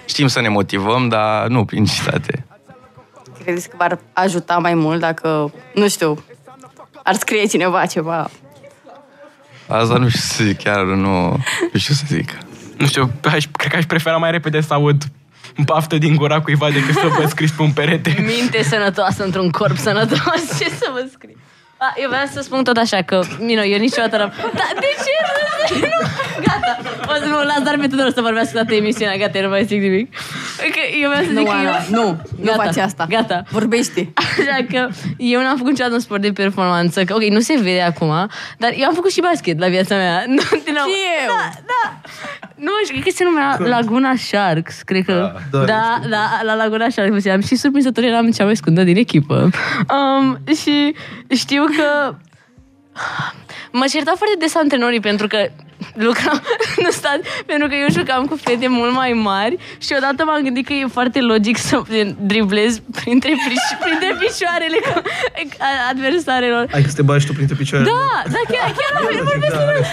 Știm 0.05 0.27
să 0.27 0.41
ne 0.41 0.49
motivăm, 0.49 1.09
dar 1.09 1.47
nu 1.47 1.65
prin 1.65 1.85
citate. 1.85 2.45
Credeți 3.43 3.69
că 3.69 3.77
v-ar 3.79 3.99
ajuta 4.13 4.59
mai 4.59 4.75
mult 4.75 5.01
dacă, 5.01 5.53
nu 5.75 5.89
știu, 5.89 6.25
ar 7.03 7.15
scrie 7.15 7.47
cineva 7.47 7.87
ceva? 7.87 8.31
Asta 9.67 9.97
nu 9.97 10.09
știu 10.09 10.21
să 10.21 10.45
zic, 10.45 10.63
chiar 10.63 10.85
nu, 10.85 11.29
nu 11.73 11.79
știu 11.79 11.95
să 11.95 12.05
zic. 12.07 12.39
Nu 12.79 12.87
știu, 12.87 13.11
aș, 13.23 13.47
cred 13.53 13.71
că 13.71 13.77
aș 13.77 13.85
prefera 13.85 14.17
mai 14.17 14.31
repede 14.31 14.61
să 14.61 14.75
aud 14.75 15.03
baftă 15.65 15.99
din 15.99 16.17
gura 16.17 16.41
cuiva 16.41 16.71
decât 16.71 16.95
să 16.95 17.07
vă 17.19 17.27
scris 17.27 17.51
pe 17.51 17.63
un 17.63 17.73
perete. 17.73 18.17
Minte 18.37 18.63
sănătoasă 18.63 19.25
într-un 19.25 19.51
corp 19.51 19.77
sănătos. 19.77 20.19
Ce 20.59 20.69
să 20.69 20.91
vă 20.93 21.09
scriu? 21.13 21.37
A, 21.85 21.93
eu 22.03 22.09
vreau 22.09 22.27
să 22.33 22.41
spun 22.41 22.65
tot 22.65 22.77
așa 22.77 23.03
că, 23.03 23.15
you 23.39 23.55
know, 23.57 23.65
eu 23.67 23.79
niciodată 23.79 24.17
n-am... 24.17 24.33
Da, 24.55 24.67
de 24.85 24.91
ce? 25.05 25.15
Nu, 25.81 26.09
gata. 26.47 26.79
O 27.13 27.15
să 27.15 27.25
nu 27.25 27.37
las 27.43 27.61
doar 27.63 27.77
pe 27.81 27.87
Tudor 27.87 28.11
să 28.15 28.21
vorbească 28.21 28.53
toată 28.53 28.75
emisiunea. 28.75 29.17
Gata, 29.17 29.39
eu 29.39 29.45
nu 29.45 29.49
mai 29.51 29.65
zic 29.65 29.81
nimic. 29.81 30.15
Că 30.57 30.81
eu 31.03 31.09
vreau 31.11 31.25
să 31.25 31.31
Nu, 31.31 31.39
zic 31.39 31.49
că 31.49 31.55
Ana, 31.55 31.71
eu... 31.71 31.77
nu, 31.89 32.05
nu 32.41 32.45
Gata, 32.45 32.63
faci 32.63 32.77
asta. 32.77 33.07
Gata. 33.09 33.43
Vorbește. 33.51 34.13
Așa 34.15 34.67
că 34.71 34.89
eu 35.17 35.41
n-am 35.41 35.57
făcut 35.57 35.71
niciodată 35.71 35.95
un 35.95 36.01
sport 36.01 36.21
de 36.21 36.33
performanță, 36.33 37.05
că 37.05 37.15
ok, 37.15 37.23
nu 37.23 37.41
se 37.41 37.55
vede 37.61 37.81
acum, 37.81 38.31
dar 38.59 38.73
eu 38.77 38.87
am 38.87 38.95
făcut 38.95 39.11
și 39.11 39.21
basket 39.21 39.59
la 39.59 39.69
viața 39.69 39.95
mea. 39.97 40.25
Nu, 40.37 40.43
din 40.65 40.75
nou. 40.79 40.87
Și 40.87 41.01
eu. 41.27 41.35
Da, 41.37 41.51
da. 41.67 42.01
Nu, 42.55 42.71
știu, 42.85 43.01
cred 43.01 43.05
că 43.05 43.17
se 43.17 43.25
numea 43.25 43.57
Laguna 43.59 44.15
Sharks, 44.17 44.83
cred 44.83 45.05
că. 45.05 45.33
Da, 45.51 45.65
Da, 45.65 46.01
da, 46.09 46.41
la 46.43 46.55
Laguna 46.55 46.89
Sharks. 46.89 47.27
Am 47.27 47.41
și 47.41 47.57
surprinzător 47.57 48.05
eram 48.05 48.31
cea 48.31 48.45
mai 48.45 48.57
scundă 48.57 48.83
din 48.83 48.97
echipă. 48.97 49.51
Um, 49.91 50.39
și 50.55 50.95
știu 51.29 51.65
că 51.65 52.15
Mă 53.73 53.85
certau 53.89 54.15
foarte 54.17 54.37
des 54.39 54.55
antrenorii 54.55 55.01
pentru 55.01 55.27
că 55.27 55.37
lucram, 55.95 56.41
nu 56.85 56.91
stat, 56.91 57.21
pentru 57.47 57.67
că 57.69 57.75
eu 57.75 57.89
jucam 57.99 58.25
cu 58.25 58.37
fete 58.45 58.69
mult 58.69 58.95
mai 58.95 59.13
mari 59.13 59.57
și 59.79 59.93
odată 59.97 60.25
m-am 60.25 60.43
gândit 60.43 60.67
că 60.67 60.73
e 60.73 60.87
foarte 60.99 61.21
logic 61.21 61.57
să 61.59 61.83
driblez 62.21 62.73
printre, 63.01 63.31
piș- 63.31 63.79
printre 63.85 64.11
picioarele 64.23 64.79
cu- 64.87 65.03
a- 65.59 65.89
adversarelor. 65.91 66.67
Ai 66.75 66.83
că 66.83 66.89
să 66.89 66.95
te 66.95 67.03
bagi 67.03 67.27
tu 67.27 67.33
printre 67.33 67.55
picioare. 67.55 67.85
Da, 67.85 68.23
da, 68.35 68.41
chiar, 68.53 68.69
chiar, 68.79 68.91
chiar 69.11 69.23
vorbesc 69.23 69.53
da, 69.55 69.59
serios. 69.59 69.87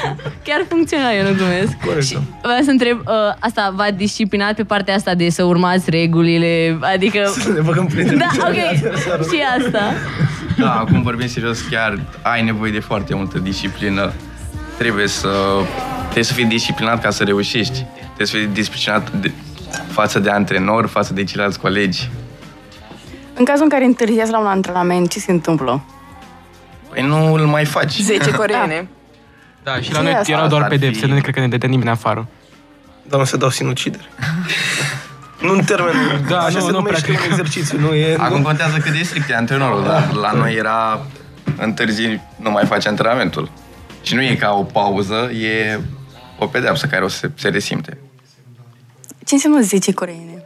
Chiar 0.43 0.61
funcționa, 0.69 1.09
eu 1.11 1.23
nu 1.29 1.33
glumesc. 1.35 1.73
Corect, 1.85 2.05
Și 2.05 2.13
da. 2.13 2.19
vreau 2.41 2.61
să 2.63 2.69
întreb, 2.71 2.97
uh, 2.99 3.13
asta 3.39 3.73
v-a 3.75 3.91
disciplinat 3.91 4.53
pe 4.55 4.63
partea 4.63 4.95
asta 4.95 5.13
de 5.15 5.29
să 5.29 5.43
urmați 5.43 5.89
regulile, 5.89 6.77
adică... 6.81 7.31
Să 7.39 7.51
ne 7.51 7.59
băgăm 7.61 7.85
printre 7.87 8.15
Da, 8.15 8.25
picioare. 8.31 8.81
ok, 9.19 9.31
și 9.31 9.39
asta. 9.59 9.93
Da, 10.57 10.71
acum 10.73 11.01
vorbim 11.01 11.27
serios, 11.27 11.61
chiar 11.61 11.99
ai 12.21 12.43
nevoie 12.43 12.71
de 12.71 12.79
foarte 12.79 13.15
multă 13.15 13.37
disciplină. 13.39 14.11
Trebuie 14.78 15.07
să, 15.07 15.30
trebuie 16.03 16.24
să 16.24 16.34
fii 16.34 16.45
disciplinat 16.45 17.01
ca 17.01 17.09
să 17.09 17.24
reușești. 17.24 17.86
Trebuie 18.03 18.28
să 18.28 18.36
fii 18.38 18.45
disciplinat, 18.45 19.11
de, 19.11 19.32
față 19.91 20.19
de 20.19 20.30
antrenor, 20.30 20.88
față 20.88 21.13
de 21.13 21.24
ceilalți 21.24 21.59
colegi. 21.59 22.09
În 23.34 23.45
cazul 23.45 23.63
în 23.63 23.69
care 23.69 23.84
întârziați 23.86 24.32
la 24.32 24.39
un 24.39 24.45
antrenament, 24.45 25.09
ce 25.09 25.19
se 25.19 25.32
întâmplă? 25.32 25.84
Păi 26.89 27.03
nu 27.03 27.34
îl 27.34 27.45
mai 27.45 27.65
faci. 27.65 27.97
10 27.99 28.32
coreene. 28.41 28.88
Da, 29.63 29.76
și 29.82 29.91
la 29.91 29.97
Ce 29.97 30.03
noi 30.03 30.13
asta? 30.13 30.32
erau 30.32 30.47
doar 30.47 30.61
Asta 30.61 30.74
ar 30.74 30.80
pedepse, 30.80 31.05
fi- 31.05 31.11
nu 31.11 31.22
cred 31.22 31.34
că 31.34 31.39
ne 31.39 31.47
dădea 31.47 31.69
nimeni 31.69 31.89
afară. 31.89 32.28
Dar 33.03 33.19
nu 33.19 33.26
se 33.26 33.38
dau 33.38 33.49
sinucidere. 33.49 34.03
nu 35.45 35.51
în 35.53 35.63
termen, 35.63 35.93
Da, 36.30 36.39
așa 36.39 36.59
nu, 36.59 36.65
se 36.65 36.72
nu 36.72 36.78
numește 36.78 37.01
prea 37.11 37.19
un 37.24 37.30
exercițiu, 37.30 37.80
nu 37.80 37.93
e... 37.93 38.15
Acum 38.19 38.38
nu, 38.38 38.43
contează 38.43 38.78
cât 38.78 38.91
de 38.91 39.03
strict 39.03 39.30
e 39.30 39.36
antrenorul, 39.36 39.84
dar 39.84 40.11
la 40.13 40.32
noi 40.32 40.53
era 40.55 41.05
întârzi, 41.57 42.19
nu 42.36 42.51
mai 42.51 42.65
faci 42.65 42.86
antrenamentul. 42.88 43.51
Și 44.02 44.16
nu 44.16 44.22
e 44.22 44.36
ca 44.36 44.54
o 44.54 44.64
pauză, 44.64 45.32
e 45.32 45.80
o 46.39 46.45
pedeapsă 46.45 46.88
care 46.88 47.04
o 47.04 47.08
să 47.08 47.18
se, 47.18 47.32
se 47.36 47.49
resimte. 47.49 47.97
Ce 49.26 49.34
înseamnă 49.34 49.62
10 49.62 49.93
coreene? 49.93 50.43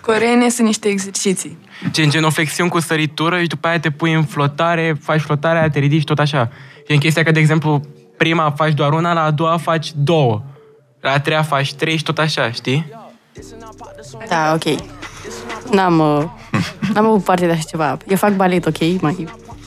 Coreene 0.00 0.48
sunt 0.48 0.66
niște 0.66 0.88
exerciții. 0.88 1.58
Gen 1.90 2.10
genoflexiuni 2.10 2.70
cu 2.70 2.80
săritură 2.80 3.40
și 3.40 3.46
după 3.46 3.68
aia 3.68 3.80
te 3.80 3.90
pui 3.90 4.12
în 4.12 4.24
flotare, 4.24 4.96
faci 5.00 5.20
flotarea, 5.20 5.70
te 5.70 5.78
ridici 5.78 6.04
tot 6.04 6.18
așa. 6.18 6.50
Și 6.86 6.92
în 6.92 6.98
chestia 6.98 7.22
că, 7.22 7.30
de 7.30 7.38
exemplu, 7.38 7.80
prima 8.16 8.50
faci 8.50 8.72
doar 8.72 8.92
una, 8.92 9.12
la 9.12 9.22
a 9.22 9.30
doua 9.30 9.56
faci 9.56 9.92
două. 9.96 10.42
La 11.00 11.12
a 11.12 11.20
treia 11.20 11.42
faci 11.42 11.74
trei 11.74 11.96
și 11.96 12.02
tot 12.02 12.18
așa, 12.18 12.50
știi? 12.50 12.92
Da, 14.28 14.52
ok. 14.54 14.80
N-am, 15.70 15.98
uh, 15.98 16.24
n-am 16.94 17.06
avut 17.06 17.24
parte 17.24 17.46
de 17.46 17.52
așa 17.52 17.62
ceva. 17.68 17.96
Eu 18.08 18.16
fac 18.16 18.36
balet, 18.36 18.66
ok? 18.66 19.00
Mai, 19.00 19.26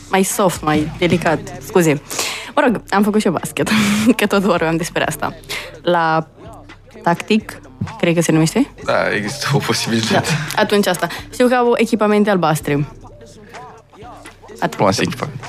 mai 0.10 0.24
soft, 0.24 0.62
mai 0.62 0.92
delicat. 0.98 1.40
Scuze. 1.62 2.02
Mă 2.56 2.62
rog, 2.66 2.82
am 2.89 3.03
făcut 3.03 3.20
și 3.20 3.28
eu 3.28 3.34
basket, 3.34 3.70
că 4.18 4.26
tot 4.26 4.41
vorbeam 4.41 4.76
despre 4.78 5.06
asta. 5.06 5.36
La 5.82 6.28
tactic, 7.03 7.62
cred 7.99 8.14
că 8.14 8.22
se 8.22 8.32
numește? 8.32 8.70
Da, 8.86 9.14
există 9.14 9.47
o 9.53 9.58
Da, 9.58 9.66
posibilitate. 9.66 10.30
atunci 10.56 10.88
asta. 10.88 11.08
Știu 11.34 11.47
că 11.47 11.53
au 11.56 11.74
echipamente 11.78 12.30
albastre. 12.30 12.86
Atât. 14.60 14.74
Frumoase 14.74 15.01
echipamente. 15.01 15.47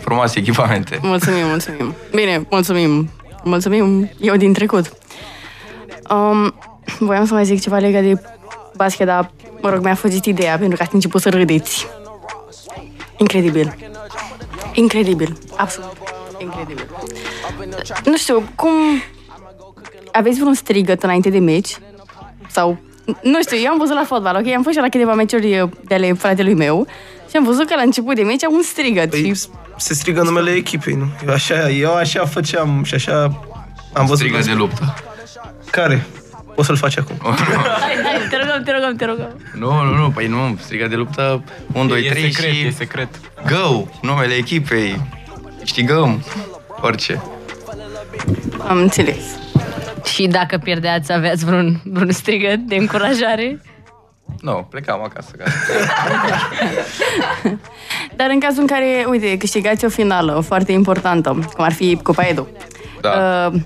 Frumoase 0.00 0.38
echipamente. 0.38 0.98
Mulțumim, 1.02 1.46
mulțumim. 1.46 1.94
Bine, 2.14 2.46
mulțumim. 2.50 3.10
Mulțumim, 3.44 4.10
eu 4.20 4.36
din 4.36 4.52
trecut. 4.52 4.92
Um, 6.10 6.54
voiam 6.98 7.26
să 7.26 7.34
mai 7.34 7.44
zic 7.44 7.60
ceva 7.60 7.78
legat 7.78 8.02
de 8.02 8.22
basket, 8.76 9.06
dar, 9.06 9.30
mă 9.60 9.70
rog, 9.70 9.82
mi-a 9.82 9.94
fugit 9.94 10.24
ideea, 10.24 10.58
pentru 10.58 10.76
că 10.76 10.82
ați 10.82 10.94
început 10.94 11.20
să 11.20 11.30
râdeți. 11.30 11.86
Incredibil. 13.16 13.76
Incredibil. 14.72 15.38
Absolut. 15.56 15.92
Incredibil. 16.38 16.86
Nu 18.04 18.16
știu, 18.16 18.48
cum... 18.54 18.70
Aveți 20.12 20.38
vreun 20.38 20.54
strigăt 20.54 21.02
înainte 21.02 21.30
de 21.30 21.38
meci? 21.38 21.76
Sau... 22.50 22.78
Nu 23.22 23.42
știu, 23.42 23.56
eu 23.56 23.70
am 23.70 23.78
văzut 23.78 23.94
la 23.94 24.04
fotbal, 24.06 24.36
ok? 24.36 24.54
Am 24.54 24.62
fost 24.62 24.76
și 24.76 24.82
la 24.82 24.88
câteva 24.88 25.14
meciuri 25.14 25.68
de 25.84 25.94
ale 25.94 26.12
fratelui 26.12 26.54
meu 26.54 26.86
și 27.30 27.36
am 27.36 27.44
văzut 27.44 27.68
că 27.68 27.74
la 27.74 27.82
început 27.82 28.14
de 28.14 28.22
meci 28.22 28.44
au 28.44 28.52
un 28.54 28.62
strigăt. 28.62 29.10
Păi, 29.10 29.34
și... 29.34 29.40
se 29.76 29.94
strigă 29.94 30.22
numele 30.22 30.50
echipei, 30.50 30.94
nu? 30.94 31.06
Eu 31.26 31.32
așa, 31.32 31.70
eu 31.70 31.94
așa 31.94 32.24
făceam 32.24 32.82
și 32.84 32.94
așa 32.94 33.22
am 33.92 34.06
văzut. 34.06 34.16
Strigă 34.16 34.38
de 34.38 34.52
luptă. 34.52 34.94
Care? 35.70 36.06
O 36.54 36.62
să-l 36.62 36.76
faci 36.76 36.98
acum. 36.98 37.16
Hai, 37.24 37.96
hai, 38.04 38.26
te 38.30 38.36
rugăm, 38.36 38.62
te 38.64 38.72
rugăm, 38.72 38.96
te 38.96 39.04
rugăm. 39.04 39.40
Nu, 39.54 39.82
nu, 39.82 39.96
nu, 39.96 40.10
păi 40.10 40.26
nu, 40.26 40.58
strigă 40.60 40.86
de 40.86 40.94
luptă 40.94 41.42
1, 41.72 41.86
2, 41.86 42.04
e 42.04 42.10
3 42.10 42.32
secret, 42.32 42.52
și 42.52 42.66
e 42.66 42.70
secret. 42.70 43.08
go, 43.46 43.84
numele 44.02 44.34
echipei, 44.34 45.00
câștigăm, 45.68 46.22
orice. 46.80 47.22
Am 48.68 48.76
înțeles. 48.76 49.38
Și 50.04 50.26
dacă 50.26 50.58
pierdeați, 50.58 51.12
aveați 51.12 51.44
vreun, 51.44 51.80
vreun 51.84 52.10
strigăt 52.10 52.58
de 52.58 52.74
încurajare? 52.74 53.62
Nu, 54.40 54.66
plecam 54.70 55.02
acasă. 55.02 55.30
Gata. 55.36 55.50
Dar 58.16 58.30
în 58.30 58.40
cazul 58.40 58.60
în 58.60 58.66
care, 58.66 59.04
uite, 59.08 59.36
câștigați 59.36 59.84
o 59.84 59.88
finală 59.88 60.42
foarte 60.46 60.72
importantă, 60.72 61.30
cum 61.30 61.64
ar 61.64 61.72
fi 61.72 62.00
Cupa 62.02 62.22
Edu, 62.22 62.48
Da. 63.00 63.50
uh, 63.52 63.60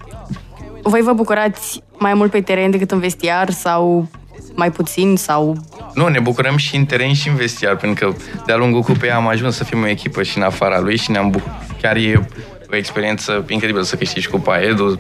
voi 0.83 1.01
vă 1.01 1.13
bucurați 1.13 1.83
mai 1.99 2.15
mult 2.15 2.31
pe 2.31 2.41
teren 2.41 2.71
decât 2.71 2.91
în 2.91 2.99
vestiar 2.99 3.51
sau 3.51 4.09
mai 4.55 4.71
puțin 4.71 5.17
sau... 5.17 5.57
Nu, 5.95 6.09
ne 6.09 6.21
bucurăm 6.21 6.57
și 6.57 6.77
în 6.77 6.85
teren 6.85 7.13
și 7.13 7.29
în 7.29 7.35
vestiar, 7.35 7.77
pentru 7.77 8.07
că 8.07 8.15
de-a 8.47 8.57
lungul 8.57 8.83
cupei 8.83 9.11
am 9.11 9.27
ajuns 9.27 9.57
să 9.57 9.65
fim 9.65 9.83
o 9.83 9.89
echipă 9.89 10.23
și 10.23 10.37
în 10.37 10.43
afara 10.43 10.81
lui 10.81 10.97
și 10.97 11.11
ne-am 11.11 11.31
bucurat. 11.31 11.67
Chiar 11.81 11.97
e 11.97 12.29
o 12.73 12.77
experiență 12.77 13.45
incredibilă 13.49 13.85
să 13.85 13.97
câștigi 13.97 14.29
Cupa 14.29 14.61
Edu. 14.61 14.99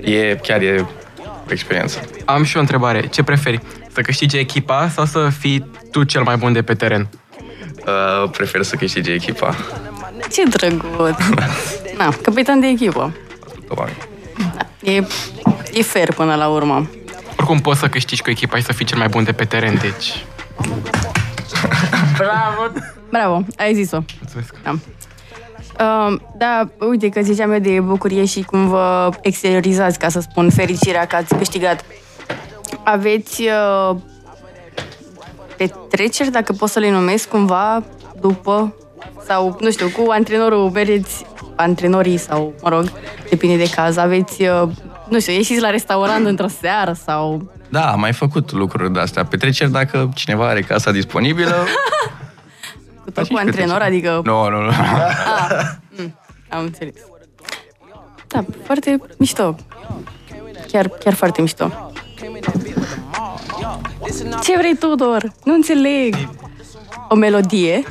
E, 0.00 0.36
chiar 0.36 0.60
e 0.60 0.86
o 1.48 1.52
experiență. 1.52 2.00
Am 2.24 2.44
și 2.44 2.56
o 2.56 2.60
întrebare. 2.60 3.06
Ce 3.06 3.22
preferi? 3.22 3.60
Să 3.92 4.00
câștige 4.00 4.38
echipa 4.38 4.88
sau 4.88 5.04
să 5.04 5.28
fii 5.38 5.70
tu 5.90 6.02
cel 6.02 6.22
mai 6.22 6.36
bun 6.36 6.52
de 6.52 6.62
pe 6.62 6.74
teren? 6.74 7.08
Uh, 7.86 8.30
prefer 8.30 8.62
să 8.62 8.76
câștige 8.76 9.12
echipa. 9.12 9.54
Ce 10.32 10.42
drăguț! 10.42 11.16
Na, 11.98 12.14
capitan 12.22 12.60
de 12.60 12.66
echipă. 12.66 13.14
Da, 13.74 13.84
e, 14.90 15.06
e 15.72 15.82
fair 15.82 16.12
până 16.12 16.34
la 16.34 16.48
urmă. 16.48 16.88
Oricum 17.36 17.58
poți 17.58 17.80
să 17.80 17.88
câștigi 17.88 18.22
cu 18.22 18.30
echipa 18.30 18.56
și 18.56 18.62
să 18.62 18.72
fii 18.72 18.86
cel 18.86 18.98
mai 18.98 19.08
bun 19.08 19.24
de 19.24 19.32
pe 19.32 19.44
teren, 19.44 19.78
deci... 19.80 20.24
Bravo! 22.16 22.72
Bravo, 23.10 23.44
ai 23.56 23.74
zis-o. 23.74 23.98
Mulțumesc. 24.20 24.54
Da. 24.62 24.74
Uh, 25.80 26.20
da, 26.36 26.68
uite 26.88 27.08
că 27.08 27.20
ziceam 27.20 27.52
eu 27.52 27.58
de 27.58 27.80
bucurie 27.80 28.24
și 28.24 28.42
cum 28.42 28.68
vă 28.68 29.08
exteriorizați, 29.20 29.98
ca 29.98 30.08
să 30.08 30.20
spun, 30.20 30.50
fericirea 30.50 31.06
că 31.06 31.16
ați 31.16 31.34
câștigat. 31.34 31.84
Aveți 32.84 33.42
uh, 33.42 33.96
petreceri, 35.56 36.30
dacă 36.30 36.52
pot 36.52 36.68
să 36.68 36.78
le 36.78 36.90
numesc 36.90 37.28
cumva, 37.28 37.84
după, 38.20 38.74
sau, 39.26 39.56
nu 39.60 39.70
știu, 39.70 39.88
cu 39.88 40.10
antrenorul 40.10 40.70
mergeți, 40.70 41.24
antrenorii 41.56 42.16
sau, 42.16 42.54
mă 42.62 42.68
rog, 42.68 42.92
depinde 43.28 43.56
de 43.56 43.70
caz, 43.74 43.96
aveți, 43.96 44.42
uh, 44.42 44.68
nu 45.14 45.20
știu, 45.20 45.32
ieșiți 45.32 45.60
la 45.60 45.70
restaurant 45.70 46.26
într-o 46.26 46.46
seară 46.60 46.92
sau... 46.92 47.50
Da, 47.68 47.92
am 47.92 48.00
mai 48.00 48.12
făcut 48.12 48.52
lucruri 48.52 48.92
de 48.92 49.00
astea. 49.00 49.24
Petreceri 49.24 49.70
dacă 49.70 50.10
cineva 50.14 50.48
are 50.48 50.60
casa 50.60 50.90
disponibilă. 50.90 51.54
Cu 53.04 53.10
tot 53.10 53.28
cu 53.28 53.36
antrenor, 53.36 53.80
adică... 53.80 54.20
Nu, 54.24 54.48
nu, 54.48 54.60
nu. 54.60 54.68
Ah, 54.68 55.70
mm, 55.96 56.18
am 56.48 56.62
înțeles. 56.62 56.94
Da, 58.28 58.44
foarte 58.64 59.00
mișto. 59.18 59.56
Chiar, 60.70 60.88
chiar 60.88 61.14
foarte 61.14 61.40
mișto. 61.40 61.92
Ce 64.42 64.56
vrei, 64.56 64.76
Tudor? 64.76 65.32
Nu 65.44 65.54
înțeleg. 65.54 66.14
O 67.08 67.14
melodie? 67.14 67.82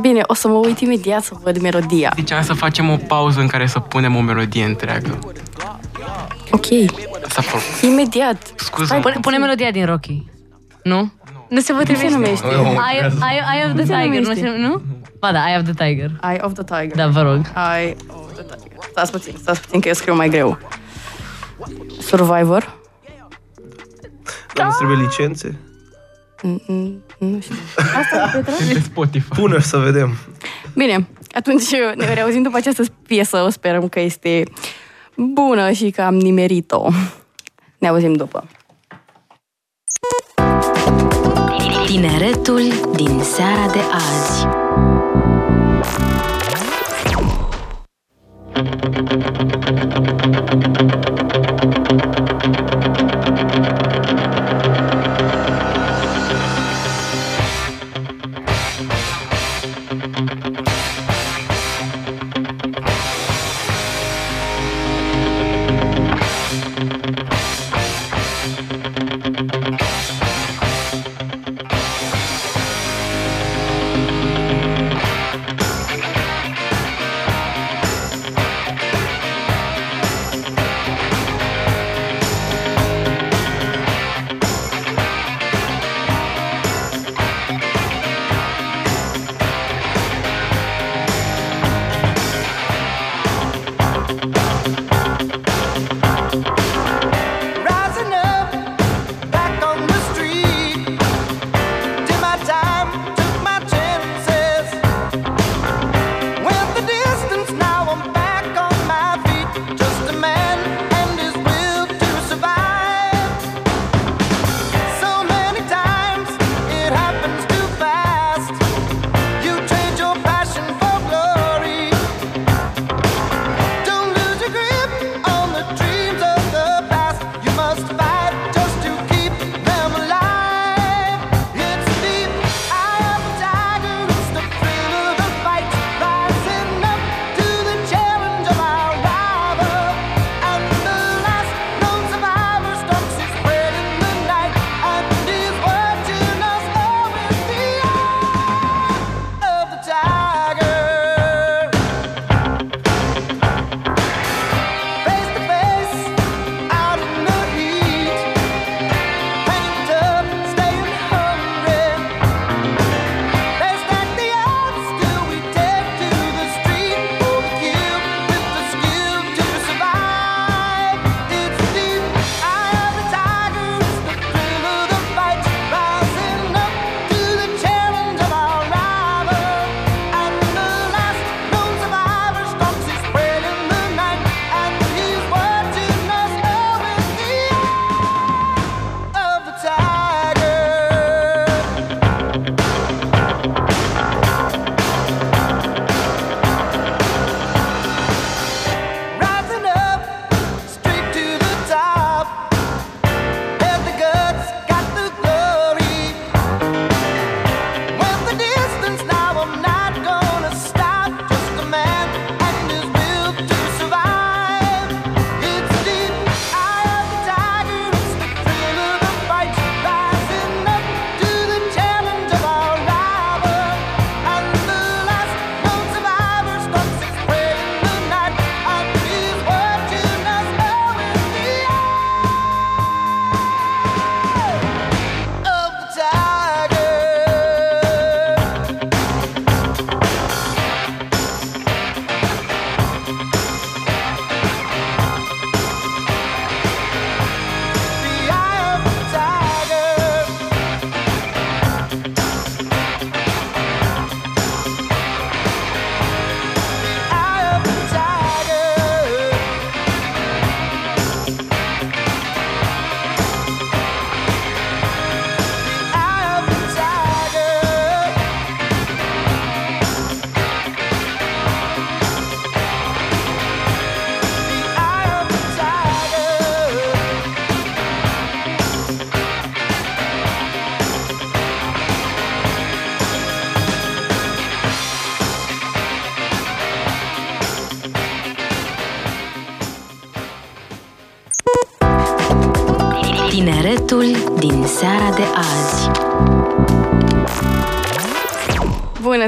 Bine, 0.00 0.20
o 0.26 0.34
să 0.34 0.48
mă 0.48 0.54
uit 0.54 0.80
imediat 0.80 1.22
să 1.22 1.34
văd 1.42 1.60
melodia. 1.60 2.12
Ziceam 2.16 2.42
să 2.42 2.52
facem 2.52 2.90
o 2.90 2.96
pauză 2.96 3.40
în 3.40 3.46
care 3.46 3.66
să 3.66 3.78
punem 3.78 4.16
o 4.16 4.20
melodie 4.20 4.64
întreagă. 4.64 5.18
Ok, 6.50 6.64
Asta 7.26 7.42
for... 7.42 7.60
imediat. 7.82 8.52
Scuză. 8.56 8.92
Hai, 8.92 9.00
Pune, 9.00 9.16
pune 9.20 9.36
melodia 9.38 9.70
din 9.70 9.84
Rocky. 9.86 10.24
Nu? 10.82 11.12
Nu 11.48 11.60
se 11.60 11.72
Cum 11.72 11.84
se 11.84 11.92
potrivește. 11.92 12.08
numește? 12.18 12.46
Eye, 12.46 13.12
eye, 13.30 13.42
eye 13.54 13.64
of 13.66 13.72
the 13.74 13.84
se 13.84 13.92
Tiger, 13.94 14.20
nu 14.20 14.20
numește? 14.20 14.46
se 14.46 14.56
nu? 14.58 14.82
Ba 15.20 15.32
da, 15.32 15.48
Eye 15.48 15.56
of 15.58 15.62
the 15.64 15.72
Tiger. 15.86 16.10
Eye 16.30 16.40
of 16.42 16.52
the 16.52 16.64
Tiger. 16.64 16.96
Da, 16.96 17.06
vă 17.06 17.22
rog. 17.22 17.40
Eye 17.78 17.96
of 18.08 18.32
the 18.32 18.42
Tiger. 18.42 18.78
Stați 18.90 19.10
puțin, 19.10 19.34
stați 19.40 19.60
puțin 19.60 19.80
că 19.80 19.88
eu 19.88 19.94
scriu 19.94 20.14
mai 20.14 20.28
greu. 20.28 20.58
Survivor? 22.00 22.74
Nu 24.64 24.70
trebuie 24.78 24.96
licențe? 25.00 25.58
Mm-mm, 26.42 27.02
nu 27.18 27.40
știu. 27.40 27.54
Asta 27.76 28.42
Spotify. 28.82 29.28
Pune 29.28 29.60
să 29.60 29.76
vedem. 29.76 30.16
Bine, 30.74 31.08
atunci 31.30 31.70
ne 31.96 32.14
reauzim 32.14 32.42
după 32.42 32.56
această 32.56 32.82
piesă. 33.06 33.42
O 33.42 33.48
sperăm 33.48 33.88
că 33.88 34.00
este 34.00 34.44
bună 35.16 35.70
și 35.70 35.90
că 35.90 36.02
am 36.02 36.14
nimerit-o. 36.14 36.88
Ne 37.78 37.88
auzim 37.88 38.12
după. 38.12 38.48
Tineretul 41.86 42.62
din 42.94 43.22
seara 43.22 43.70
de 43.72 43.80
azi. 43.92 44.46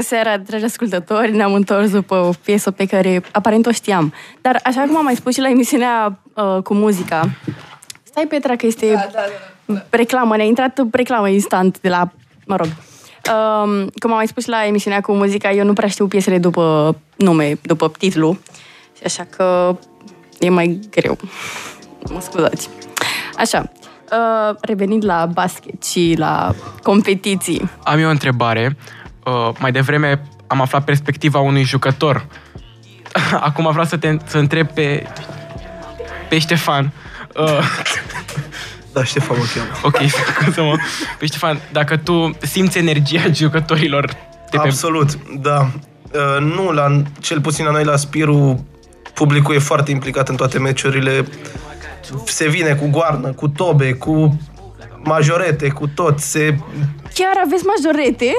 Seara, 0.09 0.37
dragi 0.37 0.63
ascultători! 0.63 1.31
Ne-am 1.31 1.53
întors 1.53 1.91
după 1.91 2.15
o 2.15 2.29
piesă 2.43 2.71
pe 2.71 2.85
care 2.85 3.21
aparent 3.31 3.65
o 3.65 3.71
știam. 3.71 4.13
Dar 4.41 4.59
așa 4.63 4.81
cum 4.81 4.97
am 4.97 5.03
mai 5.03 5.15
spus 5.15 5.33
și 5.33 5.39
la 5.39 5.49
emisiunea 5.49 6.19
uh, 6.33 6.61
cu 6.63 6.73
muzica, 6.73 7.29
stai 8.03 8.25
Petra 8.25 8.55
că 8.55 8.65
este 8.65 8.91
da, 8.93 9.07
da, 9.13 9.19
da. 9.65 9.81
reclamă, 9.89 10.35
ne-a 10.35 10.45
intrat 10.45 10.81
reclamă 10.91 11.29
instant 11.29 11.79
de 11.79 11.89
la, 11.89 12.11
mă 12.45 12.55
rog, 12.55 12.67
Um, 13.29 13.89
cum 13.99 14.09
am 14.09 14.15
mai 14.15 14.27
spus 14.27 14.45
la 14.45 14.65
emisiunea 14.65 15.01
cu 15.01 15.13
muzica, 15.13 15.51
eu 15.51 15.65
nu 15.65 15.73
prea 15.73 15.87
știu 15.87 16.07
piesele 16.07 16.37
după 16.37 16.95
nume, 17.15 17.57
după 17.61 17.91
titlu. 17.97 18.37
Și 18.97 19.03
așa 19.05 19.27
că 19.35 19.77
e 20.39 20.49
mai 20.49 20.79
greu. 20.89 21.17
Mă 22.09 22.19
scuzați. 22.21 22.69
Așa, 23.37 23.71
uh, 24.11 24.55
revenind 24.61 25.05
la 25.05 25.25
basket 25.33 25.83
și 25.83 26.15
la 26.17 26.53
competiții. 26.83 27.69
Am 27.83 27.99
eu 27.99 28.07
o 28.07 28.11
întrebare. 28.11 28.77
Uh, 29.29 29.55
mai 29.59 29.71
devreme 29.71 30.21
am 30.47 30.61
aflat 30.61 30.83
perspectiva 30.83 31.39
unui 31.39 31.63
jucător. 31.63 32.25
Acum 33.49 33.67
vreau 33.71 33.85
să 33.85 33.97
te 33.97 34.17
să 34.25 34.37
întreb 34.37 34.67
pe, 34.67 35.07
pe 36.29 36.39
Ștefan. 36.39 36.91
Uh, 37.35 37.59
Da, 38.93 39.03
Ștefan 39.03 39.37
mă 39.37 39.43
cheamă. 39.53 39.69
ok, 39.83 39.97
scuză-mă. 40.41 40.75
Pe 41.19 41.25
Ștefan, 41.25 41.59
dacă 41.71 41.97
tu 41.97 42.37
simți 42.41 42.77
energia 42.77 43.21
jucătorilor 43.31 44.05
de 44.49 44.57
pe... 44.57 44.67
Absolut, 44.67 45.23
da. 45.39 45.69
Uh, 46.13 46.41
nu, 46.55 46.71
la, 46.71 47.01
cel 47.19 47.41
puțin 47.41 47.65
la 47.65 47.71
noi 47.71 47.83
la 47.83 47.95
Spiru, 47.95 48.67
publicul 49.13 49.55
e 49.55 49.59
foarte 49.59 49.91
implicat 49.91 50.29
în 50.29 50.35
toate 50.35 50.59
meciurile. 50.59 51.25
Se 52.25 52.47
vine 52.47 52.73
cu 52.73 52.87
goarnă, 52.89 53.31
cu 53.31 53.47
tobe, 53.47 53.93
cu 53.93 54.39
majorete, 55.03 55.67
cu 55.67 55.87
tot. 55.87 56.19
Se, 56.19 56.57
Chiar 57.13 57.43
aveți 57.45 57.63
majorete? 57.63 58.33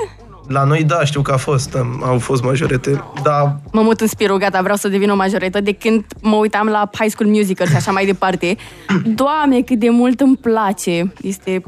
La 0.50 0.64
noi, 0.64 0.84
da, 0.84 1.04
știu 1.04 1.22
că 1.22 1.32
a 1.32 1.36
fost, 1.36 1.74
am- 1.74 2.02
au 2.04 2.18
fost 2.18 2.42
majorete, 2.42 3.04
dar 3.22 3.56
Mă 3.72 3.80
mut 3.80 4.00
în 4.00 4.06
Spiru, 4.06 4.36
gata, 4.36 4.60
vreau 4.60 4.76
să 4.76 4.88
devin 4.88 5.10
o 5.10 5.16
majoretă 5.16 5.60
de 5.60 5.72
când 5.72 6.04
mă 6.20 6.36
uitam 6.36 6.66
la 6.66 6.90
High 6.98 7.10
School 7.10 7.30
Musical 7.30 7.66
și 7.66 7.76
așa 7.76 7.90
mai 7.90 8.06
departe. 8.06 8.56
Doamne, 9.22 9.60
cât 9.60 9.78
de 9.78 9.88
mult 9.88 10.20
îmi 10.20 10.36
place. 10.36 11.12
Este 11.22 11.62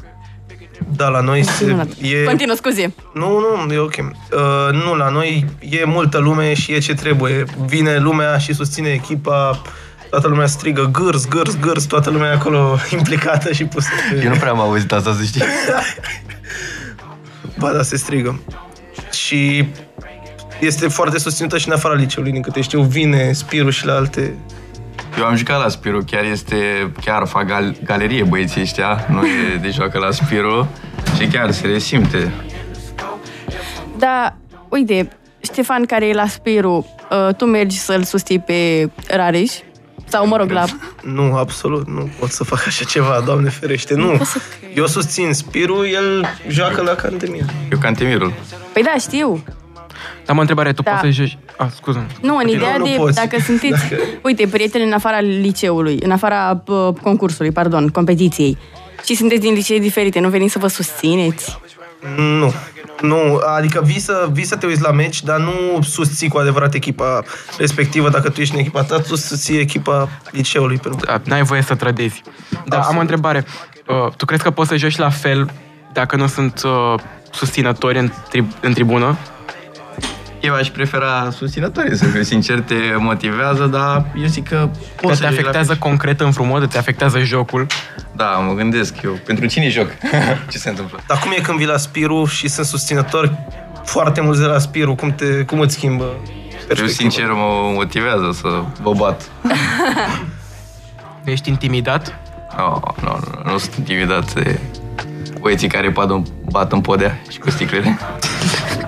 da, 0.97 1.09
la 1.09 1.21
noi 1.21 1.45
se, 1.45 1.65
minunat. 1.65 1.89
e... 2.01 2.25
Continuă, 2.25 2.55
scuze. 2.55 2.95
Nu, 3.15 3.39
nu, 3.67 3.73
e 3.73 3.79
ok. 3.79 3.95
Uh, 3.99 4.83
nu, 4.85 4.95
la 4.95 5.09
noi 5.09 5.45
e 5.61 5.85
multă 5.85 6.19
lume 6.19 6.55
și 6.55 6.73
e 6.73 6.79
ce 6.79 6.95
trebuie. 6.95 7.45
Vine 7.67 7.99
lumea 7.99 8.39
și 8.39 8.55
susține 8.55 8.89
echipa, 8.89 9.63
toată 10.11 10.29
lumea 10.29 10.47
strigă 10.47 10.89
gârs, 10.93 11.29
gârs, 11.29 11.59
gârs, 11.61 11.85
toată 11.85 12.11
lumea 12.11 12.31
e 12.31 12.35
acolo 12.35 12.77
implicată 12.99 13.53
și 13.53 13.65
pusă 13.65 13.89
pe... 14.11 14.23
Eu 14.25 14.31
nu 14.31 14.37
prea 14.37 14.51
am 14.51 14.61
auzit 14.61 14.93
asta, 14.93 15.13
să 15.13 15.25
știi. 15.25 15.43
Ba 17.59 17.73
da, 17.73 17.83
se 17.83 17.97
strigă. 17.97 18.41
Și 19.13 19.65
este 20.61 20.89
foarte 20.89 21.19
susținută 21.19 21.59
și 21.59 21.69
în 21.69 21.75
afara 21.75 21.95
liceului, 21.95 22.33
din 22.33 22.43
câte 22.43 22.61
știu, 22.61 22.83
vine 22.83 23.33
Spiru 23.33 23.71
și 23.71 23.87
la 23.87 23.95
alte... 23.95 24.35
Eu 25.19 25.25
am 25.25 25.37
jucat 25.37 25.61
la 25.63 25.69
Spiro, 25.69 25.99
chiar 25.99 26.25
este, 26.25 26.57
chiar 27.05 27.27
fac 27.27 27.47
gal- 27.47 27.77
galerie 27.85 28.23
băieții 28.23 28.61
ăștia, 28.61 29.07
nu 29.11 29.27
e 29.27 29.57
de 29.61 29.71
joacă 29.71 29.99
la 29.99 30.11
Spiro 30.11 30.67
și 31.17 31.27
chiar 31.27 31.51
se 31.51 31.67
resimte. 31.67 32.33
Da, 33.99 34.37
uite, 34.69 35.09
Ștefan 35.41 35.85
care 35.85 36.07
e 36.07 36.13
la 36.13 36.27
Spiru, 36.27 36.87
uh, 37.11 37.35
tu 37.35 37.45
mergi 37.45 37.79
să-l 37.79 38.03
susții 38.03 38.39
pe 38.39 38.91
Rareș? 39.09 39.53
Sau, 40.13 40.27
mă 40.27 40.37
rog, 40.37 40.51
la... 40.51 40.65
Nu, 41.03 41.37
absolut, 41.37 41.89
nu 41.89 42.11
pot 42.19 42.31
să 42.31 42.45
fac 42.45 42.67
așa 42.67 42.85
ceva, 42.85 43.23
Doamne 43.25 43.49
ferește, 43.49 43.95
nu. 43.95 44.07
pot 44.09 44.27
să 44.27 44.39
cred. 44.61 44.77
Eu 44.77 44.87
susțin 44.87 45.33
Spiru, 45.33 45.87
el 45.87 46.27
joacă 46.49 46.83
la 46.83 46.95
Cantemir. 46.95 47.45
Eu 47.71 47.79
Cantemirul. 47.79 48.33
Păi 48.73 48.83
da, 48.83 48.95
știu. 49.01 49.45
Am 50.27 50.37
o 50.37 50.41
întrebare, 50.41 50.73
tu 50.73 50.83
Da. 50.83 50.91
poți 50.91 51.03
să 51.03 51.11
joci... 51.23 51.39
Ah, 51.57 51.67
scuză 51.75 52.07
Nu, 52.21 52.37
în 52.37 52.49
ideea 52.49 52.77
nu 52.77 52.85
de 52.85 52.95
poți. 52.97 53.15
dacă 53.15 53.37
sunteți, 53.41 53.81
Dacă- 53.91 54.03
uite, 54.23 54.47
prieteni 54.47 54.85
în 54.85 54.93
afara 54.93 55.21
liceului, 55.21 55.99
în 56.03 56.11
afara 56.11 56.63
uh, 56.67 56.89
concursului, 57.03 57.51
pardon, 57.51 57.89
competiției, 57.89 58.59
și 59.05 59.15
sunteți 59.15 59.41
din 59.41 59.53
licee 59.55 59.79
diferite, 59.79 60.21
nu 60.21 60.29
veniți 60.29 60.53
să 60.53 60.59
vă 60.59 60.67
susțineți? 60.67 61.59
Nu. 62.17 62.53
Nu, 63.01 63.41
adică 63.57 63.81
vii 63.85 63.99
să, 64.01 64.29
vii 64.33 64.45
să 64.45 64.57
te 64.57 64.67
uiți 64.67 64.83
la 64.83 64.91
meci, 64.91 65.23
dar 65.23 65.39
nu 65.39 65.83
susții 65.83 66.29
cu 66.29 66.39
adevărat 66.39 66.75
echipa 66.75 67.23
respectivă. 67.59 68.09
Dacă 68.09 68.29
tu 68.31 68.41
ești 68.41 68.55
în 68.55 68.61
echipa 68.61 68.83
ta, 68.83 68.99
tu 68.99 69.15
susții 69.17 69.59
echipa 69.59 70.09
liceului. 70.31 70.77
Pentru 70.77 71.01
că 71.01 71.07
Da, 71.13 71.21
n-ai 71.25 71.43
voie 71.43 71.63
să 71.63 71.75
trădezi. 71.75 72.23
Da, 72.49 72.59
am 72.59 72.81
Absolut. 72.81 72.97
o 72.97 73.01
întrebare. 73.01 73.45
Uh, 73.87 74.13
tu 74.17 74.25
crezi 74.25 74.43
că 74.43 74.51
poți 74.51 74.69
să 74.69 74.77
joci 74.77 74.97
la 74.97 75.11
fel 75.11 75.51
dacă 75.93 76.17
nu 76.17 76.27
sunt 76.27 76.63
uh, 76.65 76.95
susținători 77.31 77.99
în, 77.99 78.09
tri- 78.09 78.61
în 78.61 78.73
tribună? 78.73 79.17
Eu 80.43 80.55
aș 80.55 80.69
prefera 80.69 81.31
susținătorii, 81.37 81.97
să 81.97 82.05
fiu 82.05 82.23
sincer, 82.23 82.61
te 82.61 82.75
motivează, 82.99 83.67
dar 83.67 84.05
eu 84.17 84.27
zic 84.27 84.49
că 84.49 84.57
Că 84.57 84.69
poți 85.01 85.07
te 85.07 85.15
să 85.15 85.15
joci 85.15 85.21
la 85.23 85.29
afectează 85.29 85.67
fel. 85.73 85.79
concret 85.79 86.21
în 86.21 86.33
frumos, 86.33 86.63
te 86.69 86.79
afectează 86.79 87.19
jocul. 87.19 87.67
Da, 88.17 88.25
mă 88.27 88.53
gândesc 88.55 89.03
eu. 89.03 89.13
Pentru 89.27 89.47
cine 89.47 89.69
joc? 89.69 89.87
Ce 90.51 90.59
se 90.59 90.69
întâmplă? 90.69 91.01
Dar 91.07 91.19
cum 91.19 91.33
e 91.37 91.41
când 91.41 91.59
vii 91.59 91.67
la 91.67 91.77
Spiru 91.77 92.25
și 92.25 92.49
sunt 92.49 92.67
susținători 92.67 93.33
foarte 93.85 94.21
mulți 94.21 94.41
de 94.41 94.47
la 94.47 94.59
Spiru? 94.59 94.95
Cum, 94.95 95.11
te, 95.15 95.27
cum 95.45 95.61
îți 95.61 95.75
schimbă 95.75 96.05
Eu, 96.05 96.67
perspectiva? 96.67 96.89
sincer, 97.11 97.27
mă 97.27 97.71
motivează 97.75 98.31
să 98.35 98.49
vă 98.83 98.93
bat. 98.93 99.23
Ești 101.25 101.49
intimidat? 101.49 102.19
No, 102.57 102.81
nu, 103.03 103.19
nu, 103.45 103.51
nu 103.53 103.59
sunt 103.59 103.75
intimidat 103.77 104.33
de 104.35 104.59
băieții 105.41 105.69
care 105.69 105.89
bat 105.89 106.11
în, 106.11 106.23
bat 106.51 106.73
în 106.73 106.81
podea 106.81 107.21
și 107.31 107.39
cu 107.39 107.51
sticlele. 107.51 107.99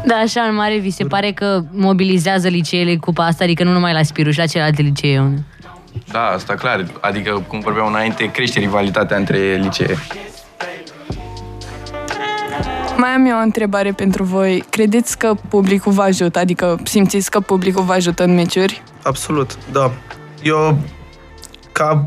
Da, 0.06 0.14
așa, 0.14 0.40
în 0.40 0.54
mare, 0.54 0.78
vi 0.78 0.90
se 0.90 1.04
pare 1.04 1.32
că 1.32 1.62
mobilizează 1.70 2.48
liceele 2.48 2.96
cupa 2.96 3.26
asta, 3.26 3.44
adică 3.44 3.64
nu 3.64 3.72
numai 3.72 3.92
la 3.92 4.02
Spiruș, 4.02 4.32
și 4.32 4.38
la 4.38 4.46
celelalte 4.46 4.82
licee. 4.82 5.44
Da, 6.12 6.24
asta 6.24 6.54
clar. 6.54 6.86
Adică, 7.00 7.44
cum 7.48 7.60
vorbeam 7.60 7.86
înainte, 7.86 8.30
crește 8.30 8.58
rivalitatea 8.58 9.16
între 9.16 9.38
licee. 9.62 9.96
Mai 12.96 13.08
am 13.08 13.26
eu 13.26 13.36
o 13.36 13.42
întrebare 13.42 13.92
pentru 13.92 14.24
voi. 14.24 14.64
Credeți 14.70 15.18
că 15.18 15.34
publicul 15.48 15.92
vă 15.92 16.02
ajută? 16.02 16.38
Adică 16.38 16.78
simțiți 16.84 17.30
că 17.30 17.40
publicul 17.40 17.82
vă 17.82 17.92
ajută 17.92 18.24
în 18.24 18.34
meciuri? 18.34 18.82
Absolut, 19.02 19.58
da. 19.72 19.90
Eu, 20.42 20.78
ca, 21.72 22.06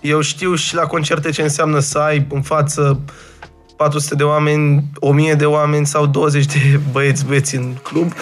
eu 0.00 0.20
știu 0.20 0.54
și 0.54 0.74
la 0.74 0.82
concerte 0.82 1.30
ce 1.30 1.42
înseamnă 1.42 1.78
să 1.78 1.98
ai 1.98 2.26
în 2.30 2.42
față 2.42 3.00
400 3.76 4.14
de 4.14 4.22
oameni, 4.22 4.84
1000 5.00 5.34
de 5.34 5.44
oameni 5.46 5.86
sau 5.86 6.06
20 6.06 6.46
de 6.46 6.58
băieți 6.92 7.26
beți 7.26 7.56
în 7.56 7.74
club. 7.82 8.12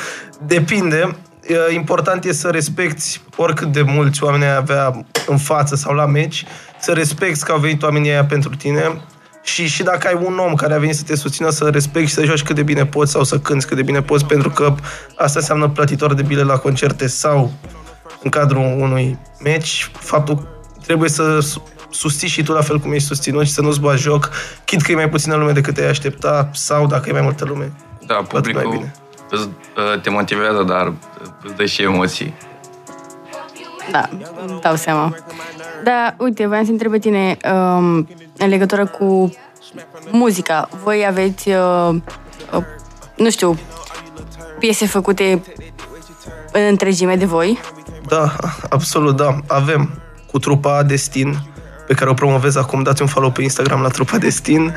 Depinde. 0.47 1.17
E, 1.47 1.75
Important 1.75 2.25
e 2.25 2.33
să 2.33 2.49
respecti 2.49 3.21
oricât 3.37 3.73
de 3.73 3.83
mulți 3.83 4.25
oameni 4.25 4.45
ai 4.45 4.57
avea 4.57 5.05
în 5.27 5.39
față 5.39 5.77
sau 5.77 5.95
la 5.95 6.07
meci, 6.07 6.45
să 6.81 6.93
respecti 6.93 7.45
că 7.45 7.53
au 7.53 7.59
venit 7.59 7.83
oamenii 7.83 8.11
aia 8.11 8.25
pentru 8.25 8.51
tine 8.57 9.01
și, 9.43 9.67
și 9.67 9.83
dacă 9.83 10.07
ai 10.07 10.19
un 10.25 10.39
om 10.39 10.55
care 10.55 10.75
a 10.75 10.79
venit 10.79 10.97
să 10.97 11.03
te 11.03 11.17
susțină, 11.17 11.51
să 11.51 11.65
respecti 11.65 12.09
și 12.09 12.15
să 12.15 12.25
joci 12.25 12.43
cât 12.43 12.55
de 12.55 12.63
bine 12.63 12.87
poți 12.87 13.11
sau 13.11 13.25
să 13.25 13.39
cânti 13.39 13.65
cât 13.65 13.77
de 13.77 13.83
bine 13.83 14.03
poți, 14.03 14.25
pentru 14.25 14.51
că 14.51 14.75
asta 15.17 15.39
înseamnă 15.39 15.69
plătitor 15.69 16.15
de 16.15 16.23
bile 16.23 16.43
la 16.43 16.57
concerte 16.57 17.07
sau 17.07 17.53
în 18.23 18.31
cadrul 18.31 18.77
unui 18.79 19.19
meci, 19.43 19.91
faptul 19.99 20.63
trebuie 20.87 21.09
să 21.09 21.41
su- 21.41 21.63
susții 21.95 22.29
și 22.29 22.43
tu 22.43 22.53
la 22.53 22.61
fel 22.61 22.79
cum 22.79 22.93
ești 22.93 23.09
susținut 23.09 23.47
și 23.47 23.53
să 23.53 23.63
nu-ți 23.63 23.81
bagi 23.81 24.03
joc, 24.03 24.31
chit 24.65 24.83
că 24.83 24.93
e 24.93 24.95
mai 24.95 25.09
puțină 25.09 25.35
lume 25.35 25.53
decât 25.53 25.75
te-ai 25.75 25.89
aștepta 25.89 26.51
sau 26.53 26.87
dacă 26.87 27.09
e 27.09 27.13
mai 27.13 27.21
multă 27.21 27.45
lume. 27.45 27.73
Da, 28.07 28.15
mai 28.15 28.25
publicul 28.25 28.71
bine. 28.71 28.95
îți, 29.31 29.43
uh, 29.43 30.01
te 30.01 30.11
motivează, 30.11 30.63
dar 30.63 30.93
îți 31.43 31.55
dă 31.55 31.65
și 31.65 31.83
emoții. 31.83 32.35
Da, 33.91 34.09
îmi 34.47 34.59
dau 34.63 34.75
seama. 34.75 35.15
Da, 35.85 36.15
uite, 36.19 36.47
voiam 36.47 36.65
să 36.65 36.71
întreb 36.71 36.91
pe 36.91 36.99
tine 36.99 37.37
um, 37.53 38.09
în 38.37 38.49
legătură 38.49 38.87
cu 38.87 39.35
muzica. 40.11 40.69
Voi 40.83 41.05
aveți, 41.09 41.49
uh, 41.49 41.95
uh, 42.53 42.65
nu 43.17 43.31
știu, 43.31 43.59
piese 44.59 44.87
făcute 44.87 45.43
în 46.53 46.63
întregime 46.69 47.17
de 47.17 47.25
voi? 47.25 47.59
Da, 48.09 48.37
absolut, 48.69 49.17
da. 49.17 49.39
Avem 49.47 50.03
cu 50.31 50.39
trupa 50.39 50.83
Destin, 50.83 51.54
pe 51.87 51.95
care 51.95 52.11
o 52.11 52.15
promovez 52.15 52.57
acum. 52.57 52.83
Dați 52.83 53.03
un 53.03 53.09
follow 53.09 53.31
pe 53.31 53.43
Instagram 53.43 53.81
la 53.81 53.89
trupa 53.89 54.17
Destin. 54.19 54.75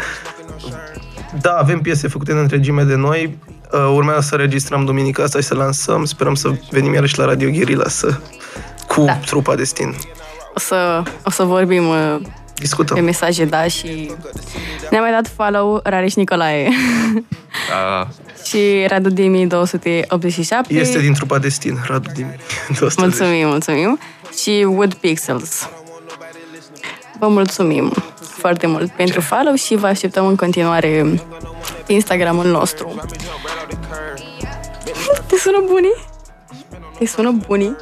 Da, 1.41 1.51
avem 1.51 1.80
piese 1.82 2.08
făcute 2.08 2.32
în 2.32 2.38
întregime 2.38 2.84
de 2.84 2.95
noi. 2.95 3.38
Uh, 3.72 3.80
Urmează 3.95 4.22
să 4.22 4.36
registrăm 4.36 4.86
duminica 4.86 5.24
asta 5.24 5.39
și 5.39 5.45
să 5.45 5.55
lansăm. 5.55 6.05
Sperăm 6.05 6.36
să 6.36 6.51
venim 6.72 6.93
iarăși 6.93 7.18
la 7.18 7.26
Radio 7.26 7.49
Guerilla 7.49 7.88
să... 7.88 8.18
cu 8.88 9.01
Da. 9.05 9.14
trupa 9.14 9.55
Destin. 9.55 9.95
O 10.55 10.60
să, 10.60 11.03
o 11.24 11.30
să 11.30 11.43
vorbim 11.43 11.88
uh, 11.88 12.16
pe 12.22 12.30
Discutăm. 12.55 13.03
mesaje, 13.03 13.45
da, 13.45 13.68
și 13.68 14.12
ne-a 14.89 15.01
mai 15.01 15.12
dat 15.12 15.32
follow 15.36 15.80
Rareș 15.84 16.14
Nicolae 16.14 16.70
Da, 17.70 18.08
și 18.47 18.86
Radu 18.88 19.10
Dimi 19.10 19.47
287. 19.47 20.74
Este 20.74 20.99
din 20.99 21.14
trupa 21.14 21.38
Destin, 21.38 21.78
Radu 21.88 22.10
Dimi. 22.14 22.36
210. 22.80 23.01
Mulțumim, 23.01 23.47
mulțumim. 23.47 23.99
Și 24.41 24.66
Wood 24.70 24.93
Pixels. 24.93 25.70
Vă 27.20 27.28
mulțumim. 27.28 27.91
foarte 28.20 28.68
mult 28.68 28.91
pentru 28.91 29.22
follow 29.22 29.55
și 29.55 29.76
vă 29.76 29.88
așteptăm 29.88 30.28
în 30.28 30.36
continuare 30.36 31.22
pe 31.86 31.93
Instagramul 31.93 32.45
nostru. 32.45 32.95
Te 35.28 35.36
sună 35.36 35.63
bunii? 35.68 35.95
Te 36.97 37.05
sună 37.05 37.32
bunii? 37.47 37.76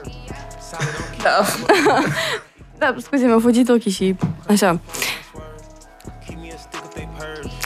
Da. 1.21 1.45
da, 2.79 2.95
scuze, 3.01 3.25
mi-au 3.25 3.39
fugit 3.39 3.69
ochii 3.69 3.91
și 3.91 4.15
așa. 4.47 4.79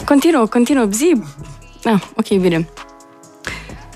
Continuă, 0.06 0.46
continuă, 0.46 0.86
zi. 0.86 1.22
Ah, 1.84 2.02
ok, 2.16 2.28
bine. 2.28 2.70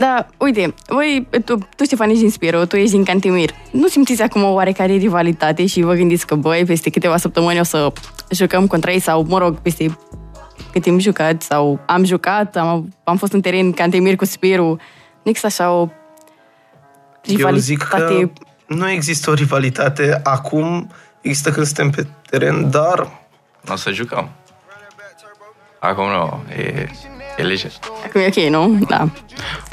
Da, 0.04 0.26
uite, 0.38 0.74
voi, 0.88 1.28
tu, 1.46 1.58
tu 1.76 1.84
Ștefan, 1.84 2.10
ești 2.10 2.22
din 2.22 2.32
Spiro, 2.32 2.66
tu 2.66 2.76
ești 2.76 2.92
din 2.92 3.04
Cantimir. 3.04 3.50
Nu 3.72 3.88
simțiți 3.88 4.22
acum 4.22 4.44
o 4.44 4.52
oarecare 4.52 4.94
rivalitate 4.94 5.66
și 5.66 5.82
vă 5.82 5.94
gândiți 5.94 6.28
că, 6.28 6.36
băi, 6.36 6.66
peste 6.66 6.90
câteva 6.90 7.18
săptămâni 7.18 7.60
o 7.60 7.64
să 7.64 7.92
jucăm 8.30 8.68
contra 8.68 8.92
ei 8.92 9.00
sau, 9.00 9.26
mă 9.28 9.38
rog, 9.38 9.60
peste 9.60 9.98
cât 10.72 10.82
timp 10.82 11.00
jucat 11.00 11.42
sau 11.42 11.80
am 11.86 12.04
jucat, 12.04 12.56
am, 12.56 12.94
am 13.04 13.18
fost 13.18 13.34
în 13.34 13.42
teren 13.42 13.72
Cantimir 13.72 14.16
cu 14.16 14.26
Spiro. 14.26 14.66
Nu 15.24 15.30
există 15.30 15.48
așa 15.48 15.72
o 15.72 15.90
rivalitate. 17.24 17.54
Eu 17.54 17.60
zic 17.60 17.84
că 17.88 18.30
nu 18.68 18.90
există 18.90 19.30
o 19.30 19.34
rivalitate 19.34 20.20
acum, 20.24 20.92
există 21.22 21.52
când 21.52 21.66
suntem 21.66 21.90
pe 21.90 22.08
teren, 22.30 22.70
dar 22.70 23.22
O 23.72 23.76
să 23.76 23.92
jucăm. 23.92 24.30
Acum 25.80 26.08
nu, 26.08 26.44
e, 26.58 26.88
e 27.38 27.42
lejer. 27.44 27.72
Acum 28.06 28.22
e 28.22 28.26
ok, 28.28 28.36
nu? 28.50 28.86
Da. 28.90 29.10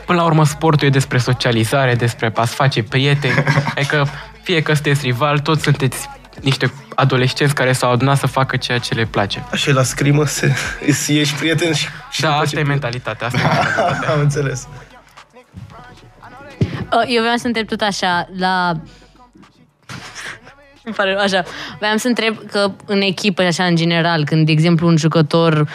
Până 0.07 0.19
la 0.19 0.25
urmă, 0.25 0.45
sportul 0.45 0.87
e 0.87 0.91
despre 0.91 1.19
socializare, 1.19 1.95
despre 1.95 2.33
a 2.35 2.45
face 2.45 2.83
prieteni. 2.83 3.35
adică, 3.77 4.07
fie 4.43 4.63
că 4.63 4.73
sunteți 4.75 5.05
rival, 5.05 5.39
toți 5.39 5.63
sunteți 5.63 6.09
niște 6.41 6.73
adolescenți 6.95 7.55
care 7.55 7.73
s-au 7.73 7.91
adunat 7.93 8.19
să 8.19 8.27
facă 8.27 8.57
ceea 8.57 8.79
ce 8.79 8.95
le 8.95 9.05
place. 9.05 9.45
așa 9.53 9.71
e 9.71 9.73
la 9.73 9.83
scrimă, 9.83 10.25
se, 10.27 10.53
să 10.93 11.13
ieși 11.13 11.35
prieten 11.35 11.73
și... 11.73 11.87
și 12.11 12.21
Da, 12.21 12.29
după 12.29 12.41
asta 12.41 12.55
ce- 12.57 12.63
e 12.63 12.65
mentalitatea. 12.65 13.27
Asta 13.27 13.39
e 13.41 13.43
mentalitatea. 13.65 14.13
Am 14.13 14.21
înțeles. 14.21 14.69
Uh, 16.93 17.05
Eu 17.07 17.21
vreau 17.23 17.37
să 17.37 17.47
întreb 17.47 17.67
tot 17.69 17.81
așa, 17.81 18.29
la... 18.39 18.73
Îmi 20.85 20.95
pare 20.95 21.13
rău, 21.13 21.21
așa. 21.23 21.45
Vreau 21.79 21.97
să 21.97 22.07
întreb 22.09 22.37
că 22.51 22.71
în 22.87 23.01
echipă, 23.01 23.43
așa, 23.43 23.65
în 23.65 23.77
general, 23.77 24.25
când, 24.25 24.47
de 24.47 24.53
exemplu, 24.53 24.87
un 24.87 24.97
jucător 24.97 25.69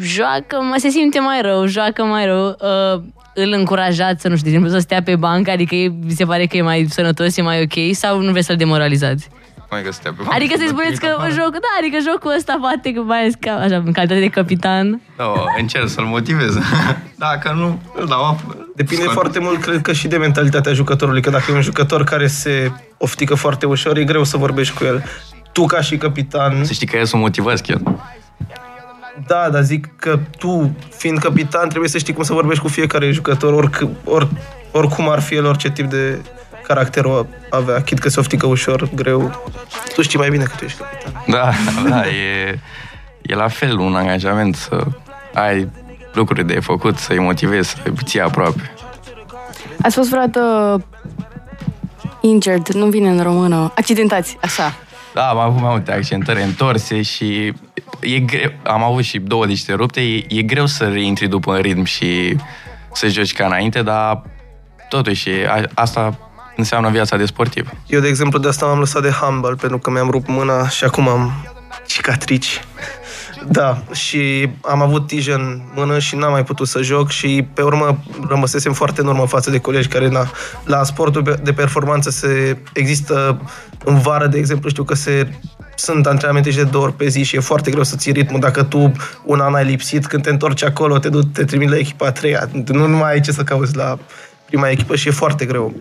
joacă, 0.00 0.56
mă, 0.60 0.74
se 0.76 0.88
simte 0.88 1.18
mai 1.18 1.40
rău, 1.42 1.66
joacă 1.66 2.04
mai 2.04 2.26
rău, 2.26 2.46
uh, 2.46 3.02
îl 3.34 3.52
încurajați 3.52 4.20
să, 4.20 4.28
nu 4.28 4.36
știu, 4.36 4.50
de 4.50 4.56
exemplu, 4.56 4.78
să 4.78 4.84
stea 4.84 5.02
pe 5.02 5.16
bancă, 5.16 5.50
adică 5.50 5.74
e, 5.74 5.92
vi 6.00 6.14
se 6.14 6.24
pare 6.24 6.46
că 6.46 6.56
e 6.56 6.62
mai 6.62 6.86
sănătos, 6.90 7.36
e 7.36 7.42
mai 7.42 7.62
ok, 7.62 7.94
sau 7.94 8.20
nu 8.20 8.30
vreți 8.30 8.46
să-l 8.46 8.56
demoralizați? 8.56 9.28
Cum 9.68 9.78
e 9.78 9.80
că 9.80 9.92
stea 9.92 10.12
pe 10.12 10.22
Adică 10.30 10.54
să-i 10.58 10.68
spuneți 10.68 11.00
că 11.00 11.06
joc, 11.28 11.50
da, 11.52 11.72
adică 11.78 11.96
jocul 12.10 12.34
ăsta 12.36 12.56
poate 12.60 12.92
că 12.92 13.00
mai 13.00 13.18
ales 13.18 13.34
ca, 13.40 13.52
așa, 13.52 13.76
în 13.76 13.92
calitate 13.92 14.20
de 14.20 14.28
capitan. 14.28 15.00
Da, 15.16 15.32
încerc 15.58 15.88
să-l 15.88 16.04
motivez. 16.04 16.58
Dacă 17.26 17.52
nu, 17.56 17.80
îl 17.94 18.06
dau 18.06 18.24
apă. 18.24 18.56
Depinde 18.74 19.02
Scot. 19.02 19.14
foarte 19.14 19.38
mult, 19.38 19.60
cred 19.60 19.80
că 19.80 19.92
și 19.92 20.08
de 20.08 20.16
mentalitatea 20.16 20.72
jucătorului, 20.72 21.20
că 21.20 21.30
dacă 21.30 21.44
e 21.50 21.54
un 21.54 21.60
jucător 21.60 22.04
care 22.04 22.26
se 22.26 22.72
oftică 22.98 23.34
foarte 23.34 23.66
ușor, 23.66 23.96
e 23.96 24.04
greu 24.04 24.24
să 24.24 24.36
vorbești 24.36 24.74
cu 24.74 24.84
el. 24.84 25.04
Tu, 25.52 25.66
ca 25.66 25.80
și 25.80 25.96
capitan, 25.96 26.64
Să 26.64 26.72
știi 26.72 26.86
că 26.86 26.96
eu 26.96 27.04
sunt 27.04 27.20
motivați 27.20 27.62
chiar. 27.62 27.80
Da, 29.26 29.48
dar 29.50 29.62
zic 29.62 29.88
că 29.96 30.18
tu, 30.38 30.76
fiind 30.90 31.18
capitan, 31.18 31.68
trebuie 31.68 31.90
să 31.90 31.98
știi 31.98 32.14
cum 32.14 32.22
să 32.22 32.32
vorbești 32.32 32.62
cu 32.62 32.68
fiecare 32.68 33.10
jucător, 33.10 33.52
oric, 33.52 33.86
or, 34.04 34.28
oricum 34.70 35.08
ar 35.08 35.20
fi 35.20 35.34
el, 35.34 35.44
orice 35.44 35.70
tip 35.70 35.90
de 35.90 36.18
caracter 36.66 37.04
o 37.04 37.26
avea. 37.50 37.82
Chit 37.82 37.98
că 37.98 38.08
se 38.08 38.20
oftică 38.20 38.46
ușor, 38.46 38.88
greu. 38.94 39.52
Tu 39.94 40.02
știi 40.02 40.18
mai 40.18 40.28
bine 40.30 40.44
că 40.44 40.52
tu 40.56 40.64
ești 40.64 40.78
capitan. 40.78 41.24
Da, 41.26 41.50
da, 41.90 42.06
e, 42.06 42.58
e 43.22 43.34
la 43.34 43.48
fel 43.48 43.78
un 43.78 43.94
angajament 43.94 44.54
să 44.54 44.84
ai 45.34 45.68
lucruri 46.12 46.46
de 46.46 46.60
făcut, 46.60 46.98
să-i 46.98 47.18
motivezi, 47.18 47.68
să-i 47.68 47.92
ții 48.04 48.20
aproape. 48.20 48.72
Ați 49.82 49.94
fost 49.94 50.08
vreodată 50.08 50.82
injured, 52.20 52.68
nu 52.68 52.86
vine 52.86 53.08
în 53.08 53.22
română, 53.22 53.72
accidentați, 53.76 54.36
așa. 54.42 54.74
Da, 55.14 55.28
am 55.28 55.38
avut 55.38 55.60
mai 55.60 55.70
multe 55.70 55.92
accentări 55.92 56.42
întorse 56.42 57.02
și 57.02 57.52
e 58.00 58.18
greu, 58.18 58.50
am 58.62 58.82
avut 58.82 59.02
și 59.02 59.18
două 59.18 59.46
diște 59.46 59.72
rupte, 59.72 60.00
e, 60.00 60.24
e 60.28 60.42
greu 60.42 60.66
să 60.66 60.88
reintri 60.88 61.28
după 61.28 61.54
în 61.54 61.60
ritm 61.60 61.84
și 61.84 62.36
să 62.92 63.08
joci 63.08 63.32
ca 63.32 63.46
înainte, 63.46 63.82
dar 63.82 64.22
totuși 64.88 65.28
a, 65.28 65.62
asta 65.74 66.18
înseamnă 66.56 66.90
viața 66.90 67.16
de 67.16 67.24
sportiv. 67.24 67.70
Eu, 67.86 68.00
de 68.00 68.08
exemplu, 68.08 68.38
de 68.38 68.48
asta 68.48 68.66
m-am 68.66 68.78
lăsat 68.78 69.02
de 69.02 69.10
handball, 69.10 69.56
pentru 69.56 69.78
că 69.78 69.90
mi-am 69.90 70.10
rupt 70.10 70.28
mâna 70.28 70.68
și 70.68 70.84
acum 70.84 71.08
am 71.08 71.32
cicatrici. 71.86 72.60
Da, 73.48 73.82
și 73.92 74.48
am 74.60 74.82
avut 74.82 75.06
tijă 75.06 75.34
în 75.34 75.60
mână 75.74 75.98
și 75.98 76.16
n-am 76.16 76.32
mai 76.32 76.44
putut 76.44 76.68
să 76.68 76.82
joc 76.82 77.10
și 77.10 77.46
pe 77.54 77.62
urmă 77.62 77.98
rămăsesem 78.28 78.72
foarte 78.72 79.00
în 79.00 79.06
urmă 79.06 79.26
față 79.26 79.50
de 79.50 79.58
colegi 79.58 79.88
care 79.88 80.08
na, 80.08 80.30
la 80.64 80.84
sportul 80.84 81.38
de 81.42 81.52
performanță 81.52 82.10
se 82.10 82.58
există 82.72 83.40
în 83.84 83.98
vară, 83.98 84.26
de 84.26 84.38
exemplu, 84.38 84.68
știu 84.68 84.84
că 84.84 84.94
se 84.94 85.28
sunt 85.76 86.06
antrenamente 86.06 86.50
și 86.50 86.56
de 86.56 86.64
două 86.64 86.84
ori 86.84 86.92
pe 86.92 87.08
zi 87.08 87.22
și 87.22 87.36
e 87.36 87.40
foarte 87.40 87.70
greu 87.70 87.82
să 87.82 87.96
ții 87.96 88.12
ritmul. 88.12 88.40
Dacă 88.40 88.62
tu 88.62 88.92
un 89.24 89.40
an 89.40 89.54
ai 89.54 89.64
lipsit, 89.64 90.06
când 90.06 90.22
te 90.22 90.30
întorci 90.30 90.64
acolo, 90.64 90.98
te, 90.98 91.08
duci, 91.08 91.26
te 91.32 91.44
trimit 91.44 91.68
la 91.68 91.76
echipa 91.76 92.06
a 92.06 92.12
treia. 92.12 92.48
Nu, 92.66 92.86
nu 92.86 92.96
mai 92.96 93.12
ai 93.12 93.20
ce 93.20 93.32
să 93.32 93.42
cauți 93.42 93.76
la 93.76 93.98
prima 94.46 94.68
echipă 94.68 94.96
și 94.96 95.08
e 95.08 95.10
foarte 95.10 95.44
greu. 95.44 95.74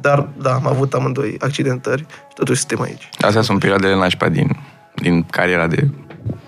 Dar, 0.00 0.28
da, 0.42 0.52
am 0.52 0.66
avut 0.66 0.94
amândoi 0.94 1.36
accidentări 1.40 2.00
și 2.00 2.34
totuși 2.34 2.58
suntem 2.58 2.80
aici. 2.80 3.08
Astea 3.20 3.42
sunt 3.42 3.58
perioadele 3.58 3.96
nașpa 3.96 4.28
din, 4.28 4.56
din 4.94 5.22
cariera 5.30 5.66
de 5.66 5.88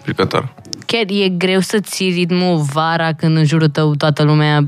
jucător. 0.07 0.55
Chiar 0.87 1.05
e 1.09 1.29
greu 1.29 1.61
să 1.61 1.81
ții 1.81 2.11
ritmul 2.11 2.57
vara 2.73 3.13
când 3.13 3.37
în 3.37 3.45
jurul 3.45 3.69
tău 3.69 3.95
toată 3.95 4.23
lumea 4.23 4.65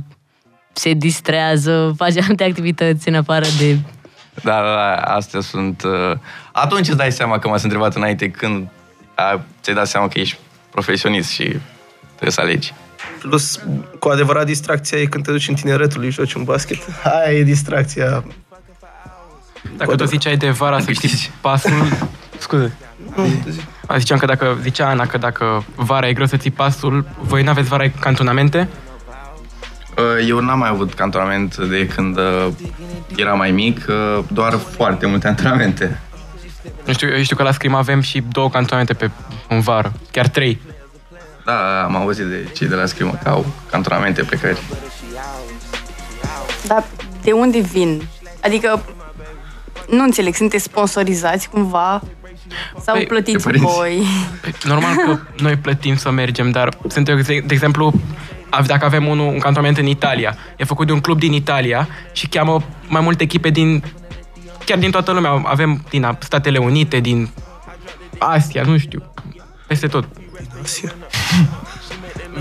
se 0.72 0.92
distrează, 0.92 1.94
face 1.96 2.20
alte 2.28 2.44
activități 2.44 3.08
în 3.08 3.14
afară 3.14 3.46
de... 3.58 3.78
Da, 4.42 4.60
da, 4.60 4.74
da, 4.74 4.94
astea 4.94 5.40
sunt... 5.40 5.82
Uh, 5.82 6.16
atunci 6.52 6.88
îți 6.88 6.96
dai 6.96 7.12
seama 7.12 7.38
că 7.38 7.48
m-ați 7.48 7.64
întrebat 7.64 7.94
înainte 7.94 8.30
când 8.30 8.68
a, 9.14 9.40
ți-ai 9.62 9.76
dat 9.76 9.86
seama 9.86 10.08
că 10.08 10.18
ești 10.18 10.38
profesionist 10.70 11.30
și 11.30 11.44
trebuie 12.06 12.30
să 12.30 12.40
alegi. 12.40 12.74
Plus, 13.20 13.60
cu 13.98 14.08
adevărat, 14.08 14.46
distracția 14.46 14.98
e 14.98 15.04
când 15.04 15.24
te 15.24 15.30
duci 15.30 15.48
în 15.48 15.54
tineretul 15.54 16.04
și 16.04 16.10
joci 16.10 16.32
un 16.32 16.44
basket. 16.44 16.78
Aia 17.24 17.38
e 17.38 17.42
distracția. 17.42 18.24
Dacă 19.76 19.94
tot 19.94 20.08
ziceai 20.08 20.36
de 20.36 20.50
vara 20.50 20.80
să 20.80 20.92
știi 20.92 21.30
pasul... 21.40 21.72
Scuze. 22.38 22.76
A, 23.86 23.98
ziceam 23.98 24.18
că 24.18 24.26
dacă, 24.26 24.58
zicea 24.62 24.88
Ana 24.88 25.06
că 25.06 25.18
dacă 25.18 25.64
vara 25.74 26.08
e 26.08 26.12
greu 26.12 26.26
să 26.26 26.36
ții 26.36 26.50
pasul, 26.50 27.06
voi 27.20 27.42
nu 27.42 27.50
aveți 27.50 27.68
vara 27.68 27.90
cantonamente? 28.00 28.68
Uh, 29.98 30.28
Eu 30.28 30.38
n-am 30.40 30.58
mai 30.58 30.68
avut 30.68 30.94
cantonament 30.94 31.56
de 31.56 31.86
când 31.86 32.18
uh, 32.18 32.48
eram 33.16 33.38
mai 33.38 33.50
mic, 33.50 33.86
uh, 33.88 34.24
doar 34.32 34.52
foarte 34.52 35.06
multe 35.06 35.28
antrenamente. 35.28 36.00
Nu 36.84 36.92
știu, 36.92 37.08
eu 37.08 37.22
știu 37.22 37.36
că 37.36 37.42
la 37.42 37.52
Scrim 37.52 37.74
avem 37.74 38.00
și 38.00 38.22
două 38.32 38.50
cantonamente 38.50 38.94
pe 38.94 39.10
în 39.48 39.60
vară, 39.60 39.92
chiar 40.10 40.28
trei. 40.28 40.60
Da, 41.44 41.52
da, 41.52 41.84
am 41.84 41.96
auzit 41.96 42.24
de 42.24 42.48
cei 42.54 42.66
de 42.66 42.74
la 42.74 42.86
scrimă 42.86 43.18
că 43.22 43.28
au 43.28 43.46
cantonamente 43.70 44.22
plecări. 44.22 44.62
Dar 46.66 46.84
de 47.22 47.32
unde 47.32 47.58
vin? 47.58 48.08
Adică, 48.42 48.84
nu 49.88 50.02
înțeleg, 50.02 50.34
sunteți 50.34 50.64
sponsorizați 50.64 51.48
cumva? 51.48 52.02
Sau 52.82 52.94
Păi, 52.94 53.06
plătiți 53.06 53.36
de 53.36 53.42
părinți. 53.42 53.74
voi? 53.74 54.02
Păi, 54.40 54.52
Normal 54.64 54.94
că 54.96 55.18
noi 55.42 55.56
plătim 55.56 55.96
să 55.96 56.10
mergem, 56.10 56.50
dar 56.50 56.76
sunt, 56.88 57.08
eu, 57.08 57.16
de 57.16 57.44
exemplu, 57.48 57.92
av- 58.50 58.66
dacă 58.66 58.84
avem 58.84 59.06
unul, 59.06 59.26
un 59.32 59.38
cantonament 59.38 59.78
în 59.78 59.86
Italia, 59.86 60.36
e 60.56 60.64
făcut 60.64 60.86
de 60.86 60.92
un 60.92 61.00
club 61.00 61.18
din 61.18 61.32
Italia 61.32 61.88
și 62.12 62.26
cheamă 62.26 62.62
mai 62.88 63.00
multe 63.00 63.22
echipe 63.22 63.48
din, 63.50 63.84
chiar 64.64 64.78
din 64.78 64.90
toată 64.90 65.12
lumea. 65.12 65.42
Avem 65.44 65.84
din 65.90 66.16
Statele 66.18 66.58
Unite, 66.58 67.00
din 67.00 67.28
Asia, 68.18 68.62
nu 68.62 68.78
știu, 68.78 69.02
peste 69.66 69.86
tot. 69.86 70.08
Asia. 70.62 70.92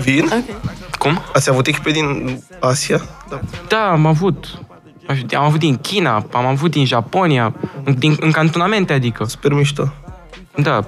Vin? 0.00 0.44
Cum? 0.98 1.20
Ați 1.32 1.50
avut 1.50 1.66
echipe 1.66 1.90
din 1.90 2.38
Asia? 2.60 3.00
Da. 3.30 3.40
Da, 3.68 3.90
am 3.90 4.06
avut. 4.06 4.58
Am 5.36 5.44
avut 5.44 5.58
din 5.58 5.76
China, 5.76 6.26
am 6.32 6.46
avut 6.46 6.70
din 6.70 6.84
Japonia, 6.84 7.54
din, 7.98 8.16
în 8.20 8.30
cantonamente, 8.30 8.92
adică. 8.92 9.24
Super 9.24 9.52
mișto. 9.52 9.92
Da. 10.56 10.84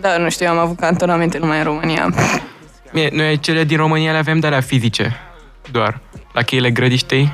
Da, 0.00 0.16
nu 0.16 0.30
știu, 0.30 0.46
eu 0.46 0.52
am 0.52 0.58
avut 0.58 0.76
cantonamente 0.76 1.38
numai 1.38 1.58
în 1.58 1.64
România. 1.64 2.08
Mie, 2.92 3.10
noi 3.12 3.38
cele 3.38 3.64
din 3.64 3.76
România 3.76 4.12
le 4.12 4.18
avem 4.18 4.38
de 4.40 4.46
alea 4.46 4.60
fizice, 4.60 5.16
doar. 5.70 6.00
La 6.32 6.42
cheile 6.42 6.70
grădiștei. 6.70 7.32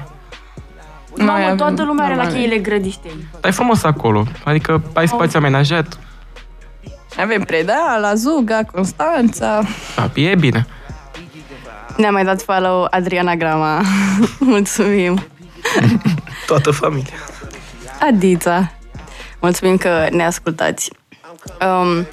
Noi 1.17 1.27
Mamă, 1.27 1.45
avem 1.45 1.57
toată 1.57 1.85
lumea 1.85 2.05
are 2.05 2.15
la 2.15 2.23
normale. 2.23 2.41
cheile 2.41 2.63
grădiștei. 2.63 3.11
Dar 3.41 3.51
e 3.51 3.55
frumos 3.55 3.85
acolo. 3.85 4.25
Adică 4.45 4.83
ai 4.95 5.09
spațiu 5.09 5.39
amenajat. 5.39 5.99
Avem 7.19 7.43
Preda, 7.43 7.99
la 8.01 8.15
Zuga, 8.15 8.61
Constanța. 8.73 9.63
Da, 9.97 10.11
e 10.15 10.35
bine. 10.35 10.67
Ne-a 11.97 12.11
mai 12.11 12.25
dat 12.25 12.43
follow 12.43 12.87
Adriana 12.91 13.35
Grama. 13.35 13.81
Mulțumim. 14.39 15.23
Toată 16.47 16.71
familia. 16.71 17.15
Adița. 18.01 18.73
Mulțumim 19.41 19.77
că 19.77 20.09
ne 20.11 20.25
ascultați. 20.25 20.91
Um, 21.61 22.07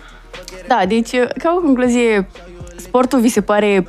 Da, 0.68 0.86
deci, 0.88 1.10
ca 1.38 1.56
o 1.58 1.62
concluzie, 1.62 2.28
sportul 2.76 3.20
vi 3.20 3.30
se 3.30 3.42
pare 3.42 3.88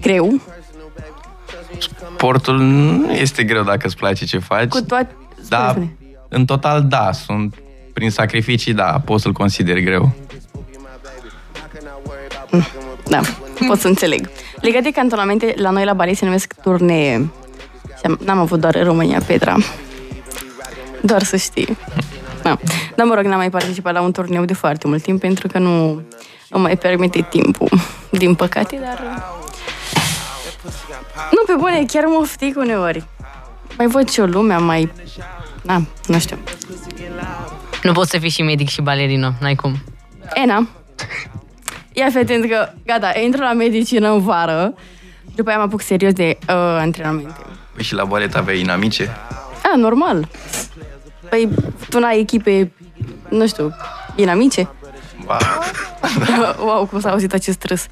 greu? 0.00 0.40
Sportul 2.14 2.58
nu 2.58 3.12
este 3.12 3.44
greu 3.44 3.62
dacă 3.62 3.86
îți 3.86 3.96
place 3.96 4.24
ce 4.24 4.38
faci. 4.38 4.68
Cu 4.68 4.82
toate... 4.82 5.14
da, 5.48 5.68
spune-spune. 5.68 5.96
în 6.28 6.44
total, 6.44 6.84
da, 6.84 7.12
sunt 7.12 7.54
prin 7.92 8.10
sacrificii, 8.10 8.74
da, 8.74 9.02
pot 9.04 9.20
să-l 9.20 9.32
consider 9.32 9.78
greu. 9.78 10.12
Da, 13.08 13.20
pot 13.66 13.80
să 13.80 13.88
înțeleg. 13.88 14.30
Legat 14.60 14.82
de 14.82 14.90
cantonamente, 14.90 15.54
la 15.56 15.70
noi 15.70 15.84
la 15.84 15.92
Bali 15.92 16.14
se 16.14 16.24
numesc 16.24 16.54
turnee. 16.62 17.30
Și 18.00 18.06
am- 18.06 18.18
N-am 18.24 18.38
avut 18.38 18.60
doar 18.60 18.74
în 18.74 18.84
România, 18.84 19.20
Petra. 19.26 19.56
Doar 21.02 21.22
să 21.22 21.36
știi. 21.36 21.76
Da. 22.42 22.58
Dar 22.96 23.06
mă 23.06 23.14
rog, 23.14 23.24
n-am 23.24 23.38
mai 23.38 23.50
participat 23.50 23.92
la 23.92 24.00
un 24.00 24.12
turneu 24.12 24.44
de 24.44 24.54
foarte 24.54 24.86
mult 24.88 25.02
timp 25.02 25.20
pentru 25.20 25.48
că 25.48 25.58
nu 25.58 26.02
îmi 26.48 26.62
mai 26.62 26.76
permite 26.76 27.26
timpul, 27.30 27.68
din 28.10 28.34
păcate, 28.34 28.80
dar... 28.82 29.22
Nu, 31.30 31.42
pe 31.46 31.52
bune, 31.58 31.84
chiar 31.86 32.04
mă 32.04 32.18
oftic 32.20 32.56
uneori. 32.56 33.04
Mai 33.76 33.86
văd 33.86 34.08
și 34.08 34.20
o 34.20 34.24
lumea, 34.24 34.58
mai... 34.58 34.92
Na, 35.62 35.82
nu 36.06 36.18
știu. 36.18 36.38
Nu 37.82 37.92
poți 37.92 38.10
să 38.10 38.18
fii 38.18 38.30
și 38.30 38.42
medic 38.42 38.68
și 38.68 38.80
balerină, 38.82 39.34
n-ai 39.40 39.54
cum. 39.54 39.76
Ena. 40.34 40.68
Ia 41.92 42.08
fi 42.10 42.18
atent 42.18 42.48
că, 42.50 42.68
gata, 42.86 43.12
intru 43.22 43.40
la 43.42 43.52
medicină 43.52 44.10
în 44.12 44.20
vară, 44.20 44.74
după 45.34 45.48
aia 45.48 45.58
mă 45.58 45.64
apuc 45.64 45.80
serios 45.80 46.12
de 46.12 46.38
uh, 46.48 46.54
antrenamente. 46.56 47.40
Păi 47.74 47.82
și 47.82 47.94
la 47.94 48.04
balet 48.04 48.34
aveai 48.34 48.60
inamice? 48.60 49.16
A, 49.72 49.76
normal. 49.76 50.28
Păi, 51.28 51.48
tu 51.88 51.98
n-ai 51.98 52.18
echipe, 52.18 52.72
nu 53.28 53.46
știu, 53.46 53.74
inamice? 54.16 54.68
Ba, 55.24 55.38
wow, 56.64 56.86
cum 56.86 57.00
s-a 57.00 57.10
auzit 57.10 57.32
acest 57.32 57.64
râs. 57.64 57.86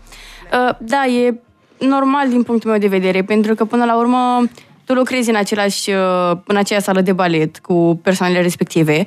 Uh, 0.53 0.75
da, 0.79 1.07
e 1.07 1.41
normal 1.79 2.29
din 2.29 2.43
punctul 2.43 2.71
meu 2.71 2.79
de 2.79 2.87
vedere, 2.87 3.23
pentru 3.23 3.55
că 3.55 3.65
până 3.65 3.85
la 3.85 3.97
urmă 3.97 4.49
tu 4.85 4.95
lucrezi 4.95 5.29
în, 5.29 5.37
același, 5.37 5.91
uh, 5.91 6.39
în 6.47 6.57
aceeași 6.57 6.85
sală 6.85 7.01
de 7.01 7.13
balet 7.13 7.59
cu 7.59 8.01
persoanele 8.03 8.43
respective, 8.43 9.05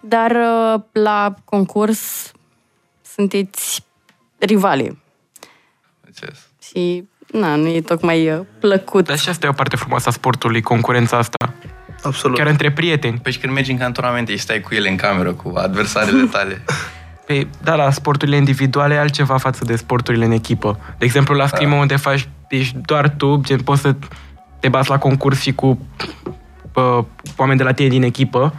dar 0.00 0.30
uh, 0.30 0.80
la 0.92 1.34
concurs 1.44 2.32
sunteți 3.02 3.84
rivale 4.38 4.96
înțeles. 6.06 6.48
și 6.62 7.04
na, 7.32 7.54
nu 7.54 7.66
e 7.66 7.80
tocmai 7.80 8.30
uh, 8.30 8.40
plăcut. 8.60 9.06
Dar 9.06 9.18
și 9.18 9.28
asta 9.28 9.46
e 9.46 9.48
o 9.48 9.52
parte 9.52 9.76
frumoasă 9.76 10.08
a 10.08 10.12
sportului, 10.12 10.60
concurența 10.62 11.16
asta. 11.16 11.54
Absolut. 12.02 12.36
Chiar 12.36 12.46
între 12.46 12.72
prieteni. 12.72 13.18
Păi 13.22 13.32
și 13.32 13.38
când 13.38 13.52
mergi 13.52 13.70
în 13.70 13.78
cantonamente 13.78 14.32
și 14.32 14.38
stai 14.38 14.60
cu 14.60 14.74
ele 14.74 14.88
în 14.88 14.96
cameră, 14.96 15.32
cu 15.32 15.52
adversarele 15.56 16.24
tale. 16.32 16.62
Păi, 17.26 17.48
da, 17.62 17.74
la 17.74 17.90
sporturile 17.90 18.36
individuale 18.36 18.94
e 18.94 18.98
altceva 18.98 19.36
față 19.36 19.64
de 19.64 19.76
sporturile 19.76 20.24
în 20.24 20.30
echipă. 20.30 20.78
De 20.98 21.04
exemplu, 21.04 21.34
la 21.34 21.46
scrimă 21.46 21.74
unde 21.74 21.96
faci, 21.96 22.28
ești 22.48 22.76
doar 22.84 23.08
tu, 23.08 23.40
gen, 23.44 23.60
poți 23.60 23.80
să 23.80 23.94
te 24.60 24.68
bați 24.68 24.90
la 24.90 24.98
concurs 24.98 25.40
și 25.40 25.52
cu 25.52 25.86
uh, 26.74 27.04
oameni 27.36 27.58
de 27.58 27.64
la 27.64 27.72
tine 27.72 27.88
din 27.88 28.02
echipă. 28.02 28.54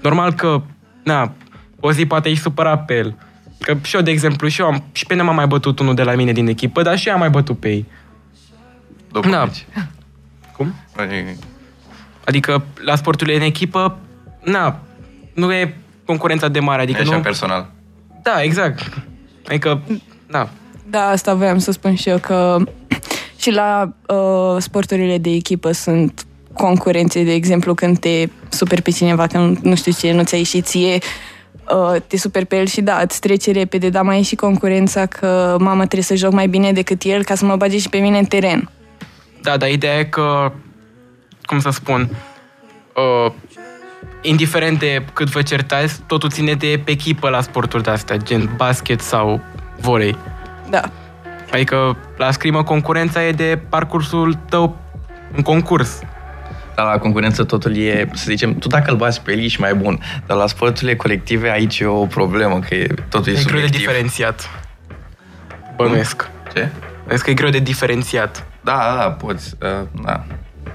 Normal 0.00 0.32
că, 0.32 0.62
na, 1.02 1.32
o 1.80 1.92
zi 1.92 2.06
poate 2.06 2.28
ești 2.28 2.42
supărat 2.42 2.84
pe 2.84 2.94
el. 2.94 3.16
Că 3.60 3.76
și 3.82 3.96
eu, 3.96 4.02
de 4.02 4.10
exemplu, 4.10 4.48
și 4.48 4.60
eu 4.60 4.66
am, 4.66 4.84
și 4.92 5.06
pe 5.06 5.14
mine 5.14 5.26
m-a 5.26 5.32
mai 5.32 5.46
bătut 5.46 5.78
unul 5.78 5.94
de 5.94 6.02
la 6.02 6.14
mine 6.14 6.32
din 6.32 6.46
echipă, 6.46 6.82
dar 6.82 6.98
și 6.98 7.08
eu 7.08 7.14
am 7.14 7.20
mai 7.20 7.30
bătut 7.30 7.58
pe 7.58 7.68
ei. 7.68 7.86
După 9.12 9.28
Da. 9.28 9.44
meci. 9.44 9.66
Cum? 10.56 10.74
Păi, 10.94 11.36
Adică 12.24 12.64
la 12.84 12.96
sporturile 12.96 13.36
în 13.36 13.42
echipă, 13.42 13.98
na, 14.44 14.80
nu 15.34 15.52
e 15.52 15.76
concurența 16.04 16.48
de 16.48 16.60
mare, 16.60 16.82
adică 16.82 17.00
Așa 17.00 17.14
nu... 17.14 17.20
personal. 17.20 17.70
Da, 18.22 18.42
exact. 18.42 19.02
Adică, 19.46 19.82
da, 20.30 20.48
Da, 20.90 21.08
asta 21.08 21.34
voiam 21.34 21.58
să 21.58 21.72
spun 21.72 21.94
și 21.94 22.08
eu, 22.08 22.18
că 22.18 22.56
și 23.40 23.50
la 23.50 23.92
uh, 24.06 24.56
sporturile 24.62 25.18
de 25.18 25.30
echipă 25.30 25.72
sunt 25.72 26.26
concurențe, 26.52 27.22
de 27.22 27.32
exemplu, 27.32 27.74
când 27.74 27.98
te 27.98 28.28
super 28.48 28.80
pe 28.80 28.90
cineva, 28.90 29.26
că 29.26 29.38
nu, 29.38 29.58
nu 29.62 29.74
știu 29.74 29.92
ce, 29.92 30.12
nu 30.12 30.24
ți-a 30.24 30.38
ieșit 30.38 30.66
ție, 30.66 30.94
uh, 30.94 31.00
te 32.06 32.16
super 32.16 32.44
pe 32.44 32.56
el 32.56 32.66
și 32.66 32.80
da, 32.80 33.00
îți 33.02 33.20
trece 33.20 33.52
repede, 33.52 33.88
dar 33.88 34.02
mai 34.02 34.18
e 34.18 34.22
și 34.22 34.34
concurența 34.34 35.06
că 35.06 35.56
mama 35.58 35.82
trebuie 35.82 36.02
să 36.02 36.14
joc 36.14 36.32
mai 36.32 36.46
bine 36.46 36.72
decât 36.72 37.02
el 37.02 37.24
ca 37.24 37.34
să 37.34 37.44
mă 37.44 37.56
bage 37.56 37.78
și 37.78 37.88
pe 37.88 37.98
mine 37.98 38.18
în 38.18 38.24
teren. 38.24 38.70
Da, 39.42 39.56
dar 39.56 39.70
ideea 39.70 39.98
e 39.98 40.04
că, 40.04 40.52
cum 41.42 41.60
să 41.60 41.70
spun, 41.70 42.08
uh, 42.96 43.32
indiferent 44.22 44.78
de 44.78 45.04
cât 45.12 45.28
vă 45.28 45.42
certați, 45.42 46.00
totul 46.06 46.30
ține 46.30 46.54
de 46.54 46.80
pe 46.84 46.90
echipă 46.90 47.28
la 47.28 47.40
sporturi 47.40 47.82
de 47.82 47.90
astea, 47.90 48.16
gen 48.16 48.50
basket 48.56 49.00
sau 49.00 49.40
volei. 49.80 50.16
Da. 50.70 50.82
Adică 51.52 51.96
la 52.16 52.30
scrimă 52.30 52.62
concurența 52.62 53.24
e 53.24 53.32
de 53.32 53.60
parcursul 53.68 54.38
tău 54.48 54.76
în 55.36 55.42
concurs. 55.42 55.98
Dar 56.78 56.86
la 56.86 56.98
concurență 56.98 57.44
totul 57.44 57.76
e, 57.76 58.08
să 58.14 58.24
zicem, 58.28 58.54
tu 58.54 58.68
dacă 58.68 58.90
îl 58.90 58.96
bați 58.96 59.22
pe 59.22 59.32
el 59.32 59.38
ești 59.38 59.60
mai 59.60 59.74
bun. 59.74 60.00
Dar 60.26 60.36
la 60.36 60.46
sporturile 60.46 60.96
colective 60.96 61.50
aici 61.50 61.78
e 61.78 61.84
o 61.86 62.06
problemă, 62.06 62.58
că 62.68 62.74
e, 62.74 62.86
totul 63.08 63.32
e, 63.32 63.36
E 63.38 63.42
greu 63.42 63.44
de 63.44 63.48
subiectiv. 63.50 63.78
diferențiat. 63.78 64.50
Bănuiesc. 65.76 66.30
Ce? 66.54 66.68
Bănuiesc 67.00 67.24
că 67.24 67.30
e 67.30 67.34
greu 67.34 67.50
de 67.50 67.58
diferențiat. 67.58 68.46
Da, 68.60 68.94
da, 68.98 69.10
poți. 69.10 69.54
Uh, 69.62 69.86
da. 70.04 70.24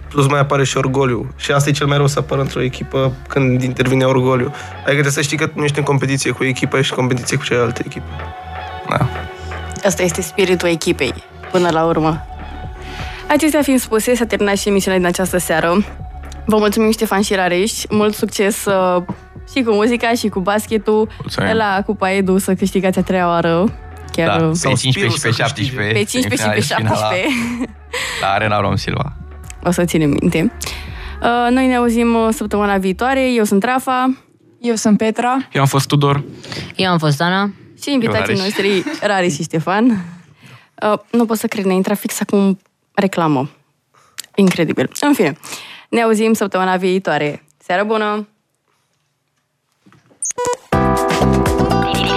Plus 0.09 0.27
mai 0.27 0.39
apare 0.39 0.63
și 0.63 0.77
orgoliu. 0.77 1.33
Și 1.37 1.51
asta 1.51 1.69
e 1.69 1.71
cel 1.71 1.87
mai 1.87 1.97
rău 1.97 2.07
să 2.07 2.19
apară 2.19 2.41
într-o 2.41 2.61
echipă 2.61 3.11
când 3.27 3.61
intervine 3.63 4.03
orgoliu. 4.03 4.45
Adică 4.75 4.91
trebuie 4.91 5.11
să 5.11 5.21
știi 5.21 5.37
că 5.37 5.49
nu 5.53 5.63
ești 5.63 5.77
în 5.77 5.83
competiție 5.83 6.31
cu 6.31 6.43
echipa, 6.43 6.77
ești 6.77 6.93
în 6.93 6.97
competiție 6.97 7.37
cu 7.37 7.43
celelalte 7.43 7.81
echipe. 7.85 8.05
da. 8.89 9.07
Asta 9.85 10.03
este 10.03 10.21
spiritul 10.21 10.69
echipei, 10.69 11.13
până 11.51 11.69
la 11.69 11.83
urmă. 11.83 12.25
Acestea 13.33 13.61
fiind 13.61 13.79
spuse, 13.79 14.15
s-a 14.15 14.25
terminat 14.25 14.57
și 14.57 14.67
emisiunea 14.67 14.99
din 14.99 15.07
această 15.07 15.37
seară. 15.37 15.83
Vă 16.45 16.57
mulțumim, 16.57 16.91
Ștefan 16.91 17.21
și 17.21 17.33
Rareș. 17.35 17.71
Mult 17.89 18.13
succes 18.15 18.65
uh, 18.65 19.03
și 19.53 19.63
cu 19.63 19.71
muzica 19.73 20.13
și 20.13 20.27
cu 20.27 20.39
basketul. 20.39 21.09
Mulțumim. 21.19 21.53
La 21.55 21.81
Cupa 21.85 22.11
Edu 22.11 22.37
să 22.37 22.53
câștigați 22.53 22.99
a 22.99 23.01
treia 23.01 23.27
oară. 23.27 23.73
Chiar 24.11 24.39
da. 24.39 24.45
uh, 24.45 24.51
Pe 24.51 24.57
Sau 24.57 24.75
15 24.75 24.89
și 24.89 24.91
pe 24.93 24.99
Spirul 24.99 25.17
să 25.17 25.27
câștige. 25.27 25.43
17. 25.43 25.93
pe 25.93 26.03
15 26.03 26.17
și 26.17 26.27
pe 26.27 26.61
semifinale, 26.61 26.83
finala 26.83 27.13
17. 27.13 27.69
La 28.21 28.27
Arena 28.27 28.59
Rom 28.59 28.75
Silva. 28.75 29.13
O 29.63 29.71
să 29.71 29.83
ținem 29.85 30.09
minte. 30.09 30.51
Uh, 31.21 31.51
Noi 31.51 31.67
ne 31.67 31.75
auzim 31.75 32.15
uh, 32.15 32.27
săptămâna 32.31 32.77
viitoare. 32.77 33.31
Eu 33.31 33.43
sunt 33.43 33.63
Rafa 33.63 34.13
Eu 34.59 34.75
sunt 34.75 34.97
Petra. 34.97 35.47
Eu 35.51 35.61
am 35.61 35.67
fost 35.67 35.87
Tudor. 35.87 36.23
Eu 36.75 36.91
am 36.91 36.97
fost 36.97 37.21
Ana. 37.21 37.51
și 37.81 37.91
invitații 37.91 38.19
Rareș. 38.35 38.39
noștri, 38.39 38.83
Rari 39.01 39.29
și 39.29 39.43
Ștefan. 39.43 40.05
Uh, 40.91 40.97
Nu 41.11 41.25
pot 41.25 41.37
să 41.37 41.47
cred, 41.47 41.65
ne 41.65 41.73
intra 41.73 41.93
fix 41.93 42.19
acum 42.21 42.59
reclamă. 42.93 43.49
Incredibil. 44.35 44.89
În 44.99 45.13
fine, 45.13 45.37
ne 45.89 46.01
auzim 46.01 46.33
săptămâna 46.33 46.77
viitoare. 46.77 47.43
Seară 47.57 47.83
bună! 47.83 48.27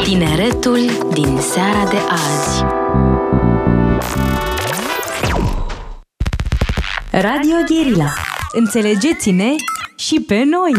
Tineretul 0.04 1.08
din 1.12 1.40
seara 1.40 1.88
de 1.88 1.96
azi. 2.08 2.64
Radio 7.10 7.56
Guerilla. 7.66 8.14
Înțelegeți-ne 8.52 9.54
și 9.96 10.20
pe 10.20 10.42
noi! 10.42 10.72